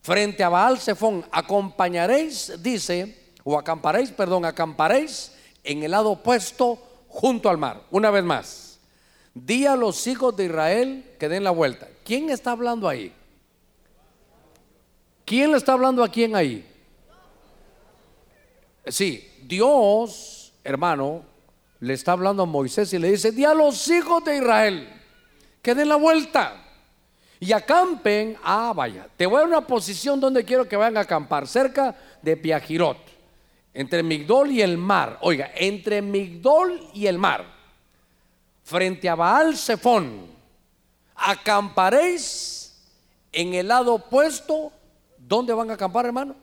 Frente 0.00 0.42
a 0.42 0.48
Baal 0.48 0.78
Zephon, 0.78 1.26
acompañaréis, 1.30 2.54
dice, 2.62 3.34
o 3.44 3.58
acamparéis, 3.58 4.10
perdón, 4.10 4.46
acamparéis 4.46 5.32
en 5.62 5.82
el 5.82 5.90
lado 5.90 6.12
opuesto 6.12 6.78
junto 7.08 7.50
al 7.50 7.58
mar. 7.58 7.82
Una 7.90 8.10
vez 8.10 8.24
más, 8.24 8.78
di 9.34 9.66
a 9.66 9.76
los 9.76 10.06
hijos 10.06 10.34
de 10.34 10.46
Israel 10.46 11.04
que 11.18 11.28
den 11.28 11.44
la 11.44 11.50
vuelta. 11.50 11.88
¿Quién 12.04 12.30
está 12.30 12.52
hablando 12.52 12.88
ahí? 12.88 13.12
¿Quién 15.26 15.50
le 15.50 15.58
está 15.58 15.72
hablando 15.72 16.04
a 16.04 16.08
quién 16.08 16.36
ahí? 16.36 16.64
Sí, 18.86 19.28
Dios, 19.42 20.52
hermano, 20.62 21.24
le 21.80 21.94
está 21.94 22.12
hablando 22.12 22.44
a 22.44 22.46
Moisés 22.46 22.92
y 22.92 22.98
le 23.00 23.10
dice, 23.10 23.32
di 23.32 23.44
a 23.44 23.52
los 23.52 23.88
hijos 23.88 24.24
de 24.24 24.36
Israel 24.36 24.88
que 25.60 25.74
den 25.74 25.88
la 25.88 25.96
vuelta 25.96 26.64
y 27.40 27.50
acampen. 27.50 28.38
Ah, 28.44 28.72
vaya, 28.74 29.08
te 29.16 29.26
voy 29.26 29.42
a 29.42 29.46
una 29.46 29.66
posición 29.66 30.20
donde 30.20 30.44
quiero 30.44 30.68
que 30.68 30.76
vayan 30.76 30.96
a 30.96 31.00
acampar, 31.00 31.48
cerca 31.48 31.96
de 32.22 32.36
Piajirot, 32.36 32.98
entre 33.74 34.04
Migdol 34.04 34.52
y 34.52 34.62
el 34.62 34.78
mar. 34.78 35.18
Oiga, 35.22 35.50
entre 35.56 36.02
Migdol 36.02 36.88
y 36.94 37.08
el 37.08 37.18
mar, 37.18 37.44
frente 38.62 39.08
a 39.08 39.16
Baal 39.16 39.56
Zephón, 39.56 40.28
acamparéis 41.16 42.80
en 43.32 43.54
el 43.54 43.66
lado 43.66 43.94
opuesto. 43.94 44.72
¿Dónde 45.26 45.52
van 45.52 45.70
a 45.70 45.74
acampar, 45.74 46.06
hermano? 46.06 46.36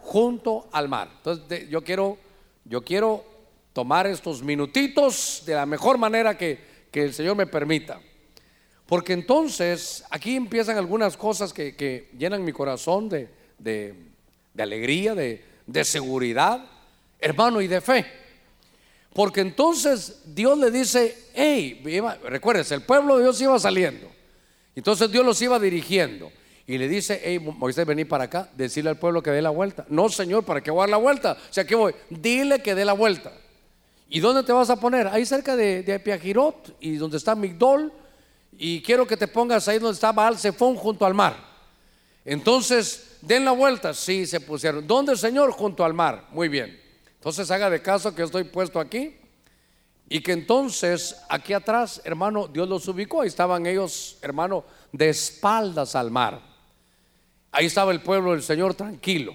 Junto 0.00 0.68
al 0.72 0.88
mar. 0.88 1.08
Entonces, 1.18 1.68
yo 1.68 1.82
quiero, 1.84 2.18
yo 2.64 2.82
quiero 2.82 3.24
tomar 3.72 4.08
estos 4.08 4.42
minutitos 4.42 5.44
de 5.46 5.54
la 5.54 5.66
mejor 5.66 5.98
manera 5.98 6.36
que, 6.36 6.72
el 6.92 7.14
Señor 7.14 7.36
me 7.36 7.46
permita. 7.46 8.00
Porque 8.86 9.12
entonces 9.12 10.04
aquí 10.10 10.36
empiezan 10.36 10.76
algunas 10.76 11.16
cosas 11.16 11.52
que, 11.52 12.10
llenan 12.18 12.44
mi 12.44 12.52
corazón 12.52 13.08
de, 13.08 13.28
de, 13.58 13.94
alegría, 14.58 15.14
de, 15.14 15.44
de, 15.66 15.84
seguridad, 15.84 16.66
hermano, 17.20 17.60
y 17.60 17.68
de 17.68 17.80
fe. 17.80 18.04
Porque 19.14 19.42
entonces 19.42 20.22
Dios 20.26 20.58
le 20.58 20.72
dice, 20.72 21.28
hey, 21.34 21.82
recuérdense, 22.24 22.74
el 22.74 22.82
pueblo 22.82 23.16
de 23.16 23.22
Dios 23.22 23.40
iba 23.40 23.58
saliendo. 23.60 24.10
Entonces 24.74 25.10
Dios 25.10 25.24
los 25.24 25.40
iba 25.40 25.58
dirigiendo. 25.60 26.32
Y 26.66 26.78
le 26.78 26.88
dice, 26.88 27.20
hey, 27.24 27.38
Moisés, 27.38 27.84
vení 27.84 28.04
para 28.04 28.24
acá, 28.24 28.48
decirle 28.56 28.90
al 28.90 28.98
pueblo 28.98 29.22
que 29.22 29.30
dé 29.30 29.42
la 29.42 29.50
vuelta. 29.50 29.84
No, 29.88 30.08
Señor, 30.08 30.44
¿para 30.44 30.60
qué 30.60 30.70
voy 30.70 30.80
a 30.80 30.82
dar 30.82 30.90
la 30.90 30.96
vuelta? 30.96 31.32
O 31.32 31.52
sea, 31.52 31.66
que 31.66 31.74
voy? 31.74 31.94
Dile 32.08 32.62
que 32.62 32.74
dé 32.74 32.84
la 32.84 32.92
vuelta. 32.92 33.32
¿Y 34.08 34.20
dónde 34.20 34.42
te 34.42 34.52
vas 34.52 34.70
a 34.70 34.76
poner? 34.76 35.08
Ahí 35.08 35.24
cerca 35.24 35.56
de, 35.56 35.82
de 35.82 35.98
Piajirot 35.98 36.76
y 36.80 36.96
donde 36.96 37.16
está 37.16 37.34
Migdol. 37.34 37.92
Y 38.58 38.82
quiero 38.82 39.06
que 39.06 39.16
te 39.16 39.26
pongas 39.26 39.66
ahí 39.68 39.78
donde 39.78 39.94
estaba 39.94 40.30
Baal 40.30 40.36
junto 40.76 41.06
al 41.06 41.14
mar. 41.14 41.34
Entonces, 42.24 43.16
den 43.22 43.44
la 43.44 43.52
vuelta. 43.52 43.94
Sí, 43.94 44.26
se 44.26 44.40
pusieron. 44.40 44.86
¿Dónde, 44.86 45.16
Señor? 45.16 45.50
Junto 45.52 45.84
al 45.84 45.94
mar. 45.94 46.26
Muy 46.30 46.48
bien. 46.48 46.78
Entonces, 47.14 47.50
haga 47.50 47.70
de 47.70 47.80
caso 47.80 48.14
que 48.14 48.22
estoy 48.22 48.44
puesto 48.44 48.78
aquí. 48.78 49.16
Y 50.08 50.20
que 50.20 50.32
entonces, 50.32 51.16
aquí 51.30 51.54
atrás, 51.54 52.02
hermano, 52.04 52.46
Dios 52.46 52.68
los 52.68 52.86
ubicó. 52.88 53.22
Ahí 53.22 53.28
estaban 53.28 53.66
ellos, 53.66 54.18
hermano, 54.20 54.64
de 54.92 55.08
espaldas 55.08 55.96
al 55.96 56.10
mar. 56.10 56.51
Ahí 57.52 57.66
estaba 57.66 57.92
el 57.92 58.00
pueblo 58.00 58.32
del 58.32 58.42
Señor 58.42 58.74
tranquilo. 58.74 59.34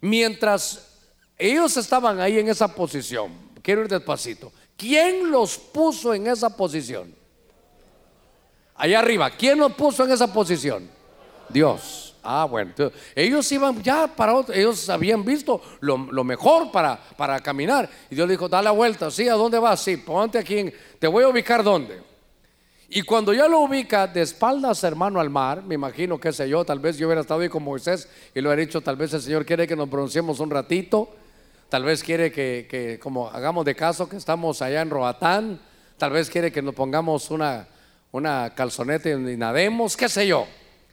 Mientras 0.00 0.98
ellos 1.38 1.76
estaban 1.76 2.18
ahí 2.18 2.38
en 2.38 2.48
esa 2.48 2.74
posición, 2.74 3.32
quiero 3.62 3.82
ir 3.82 3.88
despacito. 3.88 4.50
¿Quién 4.76 5.30
los 5.30 5.58
puso 5.58 6.14
en 6.14 6.26
esa 6.26 6.56
posición? 6.56 7.14
Allá 8.74 8.98
arriba, 8.98 9.30
¿quién 9.30 9.58
los 9.58 9.72
puso 9.74 10.04
en 10.04 10.12
esa 10.12 10.32
posición? 10.32 10.88
Dios. 11.50 12.06
Ah, 12.22 12.44
bueno, 12.44 12.72
ellos 13.14 13.50
iban 13.50 13.82
ya 13.82 14.06
para 14.06 14.34
otro, 14.34 14.54
ellos 14.54 14.90
habían 14.90 15.24
visto 15.24 15.62
lo, 15.80 15.96
mejor 16.22 16.70
para, 16.70 16.98
para 17.16 17.40
caminar. 17.40 17.88
Y 18.10 18.14
Dios 18.14 18.28
dijo, 18.28 18.46
da 18.46 18.60
la 18.60 18.72
vuelta, 18.72 19.10
sí, 19.10 19.26
¿a 19.26 19.34
dónde 19.34 19.58
vas? 19.58 19.80
Sí, 19.80 19.96
ponte 19.96 20.38
aquí, 20.38 20.70
te 20.98 21.06
voy 21.06 21.24
a 21.24 21.28
ubicar 21.28 21.62
dónde. 21.62 22.09
Y 22.92 23.02
cuando 23.02 23.32
ya 23.32 23.46
lo 23.46 23.60
ubica 23.60 24.08
de 24.08 24.20
espaldas, 24.20 24.82
hermano, 24.82 25.20
al 25.20 25.30
mar, 25.30 25.62
me 25.62 25.76
imagino, 25.76 26.18
qué 26.18 26.32
sé 26.32 26.48
yo, 26.48 26.64
tal 26.64 26.80
vez 26.80 26.98
yo 26.98 27.06
hubiera 27.06 27.20
estado 27.20 27.40
ahí 27.40 27.48
con 27.48 27.62
Moisés 27.62 28.08
y 28.34 28.40
lo 28.40 28.48
hubiera 28.48 28.62
dicho, 28.62 28.80
tal 28.80 28.96
vez 28.96 29.14
el 29.14 29.22
Señor 29.22 29.46
quiere 29.46 29.68
que 29.68 29.76
nos 29.76 29.88
pronunciemos 29.88 30.40
un 30.40 30.50
ratito, 30.50 31.08
tal 31.68 31.84
vez 31.84 32.02
quiere 32.02 32.32
que, 32.32 32.66
que 32.68 32.98
como 32.98 33.28
hagamos 33.28 33.64
de 33.64 33.76
caso 33.76 34.08
que 34.08 34.16
estamos 34.16 34.60
allá 34.60 34.80
en 34.80 34.90
Roatán, 34.90 35.60
tal 35.98 36.10
vez 36.10 36.28
quiere 36.28 36.50
que 36.50 36.62
nos 36.62 36.74
pongamos 36.74 37.30
una, 37.30 37.68
una 38.10 38.52
calzoneta 38.56 39.08
y 39.08 39.36
nademos, 39.36 39.96
qué 39.96 40.08
sé 40.08 40.26
yo. 40.26 40.48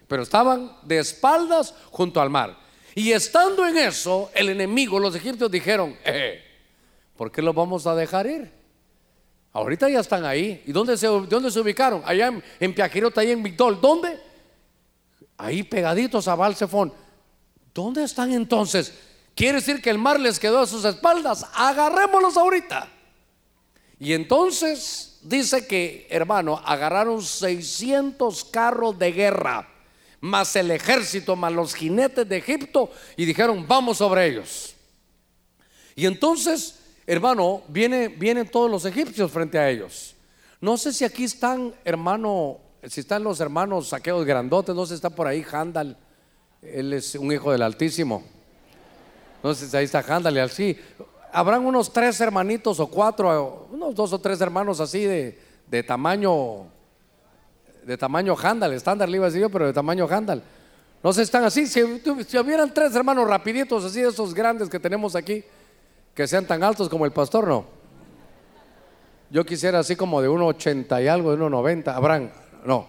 Pero 0.08 0.22
estaban 0.22 0.74
de 0.84 1.00
espaldas 1.00 1.74
junto 1.90 2.22
al 2.22 2.30
mar. 2.30 2.60
Y 2.94 3.12
estando 3.12 3.68
en 3.68 3.76
eso, 3.76 4.30
el 4.36 4.50
enemigo, 4.50 5.00
los 5.00 5.16
egipcios 5.16 5.50
dijeron, 5.50 5.96
eh, 6.06 6.44
¿por 7.16 7.32
qué 7.32 7.42
los 7.42 7.56
vamos 7.56 7.88
a 7.88 7.96
dejar 7.96 8.28
ir? 8.28 8.57
Ahorita 9.58 9.90
ya 9.90 10.02
están 10.02 10.24
ahí. 10.24 10.62
¿Y 10.68 10.72
dónde 10.72 10.96
se, 10.96 11.08
dónde 11.08 11.50
se 11.50 11.60
ubicaron? 11.60 12.04
Allá 12.06 12.28
en, 12.28 12.44
en 12.60 12.76
Piajirota, 12.76 13.22
ahí 13.22 13.32
en 13.32 13.42
Victor. 13.42 13.82
¿Dónde? 13.82 14.22
Ahí 15.36 15.64
pegaditos 15.64 16.28
a 16.28 16.36
Balsefón. 16.36 16.94
¿Dónde 17.74 18.04
están 18.04 18.32
entonces? 18.32 18.94
Quiere 19.34 19.56
decir 19.56 19.82
que 19.82 19.90
el 19.90 19.98
mar 19.98 20.20
les 20.20 20.38
quedó 20.38 20.60
a 20.60 20.68
sus 20.68 20.86
espaldas. 20.86 21.44
Agarrémoslos 21.56 22.38
ahorita. 22.38 22.88
Y 24.00 24.14
entonces 24.14 25.18
dice 25.24 25.66
que, 25.66 26.06
hermano, 26.12 26.62
agarraron 26.64 27.24
600 27.24 28.46
carros 28.46 29.00
de 29.00 29.12
guerra, 29.12 29.68
más 30.22 30.56
el 30.56 30.70
ejército, 30.70 31.36
más 31.36 31.52
los 31.52 31.74
jinetes 31.74 32.30
de 32.30 32.38
Egipto, 32.38 32.92
y 33.16 33.26
dijeron, 33.26 33.66
vamos 33.68 33.98
sobre 33.98 34.28
ellos. 34.28 34.76
Y 35.96 36.06
entonces 36.06 36.77
hermano, 37.08 37.62
viene, 37.70 38.10
vienen 38.10 38.48
todos 38.50 38.70
los 38.70 38.86
egipcios 38.86 39.32
frente 39.32 39.58
a 39.58 39.70
ellos. 39.70 40.16
No 40.60 40.78
sé 40.78 40.92
si 40.92 41.06
aquí 41.06 41.24
están, 41.24 41.74
hermano, 41.86 42.58
si 42.84 43.00
están 43.00 43.24
los 43.24 43.40
hermanos 43.40 43.88
saqueos 43.88 44.26
grandotes, 44.26 44.76
no 44.76 44.86
sé 44.86 44.90
si 44.90 44.96
está 44.96 45.10
por 45.10 45.26
ahí 45.26 45.46
Handal, 45.52 45.98
él 46.62 46.94
es 46.94 47.16
un 47.16 47.32
hijo 47.32 47.52
del 47.52 47.62
Altísimo. 47.62 48.24
No 49.42 49.54
sé 49.54 49.70
si 49.70 49.78
ahí 49.78 49.86
está 49.86 50.00
Handal 50.00 50.36
y 50.36 50.40
así. 50.40 50.78
Habrán 51.32 51.66
unos 51.66 51.94
tres 51.94 52.20
hermanitos 52.20 52.80
o 52.80 52.88
cuatro, 52.88 53.68
unos 53.72 53.96
dos 53.96 54.12
o 54.12 54.20
tres 54.20 54.42
hermanos 54.42 54.80
así 54.80 55.06
de, 55.06 55.40
de 55.68 55.84
tamaño, 55.84 56.66
de 57.86 57.98
tamaño 57.98 58.36
Handal, 58.42 58.74
estándar 58.74 59.08
le 59.08 59.18
iba 59.18 59.28
a 59.28 59.30
decir 59.30 59.42
yo, 59.42 59.50
pero 59.50 59.68
de 59.68 59.74
tamaño 59.74 60.08
Handal. 60.10 60.44
No 61.04 61.14
sé, 61.14 61.22
están 61.22 61.44
así. 61.44 61.68
Si, 61.68 61.82
si 62.28 62.38
hubieran 62.38 62.74
tres 62.74 62.94
hermanos 62.96 63.28
rapiditos 63.30 63.86
así, 63.86 64.02
esos 64.02 64.34
grandes 64.34 64.68
que 64.68 64.80
tenemos 64.80 65.16
aquí, 65.16 65.44
que 66.18 66.28
sean 66.28 66.48
tan 66.48 66.64
altos 66.64 66.90
como 66.90 67.06
el 67.06 67.12
pastor, 67.12 67.48
no. 67.48 67.64
Yo 69.30 69.46
quisiera 69.46 69.78
así 69.78 69.96
como 69.96 70.20
de 70.20 70.28
1,80 70.28 71.04
y 71.04 71.08
algo, 71.08 71.36
de 71.36 71.44
1,90. 71.44 71.94
¿Habrán? 71.94 72.32
No. 72.66 72.88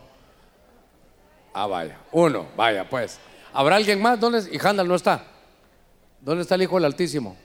Ah, 1.53 1.67
vaya. 1.67 1.99
Uno, 2.11 2.47
vaya, 2.57 2.89
pues. 2.89 3.21
¿Habrá 3.53 3.77
alguien 3.77 4.01
más? 4.01 4.19
¿Dónde? 4.19 4.49
Y 4.51 4.59
Handal 4.67 4.89
no 4.89 4.95
está. 4.95 5.25
¿Dónde 6.23 6.41
está 6.41 6.55
el 6.55 6.63
Hijo 6.63 6.77
del 6.77 6.87
Altísimo? 6.87 7.37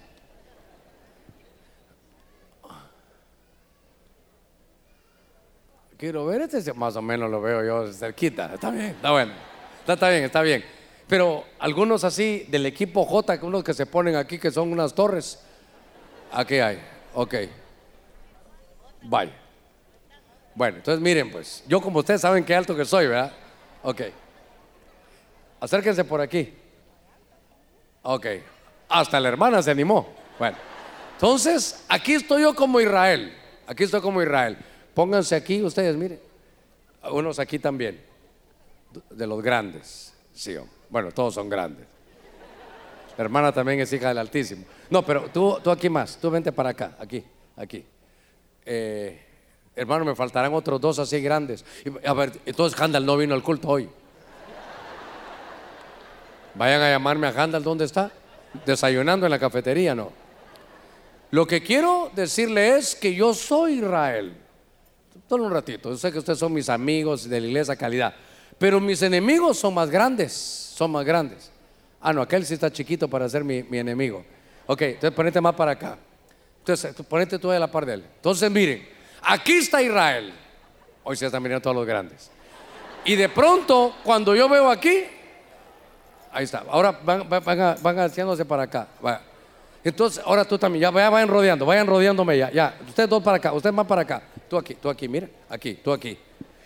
Quiero 5.97 6.25
ver 6.27 6.43
este, 6.43 6.73
más 6.73 6.95
o 6.95 7.01
menos 7.01 7.29
lo 7.29 7.41
veo 7.41 7.61
yo 7.61 7.91
cerquita. 7.91 8.53
Está 8.53 8.71
bien, 8.71 8.85
está 8.85 9.11
bueno. 9.11 9.33
Está, 9.81 9.93
está 9.93 10.09
bien, 10.09 10.23
está 10.23 10.41
bien. 10.43 10.63
Pero 11.09 11.43
algunos 11.59 12.05
así 12.05 12.45
del 12.47 12.65
equipo 12.67 13.03
J, 13.03 13.37
unos 13.41 13.65
que 13.65 13.73
se 13.73 13.85
ponen 13.85 14.15
aquí 14.15 14.39
que 14.39 14.49
son 14.49 14.71
unas 14.71 14.93
torres. 14.93 15.39
Aquí 16.33 16.55
hay, 16.55 16.81
ok. 17.13 17.35
Vaya. 19.03 19.33
Bueno, 20.55 20.77
entonces 20.77 21.01
miren 21.01 21.31
pues, 21.31 21.63
yo 21.67 21.79
como 21.79 21.99
ustedes 21.99 22.21
saben 22.21 22.43
qué 22.43 22.55
alto 22.55 22.75
que 22.75 22.85
soy, 22.85 23.07
¿verdad? 23.07 23.31
Ok. 23.83 24.01
Acérquense 25.59 26.03
por 26.03 26.21
aquí. 26.21 26.53
Ok. 28.01 28.25
Hasta 28.89 29.19
la 29.19 29.29
hermana 29.29 29.61
se 29.61 29.71
animó. 29.71 30.11
Bueno. 30.39 30.57
Entonces, 31.13 31.85
aquí 31.87 32.13
estoy 32.13 32.41
yo 32.41 32.55
como 32.55 32.81
Israel. 32.81 33.33
Aquí 33.67 33.83
estoy 33.83 34.01
como 34.01 34.21
Israel. 34.21 34.57
Pónganse 34.93 35.35
aquí 35.35 35.61
ustedes, 35.61 35.95
miren. 35.95 36.19
Unos 37.11 37.39
aquí 37.39 37.59
también. 37.59 38.01
De 39.09 39.27
los 39.27 39.41
grandes. 39.41 40.13
Sí, 40.33 40.55
bueno, 40.89 41.11
todos 41.11 41.35
son 41.35 41.47
grandes. 41.47 41.92
Hermana 43.17 43.51
también 43.51 43.79
es 43.79 43.93
hija 43.93 44.09
del 44.09 44.17
Altísimo. 44.17 44.65
No, 44.89 45.05
pero 45.05 45.29
tú, 45.31 45.59
tú 45.63 45.69
aquí 45.69 45.89
más, 45.89 46.17
tú 46.17 46.31
vente 46.31 46.51
para 46.51 46.69
acá, 46.69 46.95
aquí, 46.99 47.23
aquí. 47.55 47.85
Eh, 48.65 49.21
hermano, 49.75 50.05
me 50.05 50.15
faltarán 50.15 50.53
otros 50.53 50.81
dos 50.81 50.99
así 50.99 51.21
grandes. 51.21 51.63
A 52.05 52.13
ver, 52.13 52.39
entonces 52.45 52.79
Handal 52.79 53.05
no 53.05 53.17
vino 53.17 53.35
al 53.35 53.43
culto 53.43 53.69
hoy. 53.69 53.89
Vayan 56.55 56.81
a 56.81 56.89
llamarme 56.89 57.27
a 57.27 57.29
Handal, 57.29 57.63
¿dónde 57.63 57.85
está? 57.85 58.11
Desayunando 58.65 59.25
en 59.25 59.31
la 59.31 59.39
cafetería, 59.39 59.95
no. 59.95 60.11
Lo 61.31 61.47
que 61.47 61.63
quiero 61.63 62.11
decirle 62.15 62.77
es 62.77 62.95
que 62.95 63.13
yo 63.13 63.33
soy 63.33 63.79
Israel. 63.79 64.37
Solo 65.27 65.45
un 65.45 65.51
ratito, 65.51 65.89
yo 65.89 65.97
sé 65.97 66.11
que 66.11 66.19
ustedes 66.19 66.37
son 66.37 66.53
mis 66.53 66.69
amigos 66.69 67.27
de 67.27 67.41
la 67.41 67.47
iglesia 67.47 67.75
calidad, 67.75 68.13
pero 68.59 68.79
mis 68.79 69.01
enemigos 69.01 69.57
son 69.57 69.73
más 69.73 69.89
grandes, 69.89 70.31
son 70.31 70.91
más 70.91 71.03
grandes. 71.05 71.52
Ah, 72.05 72.11
no, 72.11 72.21
aquel 72.21 72.45
sí 72.45 72.53
está 72.55 72.69
chiquito 72.69 73.07
para 73.07 73.29
ser 73.29 73.45
mi, 73.45 73.65
enemigo. 73.71 74.25
Ok, 74.67 74.81
entonces 74.81 75.11
ponete 75.11 75.39
más 75.39 75.55
para 75.55 75.71
acá. 75.71 75.97
Entonces, 76.59 76.93
ponete 77.07 77.39
tú 77.39 77.49
a 77.49 77.57
la 77.57 77.71
par 77.71 77.85
de 77.85 77.93
él. 77.93 78.03
Entonces, 78.17 78.51
miren, 78.51 78.85
aquí 79.21 79.53
está 79.53 79.81
Israel. 79.81 80.33
Hoy 81.05 81.15
se 81.15 81.25
están 81.25 81.41
mirando 81.41 81.61
todos 81.61 81.77
los 81.77 81.85
grandes. 81.85 82.29
Y 83.05 83.15
de 83.15 83.29
pronto, 83.29 83.95
cuando 84.03 84.35
yo 84.35 84.49
veo 84.49 84.69
aquí, 84.69 85.05
ahí 86.33 86.43
está. 86.43 86.65
Ahora 86.69 86.91
van, 86.91 87.29
van, 87.29 87.99
haciéndose 87.99 88.43
para 88.43 88.63
acá. 88.63 88.89
Entonces, 89.81 90.21
ahora 90.25 90.43
tú 90.43 90.57
también, 90.57 90.81
ya 90.81 90.91
vayan 90.91 91.29
rodeando, 91.29 91.65
vayan 91.65 91.87
rodeándome 91.87 92.37
ya. 92.37 92.51
Ya, 92.51 92.77
ustedes 92.85 93.09
dos 93.09 93.23
para 93.23 93.37
acá, 93.37 93.53
ustedes 93.53 93.73
más 93.73 93.87
para 93.87 94.01
acá. 94.01 94.23
Tú 94.49 94.57
aquí, 94.57 94.75
tú 94.75 94.89
aquí, 94.89 95.07
mira, 95.07 95.29
aquí, 95.47 95.75
tú 95.75 95.93
aquí. 95.93 96.17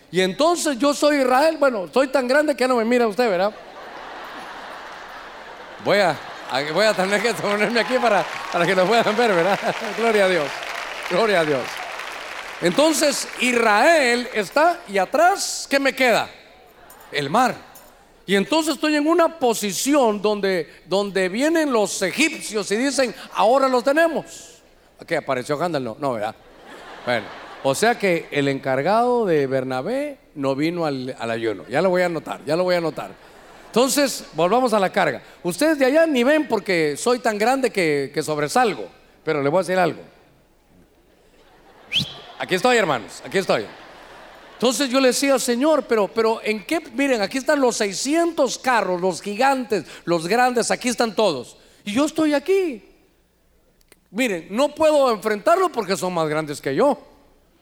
Y 0.09 0.19
entonces 0.19 0.79
yo 0.79 0.95
soy 0.95 1.17
Israel, 1.17 1.57
bueno, 1.59 1.87
soy 1.93 2.07
tan 2.07 2.27
grande 2.27 2.55
que 2.55 2.67
no 2.67 2.77
me 2.77 2.85
mira 2.85 3.07
usted, 3.07 3.29
¿verdad? 3.29 3.53
Voy 5.83 5.99
a, 5.99 6.17
voy 6.73 6.85
a 6.85 6.93
tener 6.93 7.21
que 7.21 7.33
ponerme 7.33 7.79
aquí 7.79 7.97
para, 7.99 8.25
para 8.51 8.65
que 8.65 8.75
nos 8.75 8.87
puedan 8.87 9.15
ver, 9.15 9.33
¿verdad? 9.33 9.59
Gloria 9.97 10.25
a 10.25 10.29
Dios. 10.29 10.47
Gloria 11.09 11.39
a 11.41 11.45
Dios. 11.45 11.61
Entonces 12.61 13.27
Israel 13.39 14.27
está 14.33 14.79
y 14.87 14.97
atrás, 14.97 15.67
¿qué 15.69 15.79
me 15.79 15.93
queda? 15.93 16.29
El 17.11 17.29
mar. 17.29 17.55
Y 18.25 18.35
entonces 18.35 18.75
estoy 18.75 18.95
en 18.95 19.07
una 19.07 19.39
posición 19.39 20.21
donde, 20.21 20.81
donde 20.85 21.29
vienen 21.29 21.71
los 21.71 22.01
egipcios 22.01 22.69
y 22.71 22.75
dicen, 22.75 23.15
ahora 23.35 23.69
los 23.69 23.83
tenemos. 23.83 24.61
¿Qué 25.05 25.17
apareció 25.17 25.61
Handel? 25.63 25.83
No, 25.83 25.95
no, 25.99 26.13
¿verdad? 26.13 26.35
Bueno, 27.05 27.25
o 27.63 27.73
sea 27.73 27.97
que 27.97 28.27
el 28.31 28.49
encargado 28.49 29.25
de 29.25 29.47
Bernabé 29.47 30.17
no 30.35 30.55
vino 30.55 30.85
al, 30.85 31.15
al 31.17 31.31
ayuno. 31.31 31.63
Ya 31.69 31.81
lo 31.81 31.89
voy 31.89 32.01
a 32.01 32.07
anotar, 32.07 32.43
ya 32.43 32.57
lo 32.57 32.63
voy 32.63 32.75
a 32.75 32.79
anotar. 32.79 33.11
Entonces, 33.67 34.25
volvamos 34.33 34.73
a 34.73 34.79
la 34.79 34.91
carga. 34.91 35.21
Ustedes 35.43 35.77
de 35.77 35.85
allá 35.85 36.05
ni 36.05 36.23
ven 36.23 36.47
porque 36.47 36.95
soy 36.97 37.19
tan 37.19 37.37
grande 37.37 37.69
que, 37.69 38.21
sobresalgo, 38.23 38.87
pero 39.23 39.41
le 39.43 39.49
voy 39.49 39.59
a 39.59 39.61
decir 39.61 39.77
algo. 39.77 40.01
Aquí 42.39 42.55
estoy, 42.55 42.77
hermanos, 42.77 43.21
aquí 43.25 43.37
estoy. 43.37 43.65
Entonces 44.53 44.89
yo 44.89 44.99
le 44.99 45.09
decía, 45.09 45.37
Señor, 45.37 45.83
pero, 45.83 46.07
pero 46.07 46.41
¿en 46.43 46.65
qué? 46.65 46.79
Miren, 46.93 47.21
aquí 47.21 47.37
están 47.37 47.61
los 47.61 47.77
600 47.77 48.57
carros, 48.57 48.99
los 48.99 49.21
gigantes, 49.21 49.85
los 50.05 50.27
grandes, 50.27 50.71
aquí 50.71 50.89
están 50.89 51.13
todos. 51.13 51.57
Y 51.83 51.93
yo 51.93 52.05
estoy 52.05 52.33
aquí. 52.33 52.83
Miren, 54.09 54.47
no 54.49 54.73
puedo 54.73 55.11
enfrentarlo 55.11 55.69
porque 55.69 55.95
son 55.95 56.13
más 56.13 56.27
grandes 56.27 56.59
que 56.59 56.73
yo. 56.73 56.97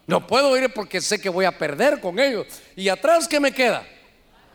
No 0.08 0.26
puedo 0.26 0.56
ir 0.58 0.72
porque 0.74 1.02
sé 1.02 1.20
que 1.20 1.30
voy 1.30 1.46
a 1.46 1.58
perder 1.58 2.00
con 2.00 2.20
ellos. 2.20 2.46
Y 2.76 2.88
atrás, 2.90 3.28
¿qué 3.28 3.40
me 3.40 3.52
queda? 3.52 3.86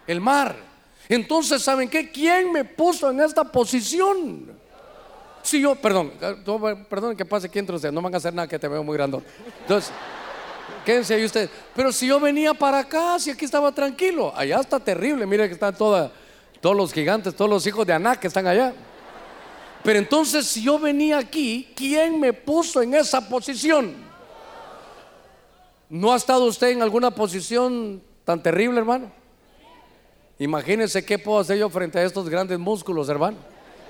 El 0.07 0.21
mar. 0.21 0.70
Entonces, 1.11 1.61
¿saben 1.61 1.91
qué? 1.91 2.09
¿Quién 2.09 2.53
me 2.53 2.65
puso 2.65 3.11
en 3.11 3.21
esta 3.21 3.43
posición? 3.43 4.47
Si 5.43 5.61
yo, 5.61 5.75
perdón, 5.75 6.13
perdón 6.89 7.17
que 7.17 7.25
pase 7.25 7.49
aquí 7.49 7.59
entre 7.59 7.75
ustedes, 7.75 7.93
no 7.93 8.01
van 8.01 8.15
a 8.15 8.19
hacer 8.19 8.33
nada 8.33 8.47
que 8.47 8.61
te 8.61 8.69
veo 8.69 8.85
muy 8.85 8.97
grande. 8.97 9.21
Entonces, 9.63 9.93
quédense 10.85 11.15
ahí 11.15 11.25
ustedes. 11.25 11.51
Pero 11.75 11.91
si 11.91 12.07
yo 12.07 12.21
venía 12.21 12.55
para 12.55 12.79
acá, 12.79 13.19
si 13.19 13.31
aquí 13.31 13.45
estaba 13.45 13.73
tranquilo, 13.73 14.33
allá 14.37 14.61
está 14.61 14.79
terrible, 14.79 15.27
mire 15.27 15.49
que 15.49 15.55
están 15.55 15.75
todos 15.75 16.13
los 16.63 16.93
gigantes, 16.93 17.35
todos 17.35 17.51
los 17.51 17.67
hijos 17.67 17.85
de 17.85 17.93
Aná 17.93 18.15
que 18.15 18.29
están 18.29 18.47
allá. 18.47 18.73
Pero 19.83 19.99
entonces, 19.99 20.47
si 20.47 20.63
yo 20.63 20.79
venía 20.79 21.19
aquí, 21.19 21.73
¿quién 21.75 22.21
me 22.21 22.33
puso 22.33 22.83
en 22.83 22.95
esa 22.95 23.29
posición? 23.29 23.95
¿No 25.89 26.13
ha 26.13 26.17
estado 26.17 26.45
usted 26.45 26.69
en 26.69 26.83
alguna 26.83 27.11
posición 27.11 28.01
tan 28.25 28.41
terrible, 28.41 28.79
hermano? 28.79 29.19
Imagínense 30.41 31.05
qué 31.05 31.19
puedo 31.19 31.39
hacer 31.39 31.59
yo 31.59 31.69
frente 31.69 31.99
a 31.99 32.03
estos 32.03 32.27
grandes 32.31 32.59
músculos, 32.59 33.11
hermano. 33.11 33.37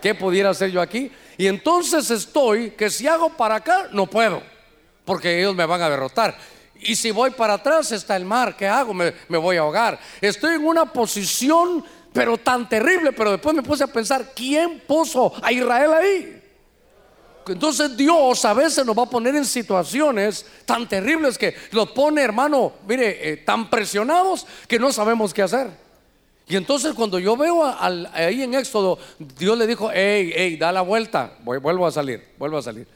¿Qué 0.03 0.16
pudiera 0.16 0.51
hacer 0.51 0.72
yo 0.72 0.80
aquí? 0.80 1.09
Y 1.38 1.46
entonces 1.46 2.11
estoy 2.11 2.72
que 2.72 2.90
si 2.90 3.07
hago 3.07 3.30
para 3.30 3.55
acá, 3.55 3.88
no 3.92 4.09
puedo, 4.09 4.42
porque 5.05 5.38
ellos 5.38 5.55
me 5.55 5.64
van 5.64 5.80
a 5.80 5.88
derrotar. 5.88 6.36
Y 6.80 6.96
si 6.96 7.12
voy 7.12 7.30
para 7.30 7.55
atrás, 7.55 7.92
está 7.92 8.16
el 8.16 8.24
mar. 8.24 8.57
¿Qué 8.57 8.66
hago? 8.66 8.92
Me, 8.92 9.12
voy 9.28 9.59
a 9.59 9.61
ahogar. 9.61 10.01
Estoy 10.20 10.57
en 10.57 10.66
una 10.66 10.86
posición 10.86 11.84
pero 12.12 12.36
tan 12.36 12.68
terrible, 12.68 13.12
pero 13.12 13.30
después 13.30 13.55
me 13.55 13.62
puse 13.62 13.84
a 13.84 13.86
pensar, 13.86 14.32
¿quién 14.34 14.82
puso 14.88 15.32
a 15.40 15.53
Israel 15.53 15.92
ahí? 15.92 16.42
Entonces 17.46 17.96
Dios 17.96 18.44
a 18.44 18.55
veces 18.55 18.84
nos 18.84 18.98
va 18.98 19.05
a 19.05 19.11
poner 19.11 19.36
en 19.36 19.44
situaciones 19.44 20.44
tan 20.66 20.88
terribles 20.88 21.38
que 21.38 21.55
nos 21.70 21.90
pone, 21.90 22.22
hermano, 22.22 22.72
mire, 22.88 23.30
eh, 23.30 23.36
tan 23.36 23.70
presionados 23.70 24.44
que 24.66 24.80
no 24.80 24.90
sabemos 24.90 25.32
qué 25.32 25.42
hacer. 25.42 25.89
Y 26.51 26.57
entonces 26.57 26.94
cuando 26.94 27.20
yo 27.20 27.36
veo 27.36 27.64
ahí 28.12 28.42
en 28.42 28.55
Éxodo, 28.55 28.98
Dios 29.38 29.57
le 29.57 29.68
dijo, 29.68 29.88
hey, 29.92 30.32
hey, 30.34 30.57
da 30.57 30.72
la 30.72 30.80
vuelta, 30.82 31.34
vuelvo 31.44 31.86
a 31.86 31.92
salir, 31.92 32.26
vuelvo 32.36 32.59
a 32.59 32.62
salir. 32.62 32.88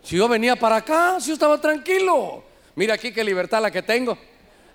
Si 0.00 0.16
yo 0.16 0.28
venía 0.28 0.54
para 0.54 0.76
acá, 0.76 1.16
si 1.18 1.26
yo 1.26 1.32
estaba 1.34 1.60
tranquilo. 1.60 2.44
Mira 2.76 2.94
aquí 2.94 3.12
qué 3.12 3.24
libertad 3.24 3.60
la 3.60 3.72
que 3.72 3.82
tengo. 3.82 4.16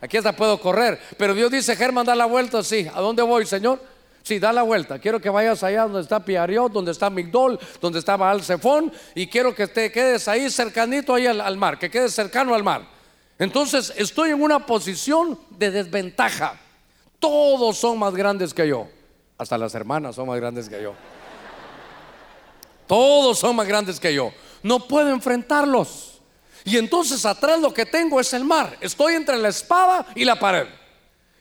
Aquí 0.02 0.18
hasta 0.18 0.36
puedo 0.36 0.60
correr. 0.60 1.00
Pero 1.18 1.34
Dios 1.34 1.50
dice, 1.50 1.78
Germán, 1.78 2.06
da 2.06 2.14
la 2.14 2.26
vuelta. 2.26 2.62
Sí, 2.62 2.86
¿a 2.94 3.00
dónde 3.00 3.24
voy, 3.24 3.46
Señor? 3.46 3.82
Sí, 4.22 4.38
da 4.38 4.52
la 4.52 4.64
vuelta. 4.64 5.00
Quiero 5.00 5.22
que 5.22 5.30
vayas 5.30 5.64
allá 5.64 5.84
donde 5.84 6.02
está 6.02 6.20
Piariot, 6.20 6.74
donde 6.74 6.92
está 6.92 7.10
Migdol, 7.10 7.58
donde 7.80 8.00
estaba 8.00 8.30
Alcefón. 8.30 8.92
Y 9.16 9.28
quiero 9.28 9.56
que 9.56 9.68
te 9.68 9.90
quedes 9.94 10.28
ahí 10.28 10.50
cercanito 10.50 11.14
ahí 11.14 11.26
al, 11.26 11.56
mar, 11.56 11.80
que 11.80 11.90
quedes 11.90 12.14
cercano 12.14 12.54
al 12.54 12.64
mar. 12.64 12.86
Entonces 13.40 13.94
estoy 13.96 14.32
en 14.32 14.42
una 14.42 14.66
posición 14.66 15.40
de 15.52 15.72
desventaja. 15.72 16.60
Todos 17.20 17.78
son 17.78 18.00
más 18.00 18.14
grandes 18.14 18.54
que 18.54 18.68
yo. 18.68 18.88
Hasta 19.38 19.58
las 19.58 19.76
hermanas 19.76 20.16
son 20.16 20.28
más 20.28 20.38
grandes 20.38 20.70
que 20.70 20.82
yo. 20.82 20.94
Todos 22.88 23.40
son 23.40 23.56
más 23.56 23.68
grandes 23.68 24.00
que 24.00 24.14
yo. 24.14 24.32
No 24.64 24.88
puedo 24.88 25.10
enfrentarlos. 25.10 26.22
Y 26.64 26.78
entonces 26.78 27.26
atrás 27.26 27.60
lo 27.60 27.74
que 27.74 27.86
tengo 27.86 28.20
es 28.20 28.34
el 28.34 28.44
mar. 28.44 28.78
Estoy 28.82 29.14
entre 29.14 29.38
la 29.38 29.50
espada 29.50 30.08
y 30.16 30.26
la 30.26 30.38
pared. 30.38 30.68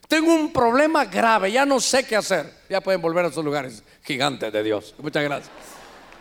Tengo 0.08 0.34
un 0.34 0.52
problema 0.52 1.06
grave, 1.06 1.50
ya 1.50 1.64
no 1.64 1.80
sé 1.80 2.06
qué 2.06 2.16
hacer. 2.16 2.52
Ya 2.68 2.80
pueden 2.80 3.00
volver 3.00 3.24
a 3.24 3.32
sus 3.32 3.44
lugares 3.44 3.82
gigantes 4.02 4.52
de 4.52 4.62
Dios. 4.62 4.94
Muchas 4.98 5.22
gracias. 5.22 5.50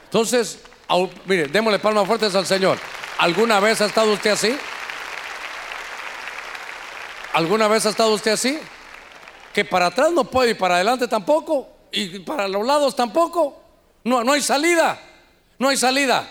Entonces, 0.06 0.60
mire, 1.26 1.47
démosle 1.47 1.80
palmas 1.80 2.08
fuertes 2.08 2.34
al 2.36 2.45
Señor. 2.45 2.78
¿Alguna 3.18 3.60
vez 3.60 3.82
ha 3.82 3.86
estado 3.86 4.14
usted 4.14 4.32
así? 4.32 4.56
¿Alguna 7.34 7.68
vez 7.68 7.86
ha 7.86 7.89
estado 7.89 8.14
usted 8.14 8.32
así? 8.32 8.60
Que 9.54 9.64
para 9.64 9.88
atrás 9.88 10.12
no 10.12 10.26
puede 10.26 10.51
y 10.51 10.54
para 10.56 10.76
adelante 10.76 11.08
tampoco. 11.08 11.70
Y 11.91 12.20
para 12.20 12.47
los 12.47 12.66
lados 12.66 12.95
tampoco. 12.95 13.62
No, 14.04 14.24
no 14.24 14.34
hay 14.34 14.41
salida. 14.41 14.99
No 15.60 15.70
hay 15.70 15.78
salida. 15.78 16.28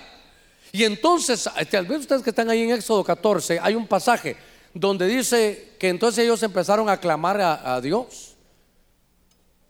Y 0.73 0.85
entonces, 0.85 1.49
tal 1.71 1.87
vez 1.87 2.01
ustedes 2.01 2.23
que 2.23 2.31
están 2.31 2.49
ahí 2.49 2.63
en 2.63 2.71
Éxodo 2.71 3.05
14, 3.05 3.61
hay 3.63 3.75
un 3.75 3.87
pasaje 3.87 4.37
donde 4.73 5.07
dice 5.07 5.75
que 5.79 5.91
entonces 5.91 6.25
ellos 6.25 6.43
empezaron 6.43 6.89
a 6.89 6.97
clamar 6.97 7.41
a, 7.41 7.81
Dios. 7.81 8.35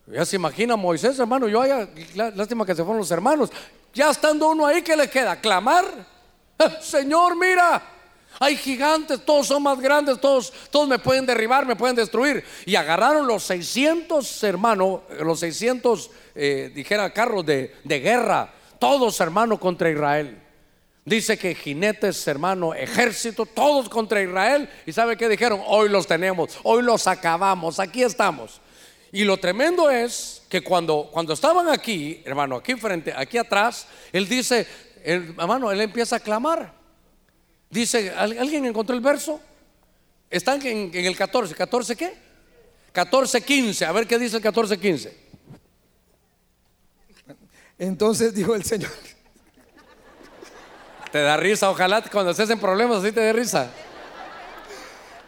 Ya 0.06 0.24
se 0.24 0.36
imagina 0.36 0.76
Moisés, 0.76 1.18
hermano, 1.18 1.48
yo 1.48 1.60
haya, 1.60 1.88
lástima 2.14 2.64
que 2.64 2.74
se 2.74 2.82
fueron 2.82 2.98
los 2.98 3.10
hermanos. 3.10 3.50
Ya 3.92 4.10
estando 4.10 4.48
uno 4.48 4.64
ahí, 4.64 4.82
¿qué 4.82 4.96
le 4.96 5.10
queda? 5.10 5.40
Clamar. 5.40 5.84
Señor, 6.80 7.36
mira, 7.36 7.82
hay 8.42 8.56
gigantes, 8.56 9.24
todos 9.24 9.46
son 9.46 9.62
más 9.62 9.78
grandes, 9.78 10.20
todos, 10.20 10.52
todos 10.70 10.88
me 10.88 10.98
pueden 10.98 11.24
derribar, 11.24 11.64
me 11.64 11.76
pueden 11.76 11.94
destruir. 11.94 12.44
Y 12.66 12.74
agarraron 12.74 13.26
los 13.26 13.44
600, 13.44 14.42
hermanos, 14.42 15.02
los 15.20 15.38
600, 15.38 16.10
eh, 16.34 16.72
dijera, 16.74 17.12
carros 17.12 17.46
de, 17.46 17.76
de 17.84 18.00
guerra, 18.00 18.52
todos, 18.80 19.20
hermanos, 19.20 19.60
contra 19.60 19.90
Israel. 19.90 20.42
Dice 21.04 21.38
que 21.38 21.54
jinetes, 21.54 22.26
hermano, 22.26 22.74
ejército, 22.74 23.46
todos 23.46 23.88
contra 23.88 24.20
Israel. 24.20 24.68
¿Y 24.86 24.92
sabe 24.92 25.16
qué 25.16 25.28
dijeron? 25.28 25.60
Hoy 25.64 25.88
los 25.88 26.08
tenemos, 26.08 26.58
hoy 26.64 26.82
los 26.82 27.06
acabamos, 27.06 27.78
aquí 27.78 28.02
estamos. 28.02 28.60
Y 29.12 29.22
lo 29.22 29.36
tremendo 29.36 29.88
es 29.88 30.42
que 30.48 30.62
cuando, 30.62 31.08
cuando 31.12 31.32
estaban 31.34 31.68
aquí, 31.68 32.20
hermano, 32.24 32.56
aquí 32.56 32.74
frente, 32.74 33.14
aquí 33.16 33.38
atrás, 33.38 33.86
él 34.12 34.28
dice, 34.28 34.66
hermano, 35.04 35.70
él 35.70 35.80
empieza 35.80 36.16
a 36.16 36.20
clamar. 36.20 36.81
Dice, 37.72 38.10
¿alguien 38.10 38.66
encontró 38.66 38.94
el 38.94 39.00
verso? 39.00 39.40
Están 40.28 40.60
en, 40.66 40.90
en 40.92 41.04
el 41.06 41.16
14, 41.16 41.56
¿14 41.56 41.96
qué? 41.96 42.12
14, 42.92 43.40
15, 43.40 43.86
a 43.86 43.92
ver 43.92 44.06
qué 44.06 44.18
dice 44.18 44.36
el 44.36 44.42
14, 44.42 44.78
15. 44.78 45.16
Entonces 47.78 48.34
dijo 48.34 48.54
el 48.54 48.62
Señor. 48.62 48.90
Te 51.10 51.22
da 51.22 51.38
risa, 51.38 51.70
ojalá 51.70 52.02
cuando 52.02 52.32
estés 52.32 52.50
en 52.50 52.60
problemas 52.60 53.02
así 53.02 53.10
te 53.10 53.20
dé 53.20 53.32
risa. 53.32 53.70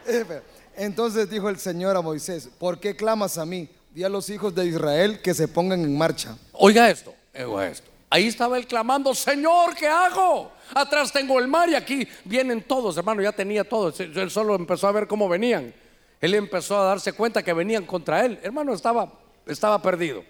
Eh, 0.05 0.41
entonces 0.75 1.27
dijo 1.27 1.49
el 1.49 1.57
Señor 1.57 1.97
a 1.97 2.01
Moisés, 2.01 2.47
¿por 2.59 2.79
qué 2.79 2.95
clamas 2.95 3.39
a 3.39 3.45
mí? 3.47 3.67
Di 3.89 4.03
a 4.03 4.09
los 4.09 4.29
hijos 4.29 4.53
de 4.53 4.67
Israel 4.67 5.19
que 5.19 5.33
se 5.33 5.47
pongan 5.47 5.81
en 5.81 5.97
marcha. 5.97 6.37
Oiga 6.51 6.91
esto, 6.91 7.15
oiga 7.33 7.69
esto. 7.69 7.89
Ahí 8.07 8.27
estaba 8.27 8.59
él 8.59 8.67
clamando, 8.67 9.15
Señor, 9.15 9.73
¿qué 9.73 9.87
hago? 9.87 10.51
Atrás 10.73 11.11
tengo 11.11 11.39
el 11.39 11.47
mar 11.47 11.69
y 11.69 11.75
aquí 11.75 12.07
vienen 12.23 12.63
todos, 12.63 12.97
hermano, 12.97 13.21
ya 13.21 13.31
tenía 13.31 13.63
todos. 13.63 13.99
Él 13.99 14.29
solo 14.31 14.55
empezó 14.55 14.87
a 14.87 14.91
ver 14.91 15.07
cómo 15.07 15.29
venían. 15.29 15.73
Él 16.21 16.33
empezó 16.33 16.79
a 16.79 16.85
darse 16.85 17.13
cuenta 17.13 17.43
que 17.43 17.53
venían 17.53 17.85
contra 17.85 18.25
él. 18.25 18.39
Hermano, 18.41 18.73
estaba, 18.73 19.11
estaba 19.45 19.81
perdido. 19.81 20.23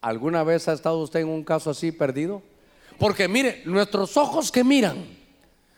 ¿Alguna 0.00 0.42
vez 0.42 0.66
ha 0.68 0.72
estado 0.72 0.98
usted 0.98 1.20
en 1.20 1.28
un 1.28 1.44
caso 1.44 1.70
así 1.70 1.92
perdido? 1.92 2.42
Porque 2.98 3.28
mire, 3.28 3.62
nuestros 3.64 4.16
ojos 4.16 4.50
que 4.50 4.64
miran, 4.64 5.06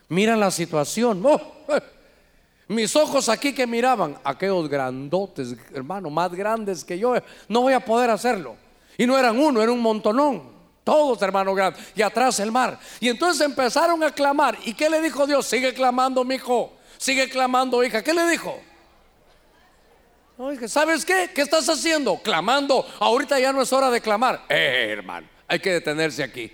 miran 0.08 0.40
la 0.40 0.50
situación. 0.50 1.22
Oh, 1.24 1.40
eh, 1.68 1.82
mis 2.68 2.94
ojos 2.96 3.28
aquí 3.28 3.52
que 3.52 3.66
miraban, 3.66 4.16
aquellos 4.24 4.68
grandotes, 4.68 5.56
hermano, 5.74 6.08
más 6.08 6.32
grandes 6.32 6.84
que 6.84 6.98
yo, 6.98 7.14
no 7.48 7.62
voy 7.62 7.74
a 7.74 7.84
poder 7.84 8.10
hacerlo. 8.10 8.56
Y 8.96 9.06
no 9.06 9.18
eran 9.18 9.38
uno, 9.38 9.62
era 9.62 9.72
un 9.72 9.80
montonón. 9.80 10.51
Todos, 10.84 11.20
hermano, 11.22 11.54
grandes. 11.54 11.82
Y 11.94 12.02
atrás 12.02 12.40
el 12.40 12.50
mar. 12.50 12.78
Y 13.00 13.08
entonces 13.08 13.44
empezaron 13.44 14.02
a 14.02 14.10
clamar. 14.10 14.58
¿Y 14.64 14.74
qué 14.74 14.90
le 14.90 15.00
dijo 15.00 15.26
Dios? 15.26 15.46
Sigue 15.46 15.72
clamando, 15.72 16.24
mi 16.24 16.36
hijo. 16.36 16.72
Sigue 16.98 17.28
clamando, 17.28 17.82
hija. 17.84 18.02
¿Qué 18.02 18.12
le 18.12 18.26
dijo? 18.28 18.60
¿Sabes 20.66 21.04
qué? 21.04 21.30
¿Qué 21.32 21.42
estás 21.42 21.68
haciendo? 21.68 22.16
Clamando. 22.16 22.84
Ahorita 22.98 23.38
ya 23.38 23.52
no 23.52 23.62
es 23.62 23.72
hora 23.72 23.90
de 23.90 24.00
clamar. 24.00 24.44
Eh, 24.48 24.88
hermano, 24.90 25.28
hay 25.46 25.60
que 25.60 25.72
detenerse 25.72 26.22
aquí. 26.22 26.50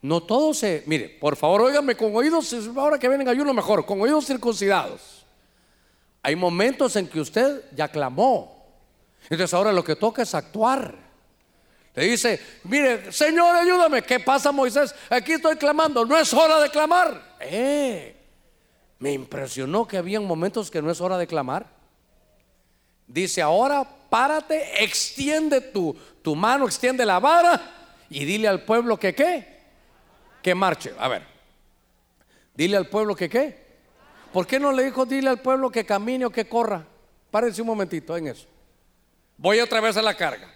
No 0.00 0.20
todo 0.20 0.52
se, 0.52 0.82
mire, 0.86 1.08
por 1.08 1.36
favor, 1.36 1.62
óigame 1.62 1.96
con 1.96 2.14
oídos, 2.14 2.52
ahora 2.76 2.98
que 2.98 3.08
vienen 3.08 3.28
ayuno 3.28 3.54
mejor, 3.54 3.86
con 3.86 4.00
oídos 4.00 4.26
circuncidados. 4.26 5.24
Hay 6.22 6.34
momentos 6.34 6.96
en 6.96 7.08
que 7.08 7.20
usted 7.20 7.64
ya 7.74 7.88
clamó. 7.88 8.64
Entonces 9.24 9.54
ahora 9.54 9.72
lo 9.72 9.84
que 9.84 9.96
toca 9.96 10.22
es 10.22 10.34
actuar. 10.34 11.11
Le 11.94 12.04
dice, 12.04 12.40
mire, 12.64 13.12
Señor, 13.12 13.54
ayúdame. 13.54 14.02
¿Qué 14.02 14.18
pasa, 14.20 14.50
Moisés? 14.50 14.94
Aquí 15.10 15.32
estoy 15.32 15.56
clamando. 15.56 16.04
No 16.04 16.16
es 16.16 16.32
hora 16.32 16.60
de 16.60 16.70
clamar. 16.70 17.36
Eh, 17.40 18.16
me 18.98 19.12
impresionó 19.12 19.86
que 19.86 19.98
había 19.98 20.20
momentos 20.20 20.70
que 20.70 20.80
no 20.80 20.90
es 20.90 21.00
hora 21.00 21.18
de 21.18 21.26
clamar. 21.26 21.66
Dice, 23.06 23.42
ahora 23.42 23.86
párate, 24.08 24.82
extiende 24.82 25.60
tu, 25.60 25.94
tu 26.22 26.34
mano, 26.34 26.66
extiende 26.66 27.04
la 27.04 27.18
vara 27.18 27.60
y 28.08 28.24
dile 28.24 28.48
al 28.48 28.64
pueblo 28.64 28.98
que 28.98 29.14
qué 29.14 29.52
que 30.42 30.54
marche. 30.54 30.92
A 30.98 31.08
ver, 31.08 31.22
dile 32.54 32.76
al 32.76 32.88
pueblo 32.88 33.14
que 33.14 33.30
qué. 33.30 33.62
¿Por 34.32 34.46
qué 34.46 34.58
no 34.58 34.72
le 34.72 34.84
dijo 34.84 35.06
dile 35.06 35.28
al 35.28 35.40
pueblo 35.40 35.70
que 35.70 35.86
camine 35.86 36.26
o 36.26 36.30
que 36.30 36.48
corra? 36.48 36.84
Párense 37.30 37.62
un 37.62 37.68
momentito 37.68 38.16
en 38.16 38.28
eso. 38.28 38.46
Voy 39.36 39.60
otra 39.60 39.80
vez 39.80 39.96
a 39.96 40.02
la 40.02 40.14
carga. 40.14 40.52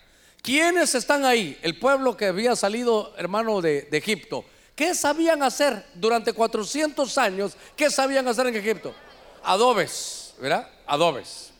¿Quiénes 0.46 0.94
están 0.94 1.24
ahí? 1.24 1.58
El 1.60 1.76
pueblo 1.76 2.16
que 2.16 2.26
había 2.26 2.54
salido, 2.54 3.12
hermano, 3.16 3.60
de, 3.60 3.88
Egipto. 3.90 4.44
¿Qué 4.76 4.94
sabían 4.94 5.42
hacer 5.42 5.84
durante 5.94 6.32
400 6.32 7.18
años? 7.18 7.56
¿Qué 7.74 7.90
sabían 7.90 8.28
hacer 8.28 8.46
en 8.46 8.54
Egipto? 8.54 8.94
Adobes, 9.42 10.34
¿verdad? 10.38 10.70
Adobes. 10.86 11.50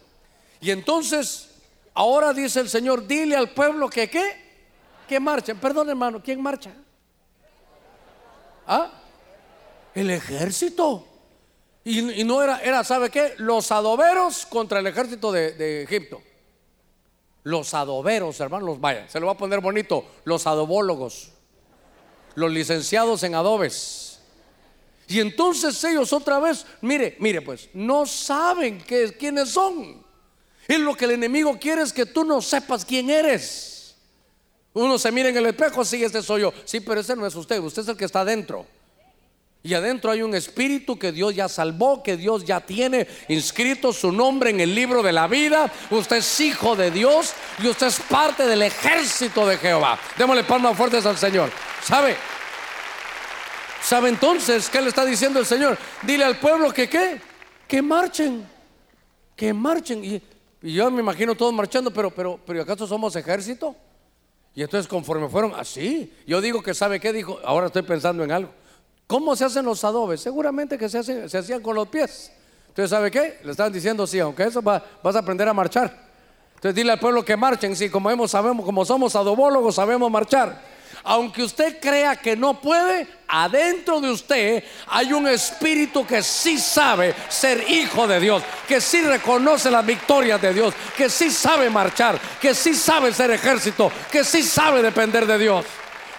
Y 0.60 0.70
entonces, 0.70 1.48
ahora 1.94 2.32
dice 2.32 2.60
el 2.60 2.68
Señor, 2.68 3.04
dile 3.08 3.34
al 3.34 3.50
pueblo 3.50 3.90
que 3.90 4.08
qué, 4.08 4.40
que 5.08 5.18
marchen. 5.18 5.58
Perdón 5.58 5.88
hermano, 5.88 6.22
¿quién 6.22 6.40
marcha? 6.40 6.70
¿Ah? 8.68 8.92
El 9.96 10.10
ejército. 10.12 11.04
Y, 11.82 12.22
no 12.22 12.40
era, 12.40 12.60
era, 12.60 12.84
¿sabe 12.84 13.10
qué? 13.10 13.34
Los 13.38 13.72
adoberos 13.72 14.46
contra 14.46 14.78
el 14.78 14.86
ejército 14.86 15.32
de, 15.32 15.54
de 15.54 15.82
Egipto. 15.82 16.22
Los 17.46 17.74
adoberos, 17.74 18.40
hermanos, 18.40 18.80
vaya, 18.80 19.08
se 19.08 19.20
lo 19.20 19.26
va 19.26 19.34
a 19.34 19.36
poner 19.36 19.60
bonito. 19.60 20.04
Los 20.24 20.48
adobólogos. 20.48 21.30
Los 22.34 22.50
licenciados 22.50 23.22
en 23.22 23.36
adobes. 23.36 24.18
Y 25.06 25.20
entonces 25.20 25.84
ellos 25.84 26.12
otra 26.12 26.40
vez, 26.40 26.66
mire, 26.80 27.16
mire 27.20 27.42
pues, 27.42 27.68
no 27.72 28.04
saben 28.04 28.80
quiénes 28.80 29.50
son. 29.50 30.04
Y 30.66 30.76
lo 30.78 30.96
que 30.96 31.04
el 31.04 31.12
enemigo 31.12 31.56
quiere 31.56 31.82
es 31.82 31.92
que 31.92 32.04
tú 32.04 32.24
no 32.24 32.42
sepas 32.42 32.84
quién 32.84 33.10
eres. 33.10 33.94
Uno 34.72 34.98
se 34.98 35.12
mira 35.12 35.28
en 35.28 35.36
el 35.36 35.46
espejo, 35.46 35.84
sí, 35.84 36.02
este 36.02 36.22
soy 36.22 36.40
yo. 36.40 36.52
Sí, 36.64 36.80
pero 36.80 37.00
ese 37.00 37.14
no 37.14 37.24
es 37.28 37.34
usted, 37.36 37.60
usted 37.60 37.82
es 37.82 37.88
el 37.88 37.96
que 37.96 38.06
está 38.06 38.22
adentro. 38.22 38.66
Y 39.66 39.74
adentro 39.74 40.12
hay 40.12 40.22
un 40.22 40.32
espíritu 40.32 40.96
que 40.96 41.10
Dios 41.10 41.34
ya 41.34 41.48
salvó, 41.48 42.00
que 42.00 42.16
Dios 42.16 42.44
ya 42.44 42.60
tiene 42.60 43.08
inscrito 43.26 43.92
su 43.92 44.12
nombre 44.12 44.50
en 44.50 44.60
el 44.60 44.72
libro 44.72 45.02
de 45.02 45.10
la 45.12 45.26
vida. 45.26 45.72
Usted 45.90 46.18
es 46.18 46.40
hijo 46.40 46.76
de 46.76 46.92
Dios 46.92 47.32
y 47.60 47.66
usted 47.66 47.88
es 47.88 47.98
parte 47.98 48.46
del 48.46 48.62
ejército 48.62 49.44
de 49.44 49.58
Jehová. 49.58 49.98
Démosle 50.16 50.44
palmas 50.44 50.76
fuertes 50.76 51.04
al 51.04 51.18
Señor. 51.18 51.50
¿Sabe? 51.82 52.16
¿Sabe 53.82 54.10
entonces 54.10 54.70
qué 54.70 54.80
le 54.80 54.90
está 54.90 55.04
diciendo 55.04 55.40
el 55.40 55.46
Señor? 55.46 55.76
Dile 56.02 56.22
al 56.22 56.38
pueblo 56.38 56.72
que 56.72 56.88
qué, 56.88 57.20
que 57.66 57.82
marchen, 57.82 58.46
que 59.34 59.52
marchen. 59.52 60.04
Y, 60.04 60.22
yo 60.62 60.88
me 60.92 61.00
imagino 61.00 61.34
todos 61.34 61.52
marchando, 61.52 61.90
pero, 61.90 62.12
pero, 62.12 62.38
pero 62.46 62.62
¿acaso 62.62 62.86
somos 62.86 63.16
ejército? 63.16 63.74
Y 64.54 64.62
entonces 64.62 64.86
conforme 64.86 65.28
fueron 65.28 65.54
así, 65.56 66.14
yo 66.24 66.40
digo 66.40 66.62
que 66.62 66.72
sabe 66.72 67.00
qué 67.00 67.12
dijo, 67.12 67.40
ahora 67.44 67.66
estoy 67.66 67.82
pensando 67.82 68.22
en 68.22 68.30
algo. 68.30 68.52
¿Cómo 69.06 69.36
se 69.36 69.44
hacen 69.44 69.64
los 69.64 69.84
adobes? 69.84 70.20
Seguramente 70.20 70.76
que 70.76 70.88
se, 70.88 71.38
hacían 71.38 71.62
con 71.62 71.76
los 71.76 71.88
pies. 71.88 72.32
Entonces, 72.68 72.90
¿sabe 72.90 73.10
qué? 73.10 73.38
Le 73.44 73.52
están 73.52 73.72
diciendo, 73.72 74.06
sí, 74.06 74.18
aunque 74.18 74.44
eso 74.44 74.60
vas 74.62 74.82
a 75.02 75.18
aprender 75.18 75.48
a 75.48 75.54
marchar. 75.54 76.06
Entonces, 76.56 76.74
dile 76.74 76.92
al 76.92 76.98
pueblo 76.98 77.24
que 77.24 77.36
marchen. 77.36 77.76
Sí, 77.76 77.88
como, 77.88 78.10
hemos, 78.10 78.32
sabemos, 78.32 78.66
como 78.66 78.84
somos 78.84 79.14
adobólogos, 79.14 79.76
sabemos 79.76 80.10
marchar. 80.10 80.60
Aunque 81.04 81.44
usted 81.44 81.78
crea 81.80 82.16
que 82.16 82.36
no 82.36 82.60
puede, 82.60 83.06
adentro 83.28 84.00
de 84.00 84.10
usted 84.10 84.64
hay 84.88 85.12
un 85.12 85.28
espíritu 85.28 86.04
que 86.04 86.20
sí 86.20 86.58
sabe 86.58 87.14
ser 87.28 87.70
hijo 87.70 88.08
de 88.08 88.18
Dios, 88.18 88.42
que 88.66 88.80
sí 88.80 89.02
reconoce 89.02 89.70
las 89.70 89.86
victorias 89.86 90.42
de 90.42 90.52
Dios, 90.52 90.74
que 90.96 91.08
sí 91.08 91.30
sabe 91.30 91.70
marchar, 91.70 92.18
que 92.40 92.54
sí 92.54 92.74
sabe 92.74 93.14
ser 93.14 93.30
ejército, 93.30 93.92
que 94.10 94.24
sí 94.24 94.42
sabe 94.42 94.82
depender 94.82 95.26
de 95.26 95.38
Dios. 95.38 95.64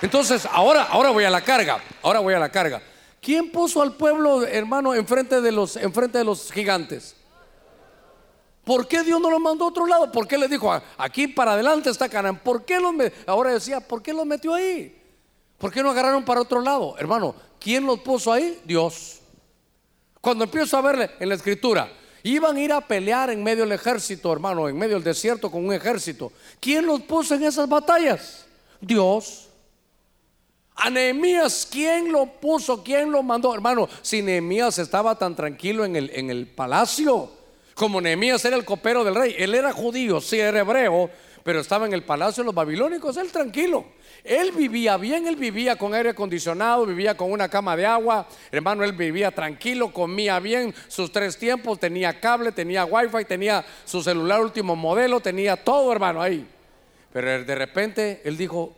Entonces, 0.01 0.47
ahora, 0.51 0.83
ahora 0.83 1.09
voy 1.09 1.23
a 1.23 1.29
la 1.29 1.41
carga. 1.41 1.79
Ahora 2.01 2.19
voy 2.19 2.33
a 2.33 2.39
la 2.39 2.49
carga. 2.49 2.81
¿Quién 3.21 3.51
puso 3.51 3.81
al 3.81 3.93
pueblo, 3.93 4.45
hermano, 4.45 4.93
enfrente 4.93 5.41
de 5.41 5.51
los, 5.51 5.75
enfrente 5.75 6.19
de 6.19 6.23
los 6.23 6.51
gigantes? 6.51 7.15
¿Por 8.63 8.87
qué 8.87 9.01
Dios 9.01 9.19
no 9.21 9.29
lo 9.29 9.39
mandó 9.39 9.65
a 9.65 9.69
otro 9.69 9.87
lado? 9.87 10.11
¿Por 10.11 10.27
qué 10.27 10.37
le 10.37 10.47
dijo 10.47 10.71
aquí 10.97 11.27
para 11.27 11.53
adelante 11.53 11.89
está 11.89 12.09
Canaán? 12.09 12.37
¿Por 12.39 12.65
qué 12.65 12.79
los 12.79 12.93
ahora 13.25 13.51
decía, 13.51 13.79
¿por 13.79 14.01
qué 14.01 14.13
los 14.13 14.25
metió 14.25 14.53
ahí? 14.53 14.93
¿Por 15.57 15.71
qué 15.71 15.81
no 15.81 15.89
agarraron 15.89 16.25
para 16.25 16.41
otro 16.41 16.61
lado? 16.61 16.95
Hermano, 16.97 17.33
¿quién 17.59 17.85
los 17.85 17.99
puso 17.99 18.31
ahí? 18.31 18.61
Dios. 18.65 19.21
Cuando 20.21 20.43
empiezo 20.43 20.77
a 20.77 20.81
verle 20.81 21.11
en 21.19 21.29
la 21.29 21.35
escritura, 21.35 21.89
iban 22.23 22.57
a 22.57 22.59
ir 22.59 22.73
a 22.73 22.81
pelear 22.81 23.29
en 23.29 23.41
medio 23.41 23.63
del 23.63 23.71
ejército, 23.71 24.31
hermano, 24.33 24.67
en 24.67 24.77
medio 24.77 24.95
del 24.95 25.03
desierto 25.03 25.49
con 25.49 25.65
un 25.65 25.73
ejército. 25.73 26.33
¿Quién 26.59 26.85
los 26.85 27.01
puso 27.03 27.35
en 27.35 27.43
esas 27.43 27.69
batallas? 27.69 28.45
Dios. 28.81 29.46
A 30.77 30.91
Nehemías, 30.91 31.67
¿quién 31.69 32.11
lo 32.11 32.27
puso? 32.27 32.83
¿Quién 32.83 33.11
lo 33.11 33.23
mandó? 33.23 33.53
Hermano, 33.53 33.89
si 34.03 34.21
Nehemías 34.21 34.77
estaba 34.77 35.17
tan 35.17 35.35
tranquilo 35.35 35.83
en 35.83 35.95
el, 35.95 36.11
en 36.13 36.29
el 36.29 36.45
palacio, 36.45 37.31
como 37.73 37.99
Nehemías 37.99 38.45
era 38.45 38.55
el 38.55 38.63
copero 38.63 39.03
del 39.03 39.15
rey, 39.15 39.35
él 39.39 39.55
era 39.55 39.73
judío, 39.73 40.21
sí 40.21 40.39
era 40.39 40.59
hebreo, 40.59 41.09
pero 41.43 41.61
estaba 41.61 41.87
en 41.87 41.93
el 41.93 42.03
palacio 42.03 42.43
de 42.43 42.45
los 42.45 42.55
babilónicos, 42.55 43.17
él 43.17 43.31
tranquilo. 43.31 43.85
Él 44.23 44.51
vivía 44.51 44.97
bien, 44.97 45.25
él 45.27 45.35
vivía 45.35 45.77
con 45.77 45.95
aire 45.95 46.09
acondicionado, 46.09 46.85
vivía 46.85 47.15
con 47.15 47.31
una 47.31 47.49
cama 47.49 47.75
de 47.75 47.85
agua, 47.85 48.27
hermano, 48.51 48.83
él 48.83 48.91
vivía 48.91 49.31
tranquilo, 49.31 49.91
comía 49.91 50.39
bien 50.39 50.75
sus 50.87 51.11
tres 51.11 51.37
tiempos, 51.37 51.79
tenía 51.79 52.19
cable, 52.19 52.51
tenía 52.51 52.85
wifi, 52.85 53.25
tenía 53.25 53.65
su 53.85 54.03
celular 54.03 54.41
último 54.41 54.75
modelo, 54.75 55.21
tenía 55.21 55.55
todo, 55.55 55.91
hermano, 55.91 56.21
ahí. 56.21 56.45
Pero 57.13 57.43
de 57.43 57.55
repente 57.55 58.21
él 58.25 58.37
dijo, 58.37 58.75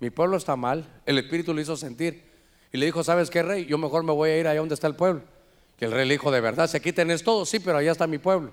mi 0.00 0.10
pueblo 0.10 0.36
está 0.36 0.56
mal, 0.56 0.86
el 1.06 1.18
Espíritu 1.18 1.54
le 1.54 1.62
hizo 1.62 1.76
sentir. 1.76 2.24
Y 2.72 2.78
le 2.78 2.86
dijo, 2.86 3.02
¿sabes 3.02 3.30
qué, 3.30 3.42
rey? 3.42 3.64
Yo 3.66 3.78
mejor 3.78 4.02
me 4.02 4.12
voy 4.12 4.30
a 4.30 4.38
ir 4.38 4.46
allá 4.46 4.60
donde 4.60 4.74
está 4.74 4.86
el 4.86 4.96
pueblo. 4.96 5.22
Que 5.78 5.86
el 5.86 5.92
rey 5.92 6.06
le 6.06 6.14
dijo, 6.14 6.30
de 6.30 6.40
verdad, 6.40 6.68
si 6.68 6.76
aquí 6.76 6.92
tenés 6.92 7.22
todo, 7.22 7.46
sí, 7.46 7.60
pero 7.60 7.78
allá 7.78 7.92
está 7.92 8.06
mi 8.06 8.18
pueblo. 8.18 8.52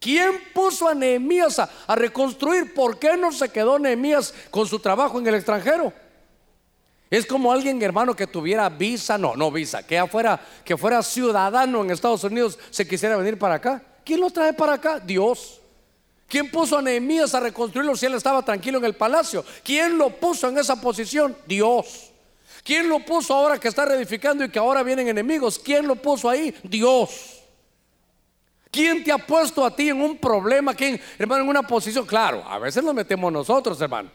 ¿Quién 0.00 0.32
puso 0.52 0.88
a 0.88 0.94
Nehemías 0.94 1.58
a, 1.58 1.94
reconstruir? 1.94 2.74
¿Por 2.74 2.98
qué 2.98 3.16
no 3.16 3.32
se 3.32 3.48
quedó 3.48 3.78
Nehemías 3.78 4.34
con 4.50 4.66
su 4.66 4.78
trabajo 4.78 5.18
en 5.18 5.26
el 5.26 5.34
extranjero? 5.34 5.92
Es 7.10 7.26
como 7.26 7.52
alguien, 7.52 7.80
hermano, 7.82 8.14
que 8.14 8.26
tuviera 8.26 8.68
visa, 8.68 9.16
no, 9.16 9.36
no 9.36 9.50
visa, 9.50 9.86
que 9.86 10.04
fuera, 10.06 10.40
que 10.64 10.76
fuera 10.76 11.02
ciudadano 11.02 11.82
en 11.82 11.90
Estados 11.90 12.24
Unidos, 12.24 12.58
se 12.70 12.86
quisiera 12.86 13.16
venir 13.16 13.38
para 13.38 13.54
acá. 13.54 13.82
¿Quién 14.04 14.20
lo 14.20 14.30
trae 14.30 14.52
para 14.52 14.74
acá? 14.74 15.00
Dios. 15.00 15.60
¿Quién 16.28 16.50
puso 16.50 16.78
a 16.78 16.82
Nehemías 16.82 17.34
a 17.34 17.40
reconstruirlo 17.40 17.96
si 17.96 18.06
él 18.06 18.14
estaba 18.14 18.42
tranquilo 18.42 18.78
en 18.78 18.84
el 18.84 18.94
palacio? 18.94 19.44
¿Quién 19.62 19.98
lo 19.98 20.10
puso 20.10 20.48
en 20.48 20.58
esa 20.58 20.80
posición? 20.80 21.36
Dios. 21.46 22.10
¿Quién 22.64 22.88
lo 22.88 23.00
puso 23.00 23.34
ahora 23.34 23.58
que 23.58 23.68
está 23.68 23.84
reedificando 23.84 24.42
y 24.44 24.48
que 24.48 24.58
ahora 24.58 24.82
vienen 24.82 25.08
enemigos? 25.08 25.58
¿Quién 25.58 25.86
lo 25.86 25.96
puso 25.96 26.28
ahí? 26.28 26.54
Dios. 26.62 27.42
¿Quién 28.70 29.04
te 29.04 29.12
ha 29.12 29.18
puesto 29.18 29.64
a 29.64 29.70
ti 29.70 29.90
en 29.90 30.00
un 30.00 30.16
problema? 30.16 30.74
¿Quién, 30.74 31.00
hermano, 31.18 31.44
en 31.44 31.50
una 31.50 31.62
posición? 31.62 32.06
Claro, 32.06 32.42
a 32.44 32.58
veces 32.58 32.82
nos 32.82 32.94
metemos 32.94 33.32
nosotros, 33.32 33.80
hermano. 33.80 34.10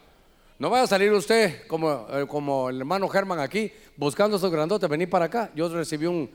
No 0.58 0.68
vaya 0.68 0.84
a 0.84 0.86
salir 0.86 1.10
usted 1.12 1.66
como, 1.66 2.06
eh, 2.10 2.26
como 2.28 2.68
el 2.68 2.78
hermano 2.78 3.08
Germán 3.08 3.38
aquí, 3.38 3.72
buscando 3.96 4.36
esos 4.36 4.50
grandotes, 4.50 4.86
venir 4.90 5.08
para 5.08 5.24
acá. 5.24 5.50
Yo 5.54 5.70
recibí 5.70 6.04
un, 6.04 6.30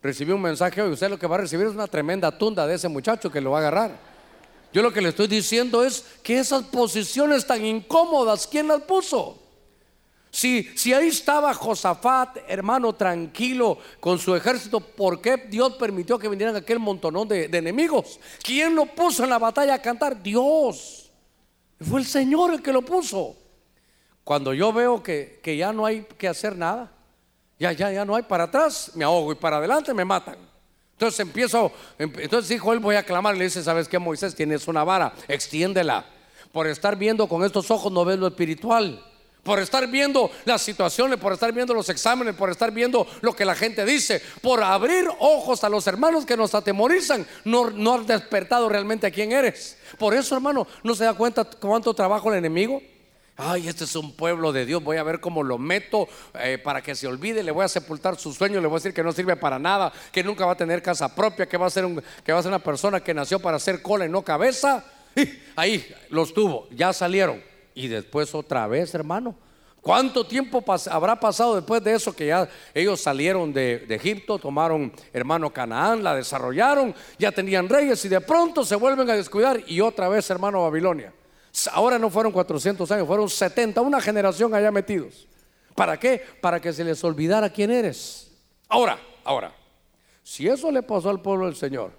recibí 0.00 0.30
un 0.30 0.42
mensaje 0.42 0.80
hoy. 0.80 0.92
Usted 0.92 1.10
lo 1.10 1.18
que 1.18 1.26
va 1.26 1.34
a 1.34 1.40
recibir 1.40 1.66
es 1.66 1.72
una 1.72 1.88
tremenda 1.88 2.30
tunda 2.38 2.64
de 2.64 2.74
ese 2.74 2.88
muchacho 2.88 3.32
que 3.32 3.40
lo 3.40 3.50
va 3.50 3.58
a 3.58 3.60
agarrar. 3.62 4.13
Yo 4.74 4.82
lo 4.82 4.92
que 4.92 5.00
le 5.00 5.10
estoy 5.10 5.28
diciendo 5.28 5.84
es 5.84 6.04
que 6.24 6.36
esas 6.36 6.64
posiciones 6.64 7.46
tan 7.46 7.64
incómodas, 7.64 8.44
¿quién 8.44 8.66
las 8.66 8.82
puso? 8.82 9.40
Si, 10.32 10.64
si 10.76 10.92
ahí 10.92 11.06
estaba 11.06 11.54
Josafat, 11.54 12.38
hermano, 12.48 12.92
tranquilo 12.92 13.78
con 14.00 14.18
su 14.18 14.34
ejército, 14.34 14.80
¿por 14.80 15.20
qué 15.20 15.36
Dios 15.48 15.74
permitió 15.74 16.18
que 16.18 16.28
vinieran 16.28 16.56
aquel 16.56 16.80
montonón 16.80 17.28
de, 17.28 17.44
enemigos? 17.44 18.18
¿Quién 18.42 18.74
lo 18.74 18.86
puso 18.86 19.22
en 19.22 19.30
la 19.30 19.38
batalla 19.38 19.74
a 19.74 19.80
cantar? 19.80 20.20
Dios. 20.20 21.12
Fue 21.80 22.00
el 22.00 22.06
Señor 22.06 22.52
el 22.52 22.60
que 22.60 22.72
lo 22.72 22.82
puso. 22.82 23.36
Cuando 24.24 24.52
yo 24.52 24.72
veo 24.72 25.04
que, 25.04 25.38
que 25.40 25.56
ya 25.56 25.72
no 25.72 25.86
hay 25.86 26.02
que 26.18 26.26
hacer 26.26 26.56
nada, 26.56 26.90
ya, 27.60 27.70
ya, 27.70 27.92
ya 27.92 28.04
no 28.04 28.16
hay 28.16 28.24
para 28.24 28.44
atrás, 28.44 28.90
me 28.96 29.04
ahogo 29.04 29.30
y 29.30 29.36
para 29.36 29.58
adelante 29.58 29.94
me 29.94 30.04
matan. 30.04 30.53
Entonces 30.94 31.20
empiezo, 31.20 31.72
entonces 31.98 32.48
dijo 32.48 32.72
él, 32.72 32.78
voy 32.78 32.94
a 32.94 33.02
clamar, 33.02 33.36
le 33.36 33.44
dice, 33.44 33.64
¿sabes 33.64 33.88
qué 33.88 33.98
Moisés? 33.98 34.34
Tienes 34.34 34.68
una 34.68 34.84
vara, 34.84 35.12
extiéndela. 35.26 36.06
Por 36.52 36.68
estar 36.68 36.96
viendo 36.96 37.26
con 37.26 37.44
estos 37.44 37.70
ojos 37.72 37.92
no 37.92 38.04
ves 38.04 38.16
lo 38.18 38.28
espiritual. 38.28 39.04
Por 39.42 39.58
estar 39.58 39.86
viendo 39.88 40.30
las 40.44 40.62
situaciones, 40.62 41.18
por 41.18 41.32
estar 41.32 41.52
viendo 41.52 41.74
los 41.74 41.88
exámenes, 41.88 42.34
por 42.34 42.48
estar 42.48 42.70
viendo 42.70 43.06
lo 43.20 43.34
que 43.34 43.44
la 43.44 43.54
gente 43.54 43.84
dice, 43.84 44.22
por 44.40 44.62
abrir 44.62 45.06
ojos 45.18 45.64
a 45.64 45.68
los 45.68 45.86
hermanos 45.86 46.24
que 46.24 46.36
nos 46.36 46.54
atemorizan, 46.54 47.26
no, 47.44 47.70
no 47.70 47.94
has 47.94 48.06
despertado 48.06 48.68
realmente 48.68 49.06
a 49.06 49.10
quién 49.10 49.32
eres. 49.32 49.76
Por 49.98 50.14
eso, 50.14 50.36
hermano, 50.36 50.66
no 50.82 50.94
se 50.94 51.04
da 51.04 51.12
cuenta 51.12 51.44
cuánto 51.44 51.92
trabajo 51.92 52.32
el 52.32 52.38
enemigo. 52.38 52.80
Ay, 53.36 53.66
este 53.66 53.82
es 53.82 53.96
un 53.96 54.12
pueblo 54.12 54.52
de 54.52 54.64
Dios, 54.64 54.82
voy 54.82 54.96
a 54.96 55.02
ver 55.02 55.18
cómo 55.18 55.42
lo 55.42 55.58
meto 55.58 56.06
eh, 56.34 56.56
para 56.62 56.80
que 56.80 56.94
se 56.94 57.08
olvide, 57.08 57.42
le 57.42 57.50
voy 57.50 57.64
a 57.64 57.68
sepultar 57.68 58.16
su 58.16 58.32
sueño, 58.32 58.60
le 58.60 58.68
voy 58.68 58.76
a 58.76 58.78
decir 58.78 58.94
que 58.94 59.02
no 59.02 59.10
sirve 59.10 59.34
para 59.34 59.58
nada, 59.58 59.92
que 60.12 60.22
nunca 60.22 60.46
va 60.46 60.52
a 60.52 60.56
tener 60.56 60.80
casa 60.80 61.12
propia, 61.12 61.46
que 61.46 61.56
va 61.56 61.66
a 61.66 61.70
ser, 61.70 61.84
un, 61.84 62.00
que 62.24 62.32
va 62.32 62.38
a 62.38 62.42
ser 62.42 62.50
una 62.50 62.60
persona 62.60 63.00
que 63.00 63.12
nació 63.12 63.40
para 63.40 63.56
hacer 63.56 63.82
cola 63.82 64.06
y 64.06 64.08
no 64.08 64.22
cabeza. 64.22 64.84
Y 65.16 65.28
ahí 65.56 65.84
los 66.10 66.32
tuvo, 66.32 66.68
ya 66.70 66.92
salieron. 66.92 67.42
Y 67.74 67.88
después 67.88 68.32
otra 68.36 68.68
vez, 68.68 68.94
hermano. 68.94 69.34
¿Cuánto 69.80 70.26
tiempo 70.26 70.64
habrá 70.90 71.18
pasado 71.18 71.56
después 71.56 71.82
de 71.82 71.94
eso 71.94 72.14
que 72.14 72.28
ya 72.28 72.48
ellos 72.72 73.00
salieron 73.00 73.52
de, 73.52 73.80
de, 73.80 73.96
Egipto, 73.96 74.38
tomaron 74.38 74.92
hermano 75.12 75.52
Canaán, 75.52 76.02
la 76.02 76.14
desarrollaron, 76.14 76.94
ya 77.18 77.32
tenían 77.32 77.68
reyes 77.68 78.02
y 78.04 78.08
de 78.08 78.20
pronto 78.20 78.64
se 78.64 78.76
vuelven 78.76 79.10
a 79.10 79.14
descuidar 79.14 79.60
y 79.66 79.80
otra 79.80 80.08
vez 80.08 80.30
hermano 80.30 80.62
Babilonia? 80.62 81.12
Ahora 81.72 81.98
no 81.98 82.10
fueron 82.10 82.32
400 82.32 82.90
años, 82.90 83.06
fueron 83.06 83.28
70, 83.28 83.80
una 83.80 84.00
generación 84.00 84.54
allá 84.54 84.70
metidos. 84.70 85.28
¿Para 85.74 85.98
qué? 85.98 86.22
Para 86.40 86.60
que 86.60 86.72
se 86.72 86.84
les 86.84 87.02
olvidara 87.04 87.50
quién 87.50 87.70
eres. 87.70 88.30
Ahora, 88.68 88.98
ahora, 89.24 89.54
si 90.22 90.48
eso 90.48 90.70
le 90.70 90.82
pasó 90.82 91.10
al 91.10 91.20
pueblo 91.20 91.46
del 91.46 91.56
Señor, 91.56 91.92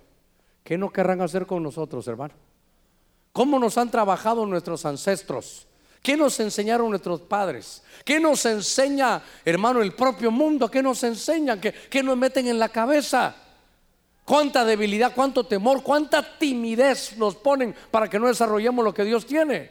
¿qué 0.64 0.78
no 0.78 0.92
querrán 0.92 1.22
hacer 1.22 1.46
con 1.46 1.64
nosotros, 1.64 2.08
hermano? 2.08 2.34
¿Cómo 3.32 3.60
nos 3.60 3.78
han 3.78 3.92
trabajado 3.92 4.46
nuestros 4.46 4.86
ancestros? 4.86 5.68
¿Qué 6.02 6.16
nos 6.16 6.40
enseñaron 6.40 6.90
nuestros 6.90 7.22
padres? 7.22 7.84
¿Qué 8.04 8.20
nos 8.20 8.46
enseña, 8.46 9.22
hermano, 9.44 9.82
el 9.82 9.94
propio 9.94 10.32
mundo? 10.32 10.70
¿Qué 10.70 10.84
nos 10.84 11.04
enseñan? 11.04 11.60
¿Qué, 11.60 11.74
qué 11.74 12.04
nos 12.04 12.18
meten 12.18 12.48
en 12.48 12.60
la 12.60 12.70
cabeza? 12.70 13.36
¿Cuánta 14.26 14.66
debilidad, 14.66 15.14
cuánto 15.14 15.46
temor, 15.46 15.84
cuánta 15.84 16.38
timidez 16.38 17.16
nos 17.16 17.36
ponen 17.36 17.76
para 17.92 18.10
que 18.10 18.20
no 18.20 18.28
desarrollemos 18.28 18.84
lo 18.84 18.94
que 18.94 19.04
Dios 19.04 19.26
tiene? 19.26 19.70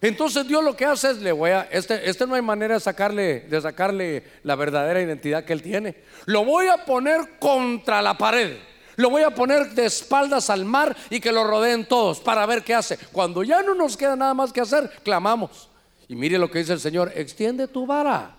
Entonces 0.00 0.46
Dios 0.46 0.62
lo 0.62 0.76
que 0.76 0.84
hace 0.84 1.10
es 1.10 1.18
le 1.18 1.32
voy 1.32 1.50
a 1.50 1.62
este, 1.70 2.08
este 2.08 2.26
no 2.26 2.34
hay 2.34 2.42
manera 2.42 2.74
de 2.74 2.80
sacarle 2.80 3.40
de 3.40 3.60
sacarle 3.60 4.22
la 4.44 4.54
verdadera 4.54 5.00
identidad 5.00 5.44
que 5.44 5.52
él 5.52 5.62
tiene. 5.62 5.96
Lo 6.26 6.44
voy 6.44 6.68
a 6.68 6.84
poner 6.84 7.38
contra 7.40 8.00
la 8.00 8.16
pared. 8.16 8.56
Lo 8.94 9.10
voy 9.10 9.22
a 9.22 9.30
poner 9.30 9.70
de 9.70 9.86
espaldas 9.86 10.50
al 10.50 10.64
mar 10.64 10.96
y 11.10 11.20
que 11.20 11.32
lo 11.32 11.44
rodeen 11.44 11.86
todos 11.86 12.20
para 12.20 12.46
ver 12.46 12.62
qué 12.62 12.74
hace. 12.74 12.96
Cuando 13.12 13.42
ya 13.42 13.62
no 13.62 13.74
nos 13.74 13.96
queda 13.96 14.16
nada 14.16 14.34
más 14.34 14.52
que 14.52 14.60
hacer, 14.60 14.88
clamamos. 15.02 15.68
Y 16.08 16.14
mire 16.14 16.38
lo 16.38 16.50
que 16.50 16.60
dice 16.60 16.72
el 16.72 16.80
Señor, 16.80 17.12
extiende 17.14 17.68
tu 17.68 17.86
vara. 17.86 18.36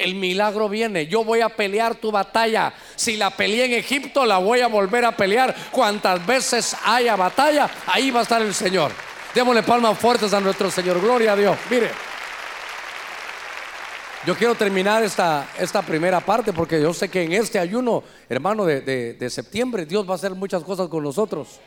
El 0.00 0.14
milagro 0.14 0.68
viene, 0.68 1.06
yo 1.06 1.24
voy 1.24 1.40
a 1.40 1.48
pelear 1.48 1.94
tu 1.94 2.10
batalla. 2.10 2.72
Si 2.96 3.16
la 3.16 3.30
peleé 3.30 3.66
en 3.66 3.72
Egipto, 3.74 4.24
la 4.24 4.38
voy 4.38 4.60
a 4.60 4.68
volver 4.68 5.04
a 5.04 5.16
pelear. 5.16 5.54
Cuantas 5.70 6.24
veces 6.26 6.76
haya 6.84 7.16
batalla, 7.16 7.70
ahí 7.86 8.10
va 8.10 8.20
a 8.20 8.22
estar 8.22 8.40
el 8.40 8.54
Señor. 8.54 8.92
Démosle 9.34 9.62
palmas 9.62 9.98
fuertes 9.98 10.32
a 10.32 10.40
nuestro 10.40 10.70
Señor. 10.70 11.00
Gloria 11.00 11.32
a 11.32 11.36
Dios. 11.36 11.56
Mire. 11.70 11.90
Yo 14.26 14.36
quiero 14.36 14.54
terminar 14.54 15.02
esta, 15.02 15.48
esta 15.58 15.80
primera 15.80 16.20
parte 16.20 16.52
porque 16.52 16.80
yo 16.80 16.92
sé 16.92 17.08
que 17.08 17.22
en 17.22 17.32
este 17.32 17.58
ayuno, 17.58 18.02
hermano, 18.28 18.66
de, 18.66 19.30
septiembre, 19.30 19.86
Dios 19.86 20.06
va 20.06 20.12
a 20.12 20.16
hacer 20.16 20.34
muchas 20.34 20.62
cosas 20.62 20.88
con 20.88 21.02
nosotros. 21.02 21.58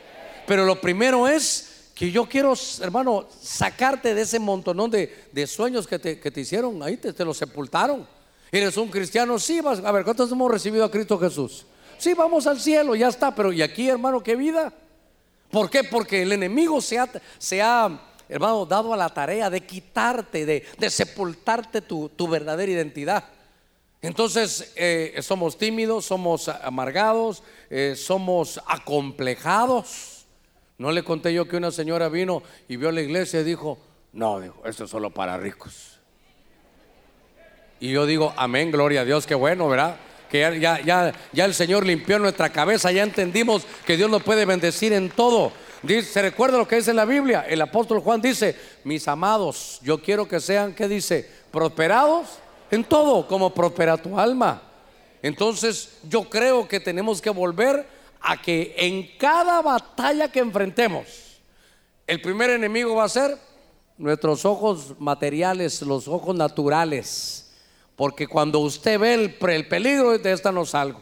Pero 0.46 0.64
lo 0.64 0.80
primero 0.80 1.26
es 1.26 1.90
que 1.96 2.12
yo 2.12 2.28
quiero, 2.28 2.54
hermano, 2.80 3.26
sacarte 3.40 4.14
de 4.14 4.22
ese 4.22 4.38
montonón 4.38 4.88
de, 4.88 5.46
sueños 5.48 5.88
que 5.88 5.98
te, 5.98 6.20
que 6.20 6.30
te, 6.30 6.42
hicieron 6.42 6.80
ahí, 6.84 6.96
te, 6.96 7.12
te 7.12 7.24
los 7.24 7.36
sepultaron. 7.36 8.06
¿Eres 8.54 8.76
un 8.76 8.88
cristiano? 8.88 9.36
Sí, 9.40 9.60
vas, 9.60 9.80
a 9.84 9.90
ver, 9.90 10.04
¿cuántos 10.04 10.30
hemos 10.30 10.48
recibido 10.48 10.84
a 10.84 10.90
Cristo 10.90 11.18
Jesús? 11.18 11.66
Sí, 11.98 12.14
vamos 12.14 12.46
al 12.46 12.60
cielo, 12.60 12.94
ya 12.94 13.08
está, 13.08 13.34
pero 13.34 13.52
¿y 13.52 13.62
aquí, 13.62 13.88
hermano, 13.88 14.22
qué 14.22 14.36
vida? 14.36 14.72
¿Por 15.50 15.68
qué? 15.68 15.82
Porque 15.82 16.22
el 16.22 16.30
enemigo 16.30 16.80
se 16.80 17.00
ha, 17.00 17.10
se 17.36 17.60
ha 17.60 18.00
hermano, 18.28 18.64
dado 18.64 18.94
a 18.94 18.96
la 18.96 19.08
tarea 19.08 19.50
de 19.50 19.66
quitarte, 19.66 20.46
de, 20.46 20.88
sepultarte 20.88 21.80
tu, 21.80 22.28
verdadera 22.28 22.70
identidad. 22.70 23.24
Entonces 24.00 24.72
eh, 24.76 25.18
somos 25.20 25.58
tímidos, 25.58 26.04
somos 26.04 26.46
amargados, 26.46 27.42
eh, 27.70 27.94
somos 27.96 28.60
acomplejados. 28.68 30.26
No 30.78 30.92
le 30.92 31.02
conté 31.02 31.34
yo 31.34 31.48
que 31.48 31.56
una 31.56 31.72
señora 31.72 32.08
vino 32.08 32.40
y 32.68 32.76
vio 32.76 32.92
la 32.92 33.02
iglesia 33.02 33.40
y 33.40 33.44
dijo, 33.44 33.78
no, 34.12 34.38
dijo, 34.38 34.62
esto 34.64 34.84
es 34.84 34.90
solo 34.90 35.10
para 35.10 35.36
ricos. 35.38 35.93
Y 37.80 37.90
yo 37.90 38.06
digo, 38.06 38.32
amén, 38.36 38.70
gloria 38.70 39.02
a 39.02 39.04
Dios, 39.04 39.26
qué 39.26 39.34
bueno, 39.34 39.68
¿verdad? 39.68 39.96
Que 40.30 40.58
ya, 40.60 40.80
ya, 40.80 41.12
ya 41.32 41.44
el 41.44 41.54
Señor 41.54 41.86
limpió 41.86 42.18
nuestra 42.18 42.50
cabeza, 42.50 42.90
ya 42.92 43.02
entendimos 43.02 43.66
que 43.86 43.96
Dios 43.96 44.10
nos 44.10 44.22
puede 44.22 44.44
bendecir 44.44 44.92
en 44.92 45.10
todo. 45.10 45.52
Se 46.02 46.22
recuerda 46.22 46.56
lo 46.56 46.66
que 46.66 46.76
dice 46.76 46.90
en 46.90 46.96
la 46.96 47.04
Biblia. 47.04 47.44
El 47.48 47.60
apóstol 47.60 48.00
Juan 48.00 48.20
dice, 48.20 48.56
mis 48.84 49.06
amados, 49.06 49.80
yo 49.82 50.00
quiero 50.00 50.26
que 50.26 50.40
sean, 50.40 50.74
¿qué 50.74 50.88
dice? 50.88 51.28
Prosperados 51.50 52.38
en 52.70 52.84
todo, 52.84 53.26
como 53.28 53.52
prospera 53.52 53.96
tu 53.96 54.18
alma. 54.18 54.62
Entonces 55.22 55.98
yo 56.08 56.28
creo 56.28 56.66
que 56.66 56.80
tenemos 56.80 57.20
que 57.20 57.30
volver 57.30 57.86
a 58.20 58.40
que 58.40 58.74
en 58.78 59.16
cada 59.18 59.60
batalla 59.60 60.32
que 60.32 60.40
enfrentemos, 60.40 61.06
el 62.06 62.20
primer 62.20 62.50
enemigo 62.50 62.94
va 62.94 63.04
a 63.04 63.08
ser 63.08 63.38
nuestros 63.98 64.44
ojos 64.44 64.94
materiales, 64.98 65.82
los 65.82 66.08
ojos 66.08 66.34
naturales. 66.34 67.43
Porque 67.96 68.26
cuando 68.26 68.58
usted 68.58 68.98
ve 68.98 69.14
el, 69.14 69.36
el 69.50 69.68
peligro, 69.68 70.18
de 70.18 70.32
esta 70.32 70.50
no 70.50 70.66
salgo. 70.66 71.00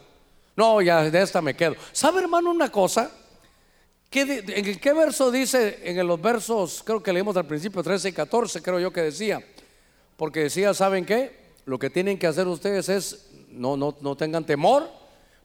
No, 0.56 0.82
ya 0.82 1.02
de 1.10 1.22
esta 1.22 1.40
me 1.40 1.54
quedo. 1.54 1.74
¿Sabe 1.92 2.20
hermano 2.20 2.50
una 2.50 2.70
cosa? 2.70 3.10
¿En 4.10 4.78
qué 4.78 4.92
verso 4.92 5.30
dice? 5.30 5.80
En 5.84 6.06
los 6.06 6.20
versos, 6.20 6.82
creo 6.84 7.02
que 7.02 7.12
leímos 7.12 7.36
al 7.36 7.46
principio, 7.46 7.82
13 7.82 8.10
y 8.10 8.12
14, 8.12 8.60
creo 8.60 8.78
yo 8.78 8.92
que 8.92 9.00
decía. 9.00 9.42
Porque 10.18 10.40
decía, 10.40 10.74
¿saben 10.74 11.06
qué? 11.06 11.40
Lo 11.64 11.78
que 11.78 11.88
tienen 11.88 12.18
que 12.18 12.26
hacer 12.26 12.46
ustedes 12.46 12.90
es, 12.90 13.30
no, 13.48 13.76
no, 13.76 13.96
no 14.02 14.14
tengan 14.14 14.44
temor, 14.44 14.90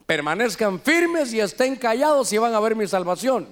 permanezcan 0.05 0.81
firmes 0.81 1.31
y 1.31 1.39
estén 1.39 1.77
callados 1.77 2.33
y 2.33 2.37
van 2.37 2.53
a 2.53 2.59
ver 2.59 2.75
mi 2.75 2.87
salvación. 2.87 3.47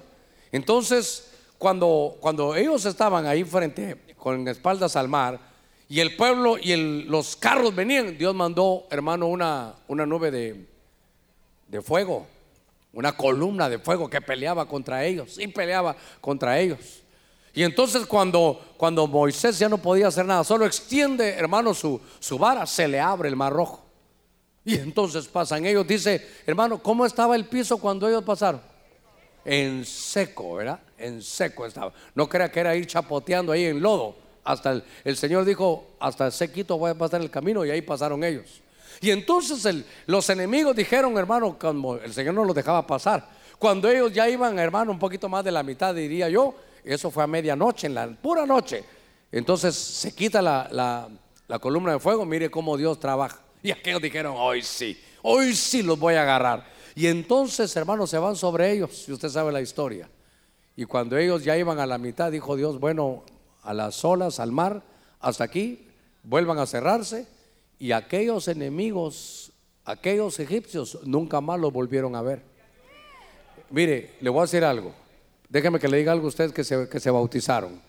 Entonces, 0.52 1.30
cuando, 1.56 2.16
cuando 2.20 2.54
ellos 2.54 2.84
estaban 2.84 3.26
ahí 3.26 3.44
frente, 3.44 3.96
con 4.18 4.46
espaldas 4.48 4.96
al 4.96 5.08
mar, 5.08 5.40
y 5.88 6.00
el 6.00 6.16
pueblo 6.16 6.58
y 6.58 7.04
los 7.04 7.36
carros 7.36 7.74
venían, 7.74 8.16
Dios 8.18 8.34
mandó, 8.34 8.86
hermano, 8.90 9.26
una, 9.28 9.74
nube 9.88 10.30
de, 10.30 10.66
de 11.68 11.82
fuego 11.82 12.26
una 12.96 13.14
columna 13.14 13.68
de 13.68 13.78
fuego 13.78 14.08
que 14.08 14.22
peleaba 14.22 14.66
contra 14.66 15.04
ellos, 15.04 15.38
y 15.38 15.46
peleaba 15.48 15.94
contra 16.18 16.58
ellos. 16.58 17.02
Y 17.52 17.62
entonces 17.62 18.06
cuando, 18.06 18.58
cuando 18.78 19.06
Moisés 19.06 19.58
ya 19.58 19.68
no 19.68 19.76
podía 19.76 20.08
hacer 20.08 20.24
nada, 20.24 20.44
solo 20.44 20.64
extiende, 20.64 21.28
hermano, 21.28 21.74
su, 21.74 22.00
su 22.18 22.38
vara, 22.38 22.64
se 22.64 22.88
le 22.88 22.98
abre 22.98 23.28
el 23.28 23.36
mar 23.36 23.52
rojo. 23.52 23.84
Y 24.64 24.76
entonces 24.76 25.28
pasan 25.28 25.66
ellos, 25.66 25.86
dice, 25.86 26.26
hermano, 26.46 26.82
¿cómo 26.82 27.04
estaba 27.04 27.36
el 27.36 27.44
piso 27.44 27.76
cuando 27.76 28.08
ellos 28.08 28.24
pasaron? 28.24 28.62
En 29.44 29.84
seco, 29.84 30.54
¿verdad? 30.54 30.80
En 30.96 31.22
seco 31.22 31.66
estaba. 31.66 31.92
No 32.14 32.26
crea 32.28 32.50
que 32.50 32.60
era 32.60 32.74
ir 32.74 32.86
chapoteando 32.86 33.52
ahí 33.52 33.66
en 33.66 33.80
lodo. 33.80 34.16
Hasta 34.46 34.82
el, 35.04 35.16
Señor 35.16 35.44
dijo, 35.44 35.88
hasta 35.98 36.30
sequito 36.30 36.78
voy 36.78 36.92
a 36.92 36.94
pasar 36.94 37.20
el 37.20 37.30
camino 37.30 37.64
y 37.64 37.70
ahí 37.70 37.82
pasaron 37.82 38.22
ellos. 38.22 38.62
Y 39.00 39.10
entonces 39.10 39.84
los 40.06 40.30
enemigos 40.30 40.74
dijeron, 40.74 41.18
hermano, 41.18 41.58
como 41.58 41.96
el 41.96 42.12
Señor 42.14 42.34
no 42.34 42.44
los 42.44 42.54
dejaba 42.54 42.86
pasar. 42.86 43.28
Cuando 43.58 43.88
ellos 43.90 44.12
ya 44.12 44.28
iban, 44.28 44.58
hermano, 44.58 44.92
un 44.92 44.98
poquito 44.98 45.28
más 45.28 45.44
de 45.44 45.50
la 45.50 45.62
mitad, 45.62 45.94
diría 45.94 46.28
yo, 46.28 46.54
eso 46.84 47.10
fue 47.10 47.24
a 47.24 47.26
medianoche, 47.26 47.88
en 47.88 47.94
la 47.94 48.06
pura 48.06 48.46
noche. 48.46 48.84
Entonces 49.32 49.74
se 49.74 50.14
quita 50.14 50.40
la, 50.40 51.08
columna 51.60 51.92
de 51.92 51.98
fuego, 51.98 52.24
mire 52.24 52.48
cómo 52.50 52.76
Dios 52.76 53.00
trabaja. 53.00 53.40
Y 53.62 53.72
aquellos 53.72 54.00
dijeron, 54.00 54.34
hoy 54.38 54.62
sí, 54.62 54.98
hoy 55.22 55.54
sí 55.54 55.82
los 55.82 55.98
voy 55.98 56.14
a 56.14 56.22
agarrar. 56.22 56.64
Y 56.94 57.08
entonces, 57.08 57.74
hermanos, 57.76 58.08
se 58.10 58.18
van 58.18 58.36
sobre 58.36 58.70
ellos, 58.72 59.04
si 59.04 59.12
usted 59.12 59.28
sabe 59.28 59.50
la 59.52 59.60
historia. 59.60 60.08
Y 60.76 60.84
cuando 60.84 61.16
ellos 61.18 61.42
ya 61.42 61.56
iban 61.56 61.80
a 61.80 61.86
la 61.86 61.98
mitad, 61.98 62.30
dijo 62.30 62.54
Dios, 62.54 62.78
bueno, 62.78 63.24
a 63.66 63.74
las 63.74 64.04
olas, 64.04 64.40
al 64.40 64.52
mar, 64.52 64.82
hasta 65.20 65.44
aquí, 65.44 65.88
vuelvan 66.22 66.58
a 66.58 66.66
cerrarse 66.66 67.26
y 67.78 67.92
aquellos 67.92 68.48
enemigos, 68.48 69.52
aquellos 69.84 70.38
egipcios, 70.40 70.98
nunca 71.04 71.40
más 71.40 71.60
los 71.60 71.72
volvieron 71.72 72.14
a 72.14 72.22
ver. 72.22 72.42
Mire, 73.70 74.14
le 74.20 74.30
voy 74.30 74.40
a 74.40 74.42
decir 74.42 74.64
algo. 74.64 74.94
Déjeme 75.48 75.78
que 75.78 75.88
le 75.88 75.98
diga 75.98 76.12
algo 76.12 76.26
a 76.26 76.28
ustedes 76.28 76.52
que 76.52 76.64
se, 76.64 76.88
que 76.88 77.00
se 77.00 77.10
bautizaron. 77.10 77.80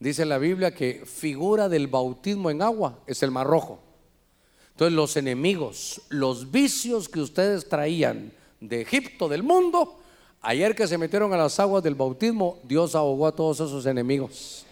Dice 0.00 0.24
la 0.24 0.38
Biblia 0.38 0.74
que 0.74 1.04
figura 1.04 1.68
del 1.68 1.86
bautismo 1.86 2.50
en 2.50 2.62
agua 2.62 2.98
es 3.06 3.22
el 3.22 3.30
mar 3.30 3.46
rojo. 3.46 3.80
Entonces 4.70 4.94
los 4.94 5.16
enemigos, 5.16 6.00
los 6.08 6.50
vicios 6.50 7.08
que 7.08 7.20
ustedes 7.20 7.68
traían 7.68 8.32
de 8.60 8.80
Egipto, 8.80 9.28
del 9.28 9.42
mundo, 9.42 9.98
ayer 10.40 10.74
que 10.74 10.86
se 10.86 10.98
metieron 10.98 11.32
a 11.32 11.36
las 11.36 11.58
aguas 11.58 11.82
del 11.82 11.96
bautismo, 11.96 12.58
Dios 12.62 12.94
ahogó 12.94 13.26
a 13.26 13.34
todos 13.34 13.56
esos 13.56 13.86
enemigos. 13.86 14.64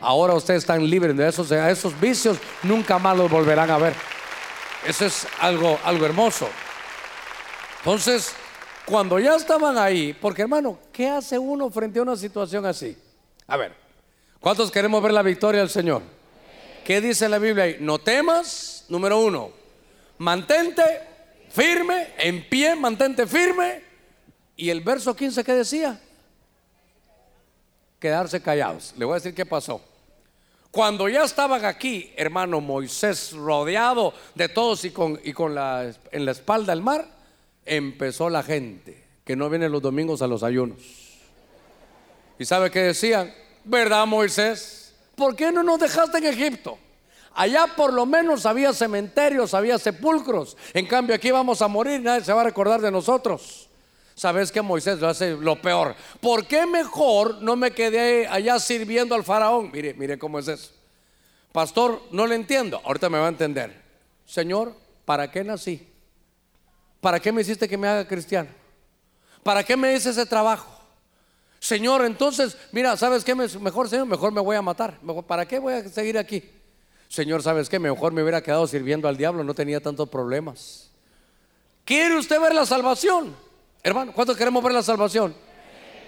Ahora 0.00 0.34
ustedes 0.34 0.62
están 0.62 0.88
libres 0.88 1.16
de 1.16 1.28
esos, 1.28 1.48
de 1.48 1.70
esos 1.70 1.98
vicios, 2.00 2.38
nunca 2.62 2.98
más 2.98 3.16
los 3.16 3.30
volverán 3.30 3.70
a 3.70 3.78
ver. 3.78 3.94
Eso 4.86 5.06
es 5.06 5.26
algo, 5.40 5.78
algo 5.84 6.06
hermoso. 6.06 6.48
Entonces, 7.78 8.34
cuando 8.84 9.18
ya 9.18 9.34
estaban 9.34 9.78
ahí, 9.78 10.12
porque 10.12 10.42
hermano, 10.42 10.78
¿qué 10.92 11.08
hace 11.08 11.38
uno 11.38 11.70
frente 11.70 11.98
a 11.98 12.02
una 12.02 12.16
situación 12.16 12.66
así? 12.66 12.96
A 13.46 13.56
ver, 13.56 13.74
¿cuántos 14.40 14.70
queremos 14.70 15.02
ver 15.02 15.12
la 15.12 15.22
victoria 15.22 15.60
del 15.60 15.70
Señor? 15.70 16.02
¿Qué 16.84 17.00
dice 17.00 17.28
la 17.28 17.38
Biblia 17.38 17.64
ahí? 17.64 17.76
No 17.80 17.98
temas, 17.98 18.84
número 18.88 19.18
uno, 19.18 19.50
mantente 20.18 20.84
firme, 21.50 22.08
en 22.18 22.48
pie, 22.48 22.76
mantente 22.76 23.26
firme. 23.26 23.82
Y 24.56 24.70
el 24.70 24.80
verso 24.82 25.14
15, 25.14 25.42
¿qué 25.42 25.52
decía? 25.52 26.00
Quedarse 28.06 28.40
callados. 28.40 28.94
Le 28.96 29.04
voy 29.04 29.14
a 29.14 29.16
decir 29.16 29.34
qué 29.34 29.44
pasó. 29.44 29.80
Cuando 30.70 31.08
ya 31.08 31.24
estaban 31.24 31.64
aquí, 31.64 32.12
hermano 32.16 32.60
Moisés, 32.60 33.32
rodeado 33.32 34.14
de 34.36 34.48
todos 34.48 34.84
y 34.84 34.90
con, 34.90 35.18
y 35.24 35.32
con 35.32 35.56
la, 35.56 35.92
en 36.12 36.24
la 36.24 36.30
espalda 36.30 36.72
el 36.72 36.82
mar, 36.82 37.04
empezó 37.64 38.30
la 38.30 38.44
gente 38.44 39.04
que 39.24 39.34
no 39.34 39.50
viene 39.50 39.68
los 39.68 39.82
domingos 39.82 40.22
a 40.22 40.28
los 40.28 40.44
ayunos. 40.44 40.78
¿Y 42.38 42.44
sabe 42.44 42.70
qué 42.70 42.82
decían? 42.82 43.34
¿Verdad, 43.64 44.06
Moisés? 44.06 44.94
¿Por 45.16 45.34
qué 45.34 45.50
no 45.50 45.64
nos 45.64 45.80
dejaste 45.80 46.18
en 46.18 46.26
Egipto? 46.26 46.78
Allá 47.34 47.66
por 47.76 47.92
lo 47.92 48.06
menos 48.06 48.46
había 48.46 48.72
cementerios, 48.72 49.52
había 49.52 49.80
sepulcros. 49.80 50.56
En 50.72 50.86
cambio 50.86 51.16
aquí 51.16 51.32
vamos 51.32 51.60
a 51.60 51.66
morir, 51.66 52.00
nadie 52.00 52.24
se 52.24 52.32
va 52.32 52.42
a 52.42 52.44
recordar 52.44 52.80
de 52.80 52.92
nosotros. 52.92 53.65
¿Sabes 54.16 54.50
que 54.50 54.62
Moisés 54.62 54.98
lo 54.98 55.08
hace 55.08 55.36
lo 55.36 55.60
peor? 55.60 55.94
¿Por 56.22 56.46
qué 56.46 56.66
mejor 56.66 57.42
no 57.42 57.54
me 57.54 57.72
quedé 57.72 58.26
allá 58.26 58.58
sirviendo 58.58 59.14
al 59.14 59.22
faraón? 59.22 59.70
Mire, 59.70 59.92
mire 59.92 60.18
cómo 60.18 60.38
es 60.38 60.48
eso. 60.48 60.70
Pastor, 61.52 62.00
no 62.12 62.26
le 62.26 62.34
entiendo. 62.34 62.80
Ahorita 62.82 63.10
me 63.10 63.18
va 63.18 63.26
a 63.26 63.28
entender. 63.28 63.78
Señor, 64.24 64.74
¿para 65.04 65.30
qué 65.30 65.44
nací? 65.44 65.86
¿Para 67.02 67.20
qué 67.20 67.30
me 67.30 67.42
hiciste 67.42 67.68
que 67.68 67.76
me 67.76 67.88
haga 67.88 68.08
cristiano? 68.08 68.48
¿Para 69.42 69.62
qué 69.62 69.76
me 69.76 69.94
hice 69.94 70.08
ese 70.08 70.24
trabajo? 70.24 70.66
Señor, 71.60 72.02
entonces, 72.06 72.56
mira, 72.72 72.96
¿sabes 72.96 73.22
qué? 73.22 73.34
Mejor, 73.34 73.90
Señor, 73.90 74.06
mejor 74.06 74.32
me 74.32 74.40
voy 74.40 74.56
a 74.56 74.62
matar. 74.62 74.98
¿Para 75.26 75.46
qué 75.46 75.58
voy 75.58 75.74
a 75.74 75.88
seguir 75.90 76.16
aquí? 76.16 76.42
Señor, 77.08 77.42
¿sabes 77.42 77.68
qué? 77.68 77.78
Mejor 77.78 78.14
me 78.14 78.22
hubiera 78.22 78.42
quedado 78.42 78.66
sirviendo 78.66 79.08
al 79.08 79.18
diablo, 79.18 79.44
no 79.44 79.52
tenía 79.52 79.78
tantos 79.80 80.08
problemas. 80.08 80.90
¿Quiere 81.84 82.16
usted 82.16 82.40
ver 82.40 82.54
la 82.54 82.64
salvación? 82.64 83.45
Hermano, 83.86 84.12
¿cuántos 84.12 84.36
queremos 84.36 84.64
ver 84.64 84.72
la 84.72 84.82
salvación? 84.82 85.32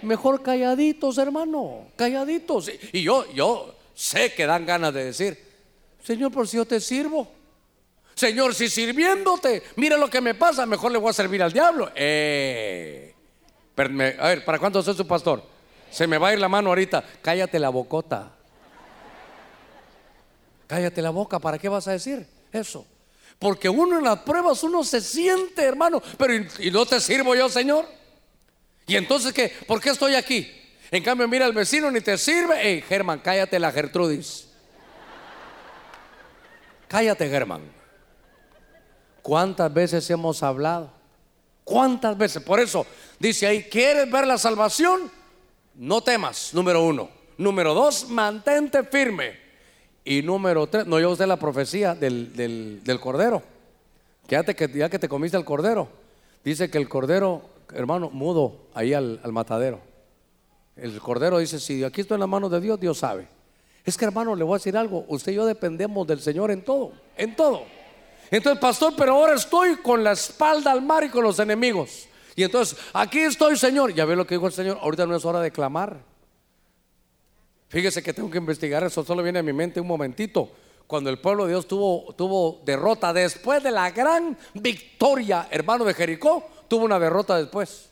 Mejor 0.02 0.42
calladitos, 0.42 1.16
hermano, 1.16 1.86
calladitos. 1.94 2.68
Y 2.92 3.04
yo, 3.04 3.24
yo 3.32 3.72
sé 3.94 4.34
que 4.34 4.46
dan 4.46 4.66
ganas 4.66 4.92
de 4.92 5.04
decir, 5.04 5.38
Señor, 6.02 6.32
por 6.32 6.48
si 6.48 6.56
yo 6.56 6.64
te 6.64 6.80
sirvo. 6.80 7.30
Señor, 8.16 8.52
si 8.52 8.68
sirviéndote, 8.68 9.62
mira 9.76 9.96
lo 9.96 10.10
que 10.10 10.20
me 10.20 10.34
pasa, 10.34 10.66
mejor 10.66 10.90
le 10.90 10.98
voy 10.98 11.10
a 11.10 11.12
servir 11.12 11.40
al 11.40 11.52
diablo. 11.52 11.92
Eh, 11.94 13.14
a 13.76 14.26
ver, 14.26 14.44
¿para 14.44 14.58
cuánto 14.58 14.82
soy 14.82 14.96
su 14.96 15.06
pastor? 15.06 15.44
Se 15.88 16.08
me 16.08 16.18
va 16.18 16.30
a 16.30 16.32
ir 16.32 16.40
la 16.40 16.48
mano 16.48 16.70
ahorita. 16.70 17.04
Cállate 17.22 17.60
la 17.60 17.68
bocota. 17.68 18.32
Cállate 20.66 21.00
la 21.00 21.10
boca, 21.10 21.38
¿para 21.38 21.58
qué 21.58 21.68
vas 21.68 21.86
a 21.86 21.92
decir 21.92 22.26
eso? 22.50 22.84
Porque 23.38 23.68
uno 23.68 23.98
en 23.98 24.04
las 24.04 24.20
pruebas 24.20 24.62
uno 24.64 24.82
se 24.82 25.00
siente, 25.00 25.62
hermano, 25.62 26.02
pero 26.16 26.34
¿y, 26.34 26.70
no 26.70 26.84
te 26.84 27.00
sirvo 27.00 27.34
yo, 27.34 27.48
Señor? 27.48 27.86
¿Y 28.86 28.96
entonces 28.96 29.32
qué? 29.32 29.52
¿Por 29.66 29.80
qué 29.80 29.90
estoy 29.90 30.14
aquí? 30.14 30.50
En 30.90 31.02
cambio, 31.02 31.28
mira 31.28 31.44
al 31.44 31.52
vecino, 31.52 31.90
ni 31.90 32.00
te 32.00 32.16
sirve. 32.18 32.56
Hey, 32.60 32.84
Germán, 32.88 33.20
cállate 33.20 33.58
la 33.58 33.70
Gertrudis. 33.70 34.48
Cállate, 36.88 37.28
Germán. 37.28 37.60
¿Cuántas 39.22 39.72
veces 39.72 40.08
hemos 40.10 40.42
hablado? 40.42 40.90
¿Cuántas 41.62 42.16
veces? 42.16 42.42
Por 42.42 42.60
eso 42.60 42.86
dice 43.18 43.46
ahí, 43.46 43.64
¿quieres 43.64 44.10
ver 44.10 44.26
la 44.26 44.38
salvación? 44.38 45.12
No 45.74 46.00
temas, 46.00 46.54
número 46.54 46.82
uno. 46.82 47.10
Número 47.36 47.74
dos, 47.74 48.08
mantente 48.08 48.82
firme. 48.84 49.47
Y 50.08 50.22
número 50.22 50.66
tres, 50.66 50.86
no 50.86 50.98
yo 50.98 51.10
usted 51.10 51.26
la 51.26 51.36
profecía 51.36 51.94
del, 51.94 52.32
del, 52.34 52.98
cordero. 52.98 53.42
Quédate 54.26 54.56
que 54.56 54.66
ya 54.66 54.88
que 54.88 54.98
te 54.98 55.06
comiste 55.06 55.36
el 55.36 55.44
cordero. 55.44 55.86
Dice 56.42 56.70
que 56.70 56.78
el 56.78 56.88
cordero, 56.88 57.42
hermano, 57.74 58.08
mudo 58.08 58.68
ahí 58.72 58.94
al, 58.94 59.20
matadero. 59.30 59.80
El 60.76 60.98
cordero 60.98 61.40
dice, 61.40 61.60
si 61.60 61.84
aquí 61.84 62.00
estoy 62.00 62.14
en 62.14 62.20
las 62.20 62.28
manos 62.30 62.50
de 62.50 62.58
Dios, 62.58 62.80
Dios 62.80 62.96
sabe. 62.96 63.28
Es 63.84 63.98
que 63.98 64.06
hermano, 64.06 64.34
le 64.34 64.44
voy 64.44 64.54
a 64.54 64.56
decir 64.56 64.78
algo, 64.78 65.04
usted 65.08 65.32
y 65.32 65.34
yo 65.34 65.44
dependemos 65.44 66.06
del 66.06 66.20
Señor 66.20 66.50
en 66.52 66.64
todo, 66.64 66.92
en 67.14 67.36
todo. 67.36 67.64
Entonces, 68.30 68.58
pastor, 68.58 68.94
pero 68.96 69.12
ahora 69.12 69.34
estoy 69.34 69.76
con 69.76 70.02
la 70.02 70.12
espalda 70.12 70.72
al 70.72 70.80
mar 70.80 71.04
y 71.04 71.10
con 71.10 71.22
los 71.22 71.38
enemigos. 71.38 72.08
Y 72.34 72.44
entonces, 72.44 72.78
aquí 72.94 73.18
estoy, 73.18 73.58
Señor. 73.58 73.92
Ya 73.92 74.06
ve 74.06 74.16
lo 74.16 74.26
que 74.26 74.36
dijo 74.36 74.46
el 74.46 74.54
Señor, 74.54 74.78
ahorita 74.80 75.04
no 75.04 75.14
es 75.14 75.24
hora 75.26 75.42
de 75.42 75.50
clamar. 75.50 75.98
Fíjese 77.68 78.02
que 78.02 78.14
tengo 78.14 78.30
que 78.30 78.38
investigar 78.38 78.82
eso, 78.84 79.04
solo 79.04 79.22
viene 79.22 79.40
a 79.40 79.42
mi 79.42 79.52
mente 79.52 79.80
un 79.80 79.86
momentito. 79.86 80.50
Cuando 80.86 81.10
el 81.10 81.18
pueblo 81.18 81.44
de 81.44 81.52
Dios 81.52 81.68
tuvo, 81.68 82.14
tuvo 82.14 82.62
derrota 82.64 83.12
después 83.12 83.62
de 83.62 83.70
la 83.70 83.90
gran 83.90 84.36
victoria, 84.54 85.46
hermano 85.50 85.84
de 85.84 85.92
Jericó, 85.92 86.48
tuvo 86.66 86.86
una 86.86 86.98
derrota 86.98 87.36
después. 87.36 87.90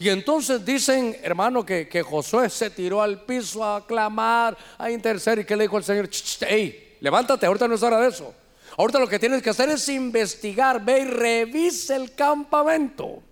Y 0.00 0.08
entonces 0.08 0.64
dicen, 0.64 1.16
hermano, 1.22 1.64
que, 1.64 1.88
que 1.88 2.02
Josué 2.02 2.50
se 2.50 2.70
tiró 2.70 3.00
al 3.00 3.24
piso 3.24 3.64
a 3.64 3.86
clamar, 3.86 4.56
a 4.76 4.90
interceder. 4.90 5.38
¿Y 5.38 5.44
que 5.44 5.54
le 5.54 5.64
dijo 5.64 5.78
el 5.78 5.84
Señor? 5.84 6.10
Hey, 6.40 6.96
levántate, 7.00 7.46
ahorita 7.46 7.68
no 7.68 7.76
es 7.76 7.82
hora 7.84 8.00
de 8.00 8.08
eso. 8.08 8.34
Ahorita 8.76 8.98
lo 8.98 9.06
que 9.06 9.20
tienes 9.20 9.40
que 9.40 9.50
hacer 9.50 9.68
es 9.68 9.88
investigar, 9.88 10.84
ve 10.84 11.00
y 11.00 11.04
revise 11.04 11.94
el 11.94 12.12
campamento. 12.16 13.22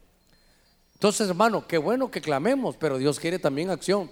Entonces, 0.95 1.29
hermano, 1.29 1.67
qué 1.67 1.79
bueno 1.79 2.09
que 2.09 2.21
clamemos, 2.21 2.77
pero 2.77 2.97
Dios 2.97 3.19
quiere 3.19 3.41
también 3.41 3.71
acción. 3.71 4.09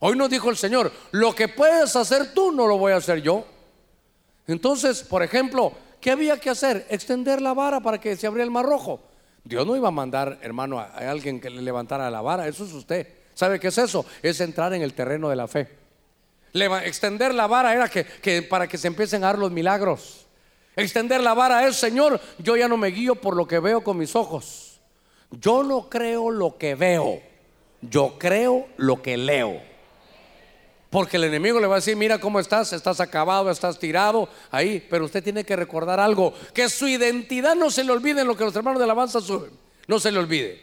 Hoy 0.00 0.16
nos 0.16 0.30
dijo 0.30 0.48
el 0.48 0.56
Señor, 0.56 0.90
lo 1.10 1.34
que 1.34 1.48
puedes 1.48 1.94
hacer 1.94 2.32
tú 2.32 2.52
no 2.52 2.66
lo 2.66 2.78
voy 2.78 2.92
a 2.92 2.96
hacer 2.96 3.20
yo. 3.20 3.44
Entonces, 4.46 5.02
por 5.02 5.22
ejemplo, 5.22 5.72
¿qué 6.00 6.10
había 6.10 6.38
que 6.40 6.48
hacer? 6.48 6.86
Extender 6.88 7.42
la 7.42 7.52
vara 7.52 7.80
para 7.80 8.00
que 8.00 8.16
se 8.16 8.26
abriera 8.26 8.44
el 8.44 8.50
mar 8.50 8.64
rojo. 8.64 9.00
Dios 9.44 9.66
no 9.66 9.76
iba 9.76 9.88
a 9.88 9.92
mandar, 9.92 10.38
hermano, 10.42 10.78
a 10.78 10.86
alguien 11.10 11.38
que 11.38 11.50
le 11.50 11.60
levantara 11.60 12.10
la 12.10 12.22
vara, 12.22 12.48
eso 12.48 12.64
es 12.64 12.72
usted. 12.72 13.06
¿Sabe 13.34 13.60
qué 13.60 13.68
es 13.68 13.78
eso? 13.78 14.06
Es 14.22 14.40
entrar 14.40 14.72
en 14.72 14.82
el 14.82 14.94
terreno 14.94 15.28
de 15.28 15.36
la 15.36 15.46
fe. 15.46 15.68
extender 16.52 17.34
la 17.34 17.46
vara 17.46 17.74
era 17.74 17.88
que, 17.88 18.42
para 18.42 18.66
que 18.66 18.78
se 18.78 18.88
empiecen 18.88 19.22
a 19.22 19.28
dar 19.28 19.38
los 19.38 19.50
milagros. 19.50 20.26
Extender 20.76 21.20
la 21.20 21.34
vara 21.34 21.66
es, 21.66 21.76
Señor, 21.76 22.18
yo 22.38 22.56
ya 22.56 22.68
no 22.68 22.78
me 22.78 22.88
guío 22.88 23.16
por 23.16 23.36
lo 23.36 23.46
que 23.46 23.58
veo 23.58 23.84
con 23.84 23.98
mis 23.98 24.16
ojos. 24.16 24.80
Yo 25.30 25.62
no 25.62 25.90
creo 25.90 26.30
lo 26.30 26.56
que 26.56 26.74
veo, 26.74 27.20
yo 27.82 28.18
creo 28.18 28.66
lo 28.78 29.02
que 29.02 29.16
leo. 29.16 29.69
Porque 30.90 31.18
el 31.18 31.24
enemigo 31.24 31.60
le 31.60 31.68
va 31.68 31.76
a 31.76 31.78
decir, 31.78 31.94
mira 31.94 32.18
cómo 32.18 32.40
estás, 32.40 32.72
estás 32.72 32.98
acabado, 32.98 33.48
estás 33.48 33.78
tirado 33.78 34.28
ahí, 34.50 34.84
pero 34.90 35.04
usted 35.04 35.22
tiene 35.22 35.44
que 35.44 35.54
recordar 35.54 36.00
algo, 36.00 36.34
que 36.52 36.68
su 36.68 36.88
identidad 36.88 37.54
no 37.54 37.70
se 37.70 37.84
le 37.84 37.92
olvide 37.92 38.22
en 38.22 38.26
lo 38.26 38.36
que 38.36 38.44
los 38.44 38.56
hermanos 38.56 38.80
de 38.80 38.84
alabanza 38.84 39.20
suben, 39.20 39.52
no 39.86 40.00
se 40.00 40.10
le 40.10 40.18
olvide, 40.18 40.60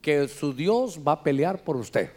que 0.00 0.26
su 0.26 0.52
Dios 0.52 0.98
va 1.06 1.12
a 1.12 1.22
pelear 1.22 1.62
por 1.62 1.76
usted. 1.76 2.10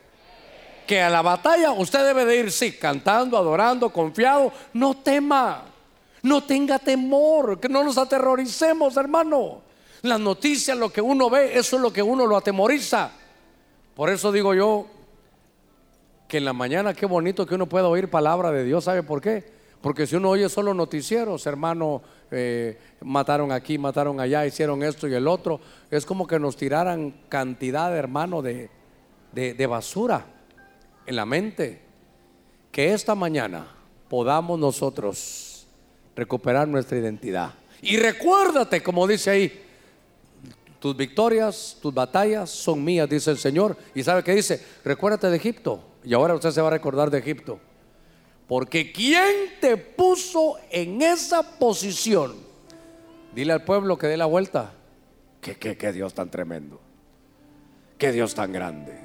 Que 0.88 1.02
a 1.02 1.10
la 1.10 1.22
batalla 1.22 1.72
usted 1.72 2.04
debe 2.04 2.26
de 2.26 2.38
ir, 2.38 2.52
sí, 2.52 2.74
cantando, 2.74 3.38
adorando, 3.38 3.92
confiado, 3.92 4.52
no 4.74 4.98
tema, 4.98 5.66
no 6.24 6.44
tenga 6.44 6.80
temor, 6.80 7.60
que 7.60 7.70
no 7.70 7.84
nos 7.84 8.00
aterroricemos, 8.00 8.98
hermano. 8.98 9.62
Las 10.02 10.20
noticias, 10.20 10.76
lo 10.78 10.92
que 10.92 11.02
uno 11.02 11.30
ve, 11.30 11.58
eso 11.58 11.76
es 11.76 11.82
lo 11.82 11.94
que 11.94 12.02
uno 12.02 12.26
lo 12.26 12.38
atemoriza. 12.38 13.12
Por 13.96 14.10
eso 14.10 14.32
digo 14.32 14.54
yo, 14.54 14.88
que 16.28 16.38
en 16.38 16.46
la 16.46 16.54
mañana 16.54 16.94
qué 16.94 17.06
bonito 17.06 17.46
que 17.46 17.56
uno 17.56 17.68
pueda 17.68 17.88
oír 17.88 18.10
palabra 18.10 18.52
de 18.52 18.64
Dios. 18.64 18.84
¿Sabe 18.84 19.04
por 19.04 19.22
qué? 19.22 19.44
Porque 19.82 20.08
si 20.08 20.16
uno 20.16 20.30
oye 20.30 20.50
solo 20.50 20.74
noticieros, 20.74 21.46
hermano, 21.46 22.02
eh, 22.32 22.80
mataron 23.02 23.52
aquí, 23.52 23.78
mataron 23.78 24.20
allá, 24.20 24.46
hicieron 24.46 24.82
esto 24.82 25.08
y 25.08 25.14
el 25.14 25.28
otro, 25.28 25.60
es 25.92 26.06
como 26.06 26.26
que 26.26 26.40
nos 26.40 26.58
tiraran 26.58 27.14
cantidad, 27.30 27.96
hermano, 27.96 28.42
de, 28.42 28.70
de 29.34 29.68
basura 29.68 30.26
en 31.06 31.16
la 31.16 31.26
mente. 31.26 31.82
Que 32.72 32.94
esta 32.94 33.14
mañana 33.14 33.68
podamos 34.10 34.60
nosotros 34.60 35.68
recuperar 36.16 36.68
nuestra 36.68 36.98
identidad. 36.98 37.54
Y 37.82 37.98
recuérdate, 37.98 38.82
como 38.82 39.06
dice 39.06 39.30
ahí, 39.30 39.62
tus 40.80 40.96
victorias, 40.96 41.78
tus 41.82 41.94
batallas 41.94 42.50
son 42.50 42.84
mías, 42.84 43.10
dice 43.10 43.32
el 43.32 43.38
Señor. 43.38 43.78
¿Y 43.94 44.04
sabe 44.04 44.24
qué 44.24 44.34
dice? 44.34 44.64
Recuérdate 44.84 45.30
de 45.30 45.38
Egipto. 45.38 45.95
Y 46.06 46.14
ahora 46.14 46.36
usted 46.36 46.52
se 46.52 46.62
va 46.62 46.68
a 46.68 46.72
recordar 46.72 47.10
de 47.10 47.18
Egipto. 47.18 47.60
Porque 48.48 48.92
¿quién 48.92 49.60
te 49.60 49.76
puso 49.76 50.58
en 50.70 51.02
esa 51.02 51.58
posición? 51.58 52.36
Dile 53.34 53.54
al 53.54 53.64
pueblo 53.64 53.98
que 53.98 54.08
dé 54.08 54.18
la 54.18 54.28
vuelta. 54.28 54.72
Que, 55.42 55.56
que, 55.56 55.92
Dios 55.92 56.14
tan 56.14 56.30
tremendo. 56.30 56.80
Que 57.98 58.12
Dios 58.12 58.36
tan 58.36 58.52
grande. 58.52 58.98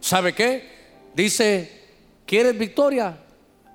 ¿Sabe 0.00 0.34
qué? 0.34 0.68
Dice, 1.14 1.70
¿quieres 2.26 2.58
victoria? 2.58 3.16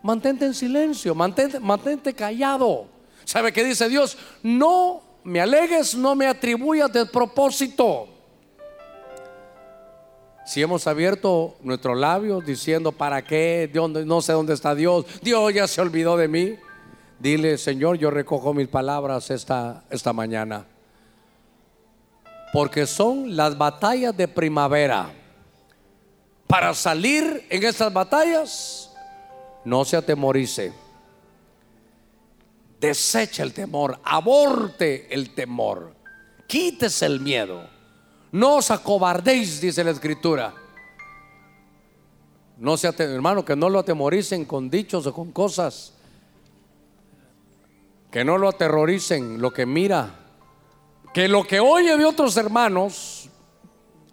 Mantente 0.03 0.45
en 0.45 0.53
silencio, 0.53 1.15
mantente, 1.15 1.59
mantente 1.59 2.13
callado. 2.13 2.87
¿Sabe 3.23 3.51
qué 3.51 3.63
dice 3.63 3.89
Dios? 3.89 4.17
No 4.43 5.01
me 5.23 5.41
alegues, 5.41 5.95
no 5.95 6.15
me 6.15 6.27
atribuyas 6.27 6.91
de 6.91 7.05
propósito. 7.05 8.14
Si 10.45 10.61
hemos 10.61 10.85
abierto 10.85 11.55
nuestros 11.61 11.97
labios 11.97 12.45
diciendo, 12.45 12.91
¿para 12.91 13.23
qué? 13.23 13.69
No 13.73 14.21
sé 14.21 14.33
dónde 14.33 14.53
está 14.53 14.75
Dios. 14.75 15.05
Dios 15.21 15.53
ya 15.53 15.67
se 15.67 15.81
olvidó 15.81 16.17
de 16.17 16.27
mí. 16.27 16.55
Dile, 17.19 17.57
Señor, 17.57 17.97
yo 17.97 18.11
recojo 18.11 18.53
mis 18.53 18.67
palabras 18.67 19.31
esta, 19.31 19.83
esta 19.89 20.13
mañana. 20.13 20.65
Porque 22.53 22.85
son 22.85 23.35
las 23.35 23.57
batallas 23.57 24.15
de 24.15 24.27
primavera. 24.27 25.11
Para 26.45 26.75
salir 26.75 27.47
en 27.49 27.63
estas 27.63 27.91
batallas, 27.91 28.91
no 29.63 29.83
se 29.83 29.97
atemorice. 29.97 30.71
Desecha 32.79 33.41
el 33.41 33.51
temor, 33.51 33.99
aborte 34.03 35.07
el 35.11 35.33
temor, 35.33 35.95
quítese 36.45 37.07
el 37.07 37.19
miedo. 37.19 37.74
No 38.35 38.57
os 38.57 38.69
acobardéis, 38.69 39.61
dice 39.61 39.81
la 39.81 39.91
escritura. 39.91 40.53
No 42.57 42.75
sea, 42.75 42.93
hermano, 42.97 43.45
que 43.45 43.55
no 43.55 43.69
lo 43.69 43.79
atemoricen 43.79 44.43
con 44.43 44.69
dichos 44.69 45.07
o 45.07 45.13
con 45.13 45.31
cosas. 45.31 45.93
que 48.11 48.25
no 48.25 48.37
lo 48.37 48.49
aterroricen 48.49 49.41
lo 49.41 49.51
que 49.51 49.65
mira, 49.65 50.09
que 51.13 51.27
lo 51.27 51.45
que 51.45 51.59
oye 51.59 51.97
de 51.97 52.05
otros 52.05 52.35
hermanos, 52.37 53.29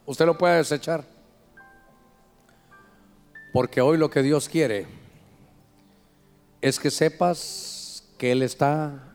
usted 0.06 0.26
lo 0.26 0.38
puede 0.38 0.58
desechar. 0.58 1.04
Porque 3.52 3.80
hoy 3.80 3.98
lo 3.98 4.08
que 4.08 4.22
Dios 4.22 4.48
quiere 4.48 4.86
es 6.60 6.78
que 6.78 6.90
sepas 6.92 8.04
que 8.18 8.30
Él 8.30 8.42
está 8.42 9.14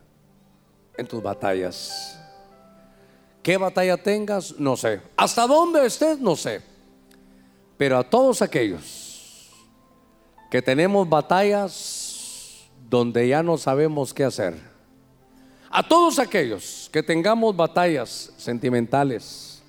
en 0.96 1.06
tus 1.06 1.22
batallas. 1.22 2.18
¿Qué 3.48 3.56
batalla 3.56 3.96
tengas? 3.96 4.60
No 4.60 4.76
sé. 4.76 5.00
¿Hasta 5.16 5.46
dónde 5.46 5.86
estés? 5.86 6.20
No 6.20 6.36
sé. 6.36 6.60
Pero 7.78 7.96
a 7.96 8.04
todos 8.04 8.42
aquellos 8.42 9.48
que 10.50 10.60
tenemos 10.60 11.08
batallas 11.08 12.68
donde 12.90 13.26
ya 13.26 13.42
no 13.42 13.56
sabemos 13.56 14.12
qué 14.12 14.24
hacer, 14.24 14.54
a 15.70 15.82
todos 15.82 16.18
aquellos 16.18 16.90
que 16.92 17.02
tengamos 17.02 17.56
batallas 17.56 18.34
sentimentales, 18.36 19.62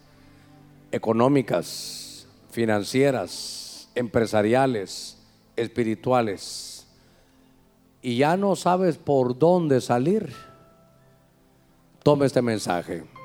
económicas, 0.92 2.28
financieras, 2.52 3.88
empresariales, 3.96 5.16
espirituales, 5.56 6.86
y 8.02 8.18
ya 8.18 8.36
no 8.36 8.58
sabes 8.58 8.98
por 8.98 9.40
dónde 9.40 9.80
salir, 9.80 10.34
tome 12.04 12.26
este 12.26 12.42
mensaje. 12.42 13.19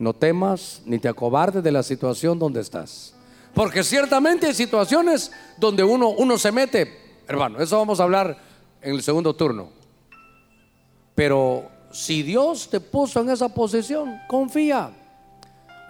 No 0.00 0.14
temas 0.14 0.80
ni 0.86 0.98
te 0.98 1.08
acobardes 1.08 1.62
de 1.62 1.70
la 1.70 1.82
situación 1.82 2.38
donde 2.38 2.62
estás. 2.62 3.12
Porque 3.54 3.84
ciertamente 3.84 4.46
hay 4.46 4.54
situaciones 4.54 5.30
donde 5.58 5.84
uno, 5.84 6.08
uno 6.08 6.38
se 6.38 6.50
mete, 6.50 7.20
hermano, 7.28 7.60
eso 7.60 7.76
vamos 7.76 8.00
a 8.00 8.04
hablar 8.04 8.34
en 8.80 8.94
el 8.94 9.02
segundo 9.02 9.36
turno. 9.36 9.68
Pero 11.14 11.68
si 11.92 12.22
Dios 12.22 12.70
te 12.70 12.80
puso 12.80 13.20
en 13.20 13.28
esa 13.28 13.50
posición, 13.50 14.18
confía. 14.26 14.90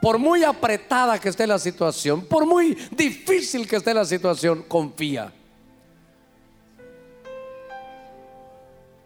Por 0.02 0.18
muy 0.18 0.42
apretada 0.42 1.20
que 1.20 1.28
esté 1.28 1.46
la 1.46 1.60
situación, 1.60 2.24
por 2.24 2.44
muy 2.46 2.76
difícil 2.90 3.68
que 3.68 3.76
esté 3.76 3.94
la 3.94 4.04
situación, 4.04 4.64
confía. 4.66 5.32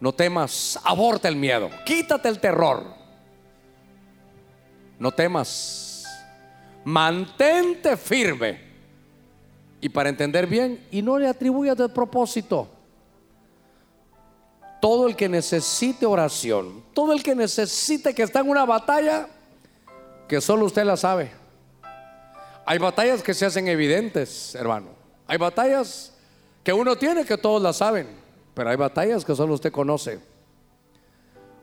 No 0.01 0.15
temas, 0.15 0.81
aborta 0.83 1.29
el 1.29 1.37
miedo, 1.37 1.69
quítate 1.85 2.31
el 2.31 2.41
terror. 2.41 3.04
No 5.05 5.13
temas. 5.13 6.07
Mantente 6.83 7.95
firme. 7.95 8.59
Y 9.79 9.91
para 9.91 10.09
entender 10.09 10.47
bien, 10.47 10.83
y 10.91 11.03
no 11.03 11.19
le 11.19 11.29
atribuyas 11.29 11.77
de 11.77 11.91
propósito. 11.91 12.67
Todo 14.81 15.07
el 15.07 15.15
que 15.15 15.29
necesite 15.29 16.07
oración, 16.07 16.83
todo 16.95 17.13
el 17.13 17.23
que 17.23 17.35
necesite 17.35 18.15
que 18.15 18.23
está 18.23 18.41
en 18.41 18.49
una 18.49 18.65
batalla, 18.65 19.29
que 20.27 20.41
solo 20.41 20.65
usted 20.65 20.87
la 20.87 20.97
sabe. 20.97 21.31
Hay 22.65 22.79
batallas 22.79 23.23
que 23.23 23.35
se 23.35 23.45
hacen 23.45 23.69
evidentes, 23.69 24.55
hermano. 24.55 24.89
Hay 25.27 25.37
batallas 25.37 26.15
que 26.63 26.73
uno 26.73 26.97
tiene 26.97 27.27
que 27.27 27.37
todos 27.37 27.61
la 27.61 27.75
saben, 27.75 28.09
pero 28.55 28.71
hay 28.71 28.77
batallas 28.77 29.23
que 29.23 29.37
solo 29.37 29.53
usted 29.53 29.71
conoce 29.71 30.19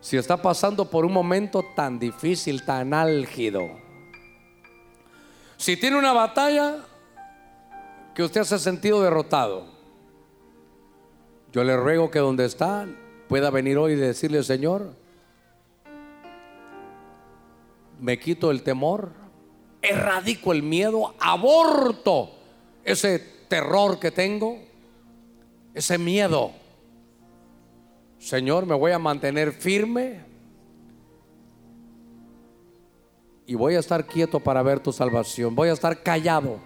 si 0.02 0.18
está 0.18 0.38
pasando 0.38 0.90
por 0.90 1.06
un 1.06 1.14
momento 1.14 1.64
tan 1.76 2.00
difícil, 2.00 2.66
tan 2.66 2.94
álgido, 2.94 3.70
si 5.56 5.78
tiene 5.78 5.98
una 5.98 6.12
batalla 6.12 6.78
que 8.16 8.24
usted 8.24 8.44
se 8.44 8.56
ha 8.56 8.60
sentido 8.60 9.02
derrotado, 9.04 9.66
yo 11.54 11.64
le 11.64 11.78
ruego 11.78 12.10
que 12.10 12.20
donde 12.20 12.46
está 12.46 12.88
pueda 13.28 13.50
venir 13.50 13.78
hoy 13.78 13.94
y 13.94 13.96
decirle, 13.96 14.44
Señor, 14.44 14.94
me 18.00 18.20
quito 18.20 18.52
el 18.52 18.64
temor, 18.64 19.12
erradico 19.82 20.52
el 20.52 20.64
miedo, 20.64 21.14
aborto 21.20 22.32
ese 22.84 23.20
terror 23.48 24.00
que 24.00 24.12
tengo, 24.12 24.58
ese 25.74 25.98
miedo. 25.98 26.52
Señor, 28.22 28.68
me 28.68 28.76
voy 28.76 28.92
a 28.92 29.00
mantener 29.00 29.52
firme 29.52 30.24
y 33.48 33.56
voy 33.56 33.74
a 33.74 33.80
estar 33.80 34.06
quieto 34.06 34.40
para 34.40 34.62
ver 34.62 34.80
tu 34.80 34.94
salvación. 34.94 35.56
Voy 35.56 35.70
a 35.70 35.74
estar 35.74 36.04
callado 36.04 36.60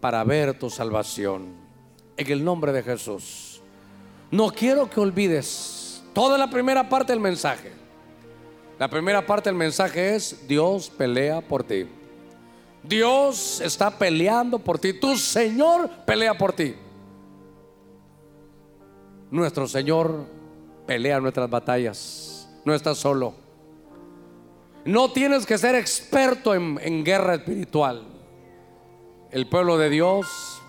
para 0.00 0.24
ver 0.24 0.58
tu 0.58 0.70
salvación. 0.70 1.48
En 2.16 2.32
el 2.32 2.42
nombre 2.42 2.72
de 2.72 2.82
Jesús. 2.82 3.60
No 4.30 4.48
quiero 4.48 4.88
que 4.88 4.98
olvides 4.98 6.02
toda 6.14 6.38
la 6.38 6.48
primera 6.48 6.88
parte 6.88 7.12
del 7.12 7.20
mensaje. 7.20 7.72
La 8.78 8.88
primera 8.88 9.26
parte 9.26 9.50
del 9.50 9.56
mensaje 9.58 10.14
es 10.14 10.48
Dios 10.48 10.88
pelea 10.88 11.42
por 11.42 11.62
ti. 11.62 11.86
Dios 12.82 13.60
está 13.60 13.90
peleando 13.90 14.58
por 14.58 14.78
ti. 14.78 14.94
Tu 14.94 15.14
Señor 15.18 15.90
pelea 16.06 16.38
por 16.38 16.54
ti. 16.54 16.74
Nuestro 19.30 19.68
Señor 19.68 20.35
pelea 20.86 21.20
nuestras 21.20 21.50
batallas. 21.50 22.48
No 22.64 22.74
estás 22.74 22.98
solo. 22.98 23.34
No 24.84 25.10
tienes 25.10 25.44
que 25.44 25.58
ser 25.58 25.74
experto 25.74 26.54
en, 26.54 27.04
guerra 27.04 27.34
espiritual. 27.34 28.04
El 29.32 29.48
pueblo 29.48 29.76
de 29.78 29.90
Dios, 29.90 30.62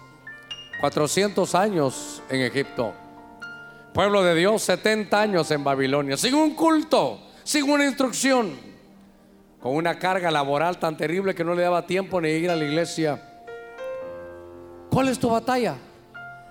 400 0.81 1.53
años 1.53 2.23
en 2.29 2.41
Egipto. 2.41 2.93
Pueblo 3.93 4.23
de 4.23 4.33
Dios, 4.35 4.63
70 4.63 5.21
años 5.21 5.51
en 5.51 5.63
Babilonia. 5.63 6.17
Sin 6.17 6.33
un 6.33 6.55
culto, 6.55 7.19
sin 7.43 7.69
una 7.69 7.85
instrucción. 7.85 8.55
Con 9.61 9.75
una 9.75 9.99
carga 9.99 10.31
laboral 10.31 10.79
tan 10.79 10.97
terrible 10.97 11.35
que 11.35 11.43
no 11.43 11.53
le 11.53 11.61
daba 11.61 11.85
tiempo 11.85 12.19
ni 12.19 12.29
ir 12.29 12.49
a 12.49 12.55
la 12.55 12.65
iglesia. 12.65 13.23
¿Cuál 14.89 15.09
es 15.09 15.19
tu 15.19 15.29
batalla? 15.29 15.75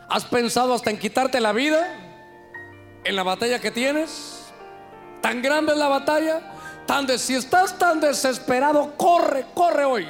¿Has 0.08 0.24
pensado 0.24 0.72
hasta 0.72 0.90
en 0.90 0.98
quitarte 0.98 1.40
la 1.40 1.52
vida? 1.52 2.05
En 3.06 3.16
la 3.16 3.22
batalla 3.22 3.58
que 3.60 3.70
tienes? 3.70 4.52
¿Tan 5.20 5.42
grande 5.42 5.72
es 5.72 5.78
la 5.78 5.88
batalla? 5.88 6.40
Tan 6.86 7.08
si 7.18 7.34
estás 7.34 7.78
tan 7.78 8.00
desesperado, 8.00 8.94
corre, 8.96 9.46
corre 9.54 9.84
hoy. 9.84 10.06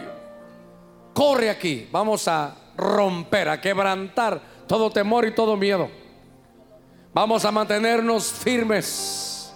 Corre 1.14 1.49
aquí. 1.49 1.88
Vamos 1.90 2.28
a 2.28 2.55
romper, 2.76 3.49
a 3.49 3.61
quebrantar 3.61 4.40
todo 4.66 4.90
temor 4.90 5.26
y 5.26 5.34
todo 5.34 5.57
miedo. 5.57 5.88
Vamos 7.14 7.44
a 7.44 7.51
mantenernos 7.51 8.30
firmes. 8.30 9.55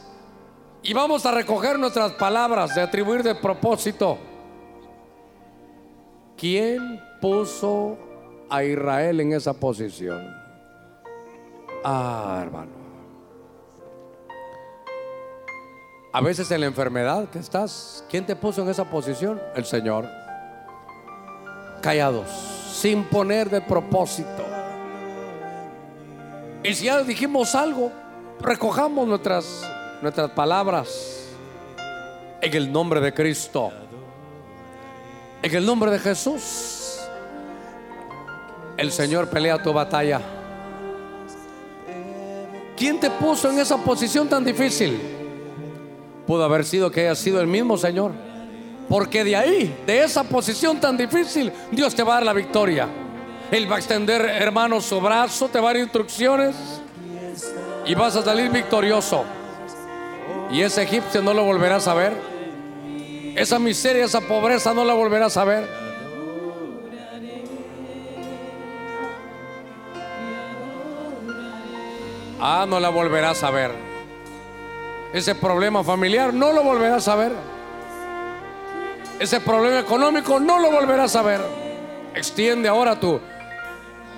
Y 0.83 0.95
vamos 0.95 1.27
a 1.27 1.31
recoger 1.31 1.79
nuestras 1.79 2.13
palabras 2.13 2.75
de 2.75 2.81
atribuir 2.81 3.23
de 3.23 3.35
propósito. 3.35 4.17
¿Quién 6.39 7.03
puso 7.21 7.99
a 8.49 8.65
Israel 8.65 9.21
en 9.21 9.35
esa 9.35 9.53
posición? 9.53 10.35
Ah, 11.85 12.41
hermano. 12.43 12.80
A 16.13 16.21
veces 16.21 16.51
en 16.51 16.61
la 16.61 16.67
enfermedad 16.67 17.29
que 17.29 17.39
estás, 17.39 18.05
¿quién 18.11 18.27
te 18.27 18.35
puso 18.35 18.63
en 18.63 18.69
esa 18.69 18.85
posición? 18.85 19.41
El 19.55 19.65
Señor. 19.65 20.09
Callados, 21.81 22.29
sin 22.73 23.05
poner 23.05 23.49
de 23.49 23.61
propósito. 23.61 24.45
Y 26.65 26.75
si 26.75 26.87
ya 26.87 27.01
dijimos 27.05 27.55
algo, 27.55 27.93
recojamos 28.41 29.07
nuestras, 29.07 29.63
nuestras 30.03 30.33
palabras 30.33 31.29
en 32.41 32.55
el 32.57 32.73
nombre 32.73 33.01
de 33.01 33.15
Cristo. 33.15 33.71
En 35.43 35.55
el 35.55 35.65
nombre 35.65 35.93
de 35.93 36.01
Jesús. 36.01 36.99
El 38.77 38.91
Señor 38.91 39.29
pelea 39.29 39.63
tu 39.63 39.73
batalla. 39.73 40.21
¿Quién 42.77 42.99
te 42.99 43.11
puso 43.11 43.49
en 43.49 43.61
esa 43.61 43.77
posición 43.77 44.29
tan 44.29 44.45
difícil? 44.45 45.20
Pudo 46.27 46.45
haber 46.45 46.65
sido 46.65 46.91
que 46.91 47.03
haya 47.03 47.15
sido 47.15 47.41
el 47.41 47.47
mismo 47.47 47.77
Señor. 47.77 48.13
Porque 48.89 49.23
de 49.23 49.37
ahí, 49.37 49.75
de 49.87 50.03
esa 50.03 50.25
posición 50.25 50.81
tan 50.81 50.97
difícil, 50.97 51.53
Dios 51.71 51.95
te 51.95 52.03
va 52.03 52.15
a 52.15 52.17
dar 52.17 52.27
la 52.27 52.33
victoria. 52.33 52.89
Él 53.51 53.71
va 53.71 53.77
a 53.77 53.79
extender, 53.79 54.21
hermano, 54.23 54.81
su 54.81 55.01
brazo, 55.01 55.49
te 55.49 55.61
va 55.61 55.71
a 55.71 55.73
dar 55.75 55.83
instrucciones 55.83 56.57
y 57.87 57.95
vas 57.95 58.17
a 58.17 58.25
salir 58.25 58.51
victorioso. 58.51 59.25
Y 60.51 60.61
ese 60.63 60.83
egipcio 60.83 61.23
no 61.23 61.33
lo 61.33 61.45
volverás 61.45 61.87
a 61.87 61.95
ver. 61.95 62.13
Esa 63.37 63.61
miseria, 63.61 64.05
esa 64.05 64.21
pobreza 64.21 64.75
no 64.75 64.85
la 64.85 64.95
volverás 64.95 65.37
a 65.37 65.45
ver. 65.45 65.69
Ah, 72.41 72.67
no 72.69 72.81
la 72.81 72.89
volverás 72.89 73.43
a 73.45 73.51
ver 73.51 73.90
ese 75.13 75.35
problema 75.35 75.83
familiar 75.83 76.33
no 76.33 76.53
lo 76.53 76.63
volverás 76.63 77.09
a 77.09 77.17
ver. 77.17 77.33
Ese 79.19 79.41
problema 79.41 79.81
económico 79.81 80.39
no 80.39 80.59
lo 80.59 80.71
volverás 80.71 81.17
a 81.17 81.23
ver. 81.23 81.41
Extiende 82.15 82.69
ahora 82.69 82.99
tu, 82.99 83.21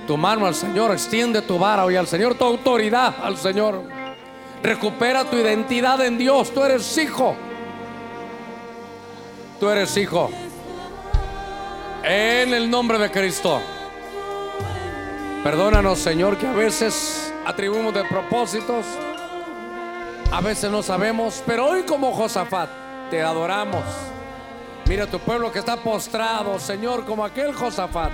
tu 0.07 0.17
mano 0.17 0.47
al 0.47 0.55
Señor, 0.55 0.93
extiende 0.93 1.43
tu 1.43 1.59
vara 1.59 1.85
hoy 1.85 1.97
al 1.97 2.07
Señor, 2.07 2.35
tu 2.35 2.45
autoridad 2.45 3.15
al 3.23 3.37
Señor. 3.37 3.83
Recupera 4.63 5.25
tu 5.25 5.37
identidad 5.37 6.05
en 6.05 6.19
Dios. 6.19 6.53
Tú 6.53 6.63
eres 6.63 6.97
hijo. 6.99 7.35
Tú 9.59 9.69
eres 9.69 9.97
hijo. 9.97 10.31
En 12.05 12.53
el 12.55 12.71
nombre 12.71 12.99
de 12.99 13.11
Cristo. 13.11 13.61
Perdónanos, 15.43 15.99
Señor, 15.99 16.37
que 16.37 16.47
a 16.47 16.53
veces 16.53 17.33
atribuimos 17.45 17.93
de 17.93 18.05
propósitos. 18.05 18.87
A 20.33 20.41
veces 20.41 20.71
no 20.71 20.83
sabemos, 20.83 21.43
pero 21.47 21.67
hoy 21.67 21.83
como 21.83 22.11
Josafat 22.15 22.71
te 23.11 23.21
adoramos. 23.21 23.85
Mira 24.87 25.07
tu 25.07 25.19
pueblo 25.19 25.53
que 25.53 25.59
está 25.59 25.77
postrado, 25.77 26.59
Señor, 26.59 27.05
como 27.05 27.23
aquel 27.23 27.55
Josafat. 27.55 28.11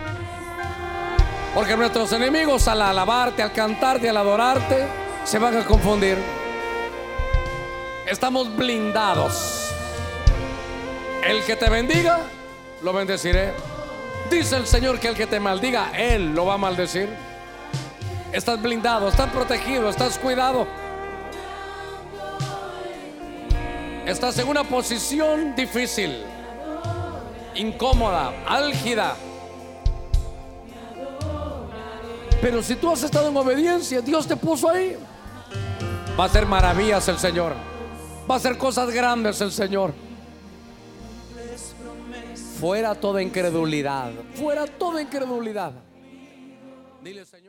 Porque 1.55 1.77
nuestros 1.77 2.11
enemigos 2.12 2.66
al 2.66 2.82
alabarte, 2.82 3.40
al 3.40 3.53
cantarte, 3.53 4.09
al 4.09 4.16
adorarte, 4.16 4.89
se 5.23 5.39
van 5.39 5.59
a 5.59 5.65
confundir. 5.65 6.19
Estamos 8.05 8.55
blindados. 8.57 9.70
El 11.24 11.45
que 11.45 11.55
te 11.55 11.70
bendiga, 11.70 12.19
lo 12.82 12.93
bendeciré. 12.93 13.53
Dice 14.28 14.57
el 14.57 14.66
Señor 14.66 14.99
que 14.99 15.07
el 15.07 15.15
que 15.15 15.28
te 15.28 15.39
maldiga, 15.39 15.93
Él 15.97 16.35
lo 16.35 16.47
va 16.47 16.55
a 16.55 16.59
maldecir. 16.59 17.09
Estás 18.32 18.61
blindado, 18.61 19.07
estás 19.07 19.31
protegido, 19.31 19.89
estás 19.89 20.19
cuidado. 20.19 20.66
Estás 24.09 24.39
en 24.39 24.48
una 24.48 24.64
posición 24.64 25.55
difícil, 25.55 26.22
incómoda, 27.55 28.32
álgida. 28.47 29.14
Pero 32.40 32.62
si 32.62 32.76
tú 32.76 32.90
has 32.90 33.02
estado 33.02 33.28
en 33.28 33.36
obediencia, 33.36 34.01
Dios 34.01 34.26
te 34.26 34.35
puso 34.35 34.70
ahí. 34.70 34.97
Va 36.18 36.24
a 36.24 36.26
hacer 36.26 36.47
maravillas 36.47 37.06
el 37.09 37.18
Señor. 37.18 37.52
Va 38.28 38.36
a 38.36 38.39
hacer 38.39 38.56
cosas 38.56 38.89
grandes 38.89 39.43
el 39.43 39.52
Señor. 39.52 39.93
Fuera 42.59 42.94
toda 42.94 43.20
incredulidad. 43.20 44.10
Fuera 44.36 44.66
toda 44.66 45.02
incredulidad. 45.02 45.72
Dile, 47.05 47.26
Señor, 47.26 47.47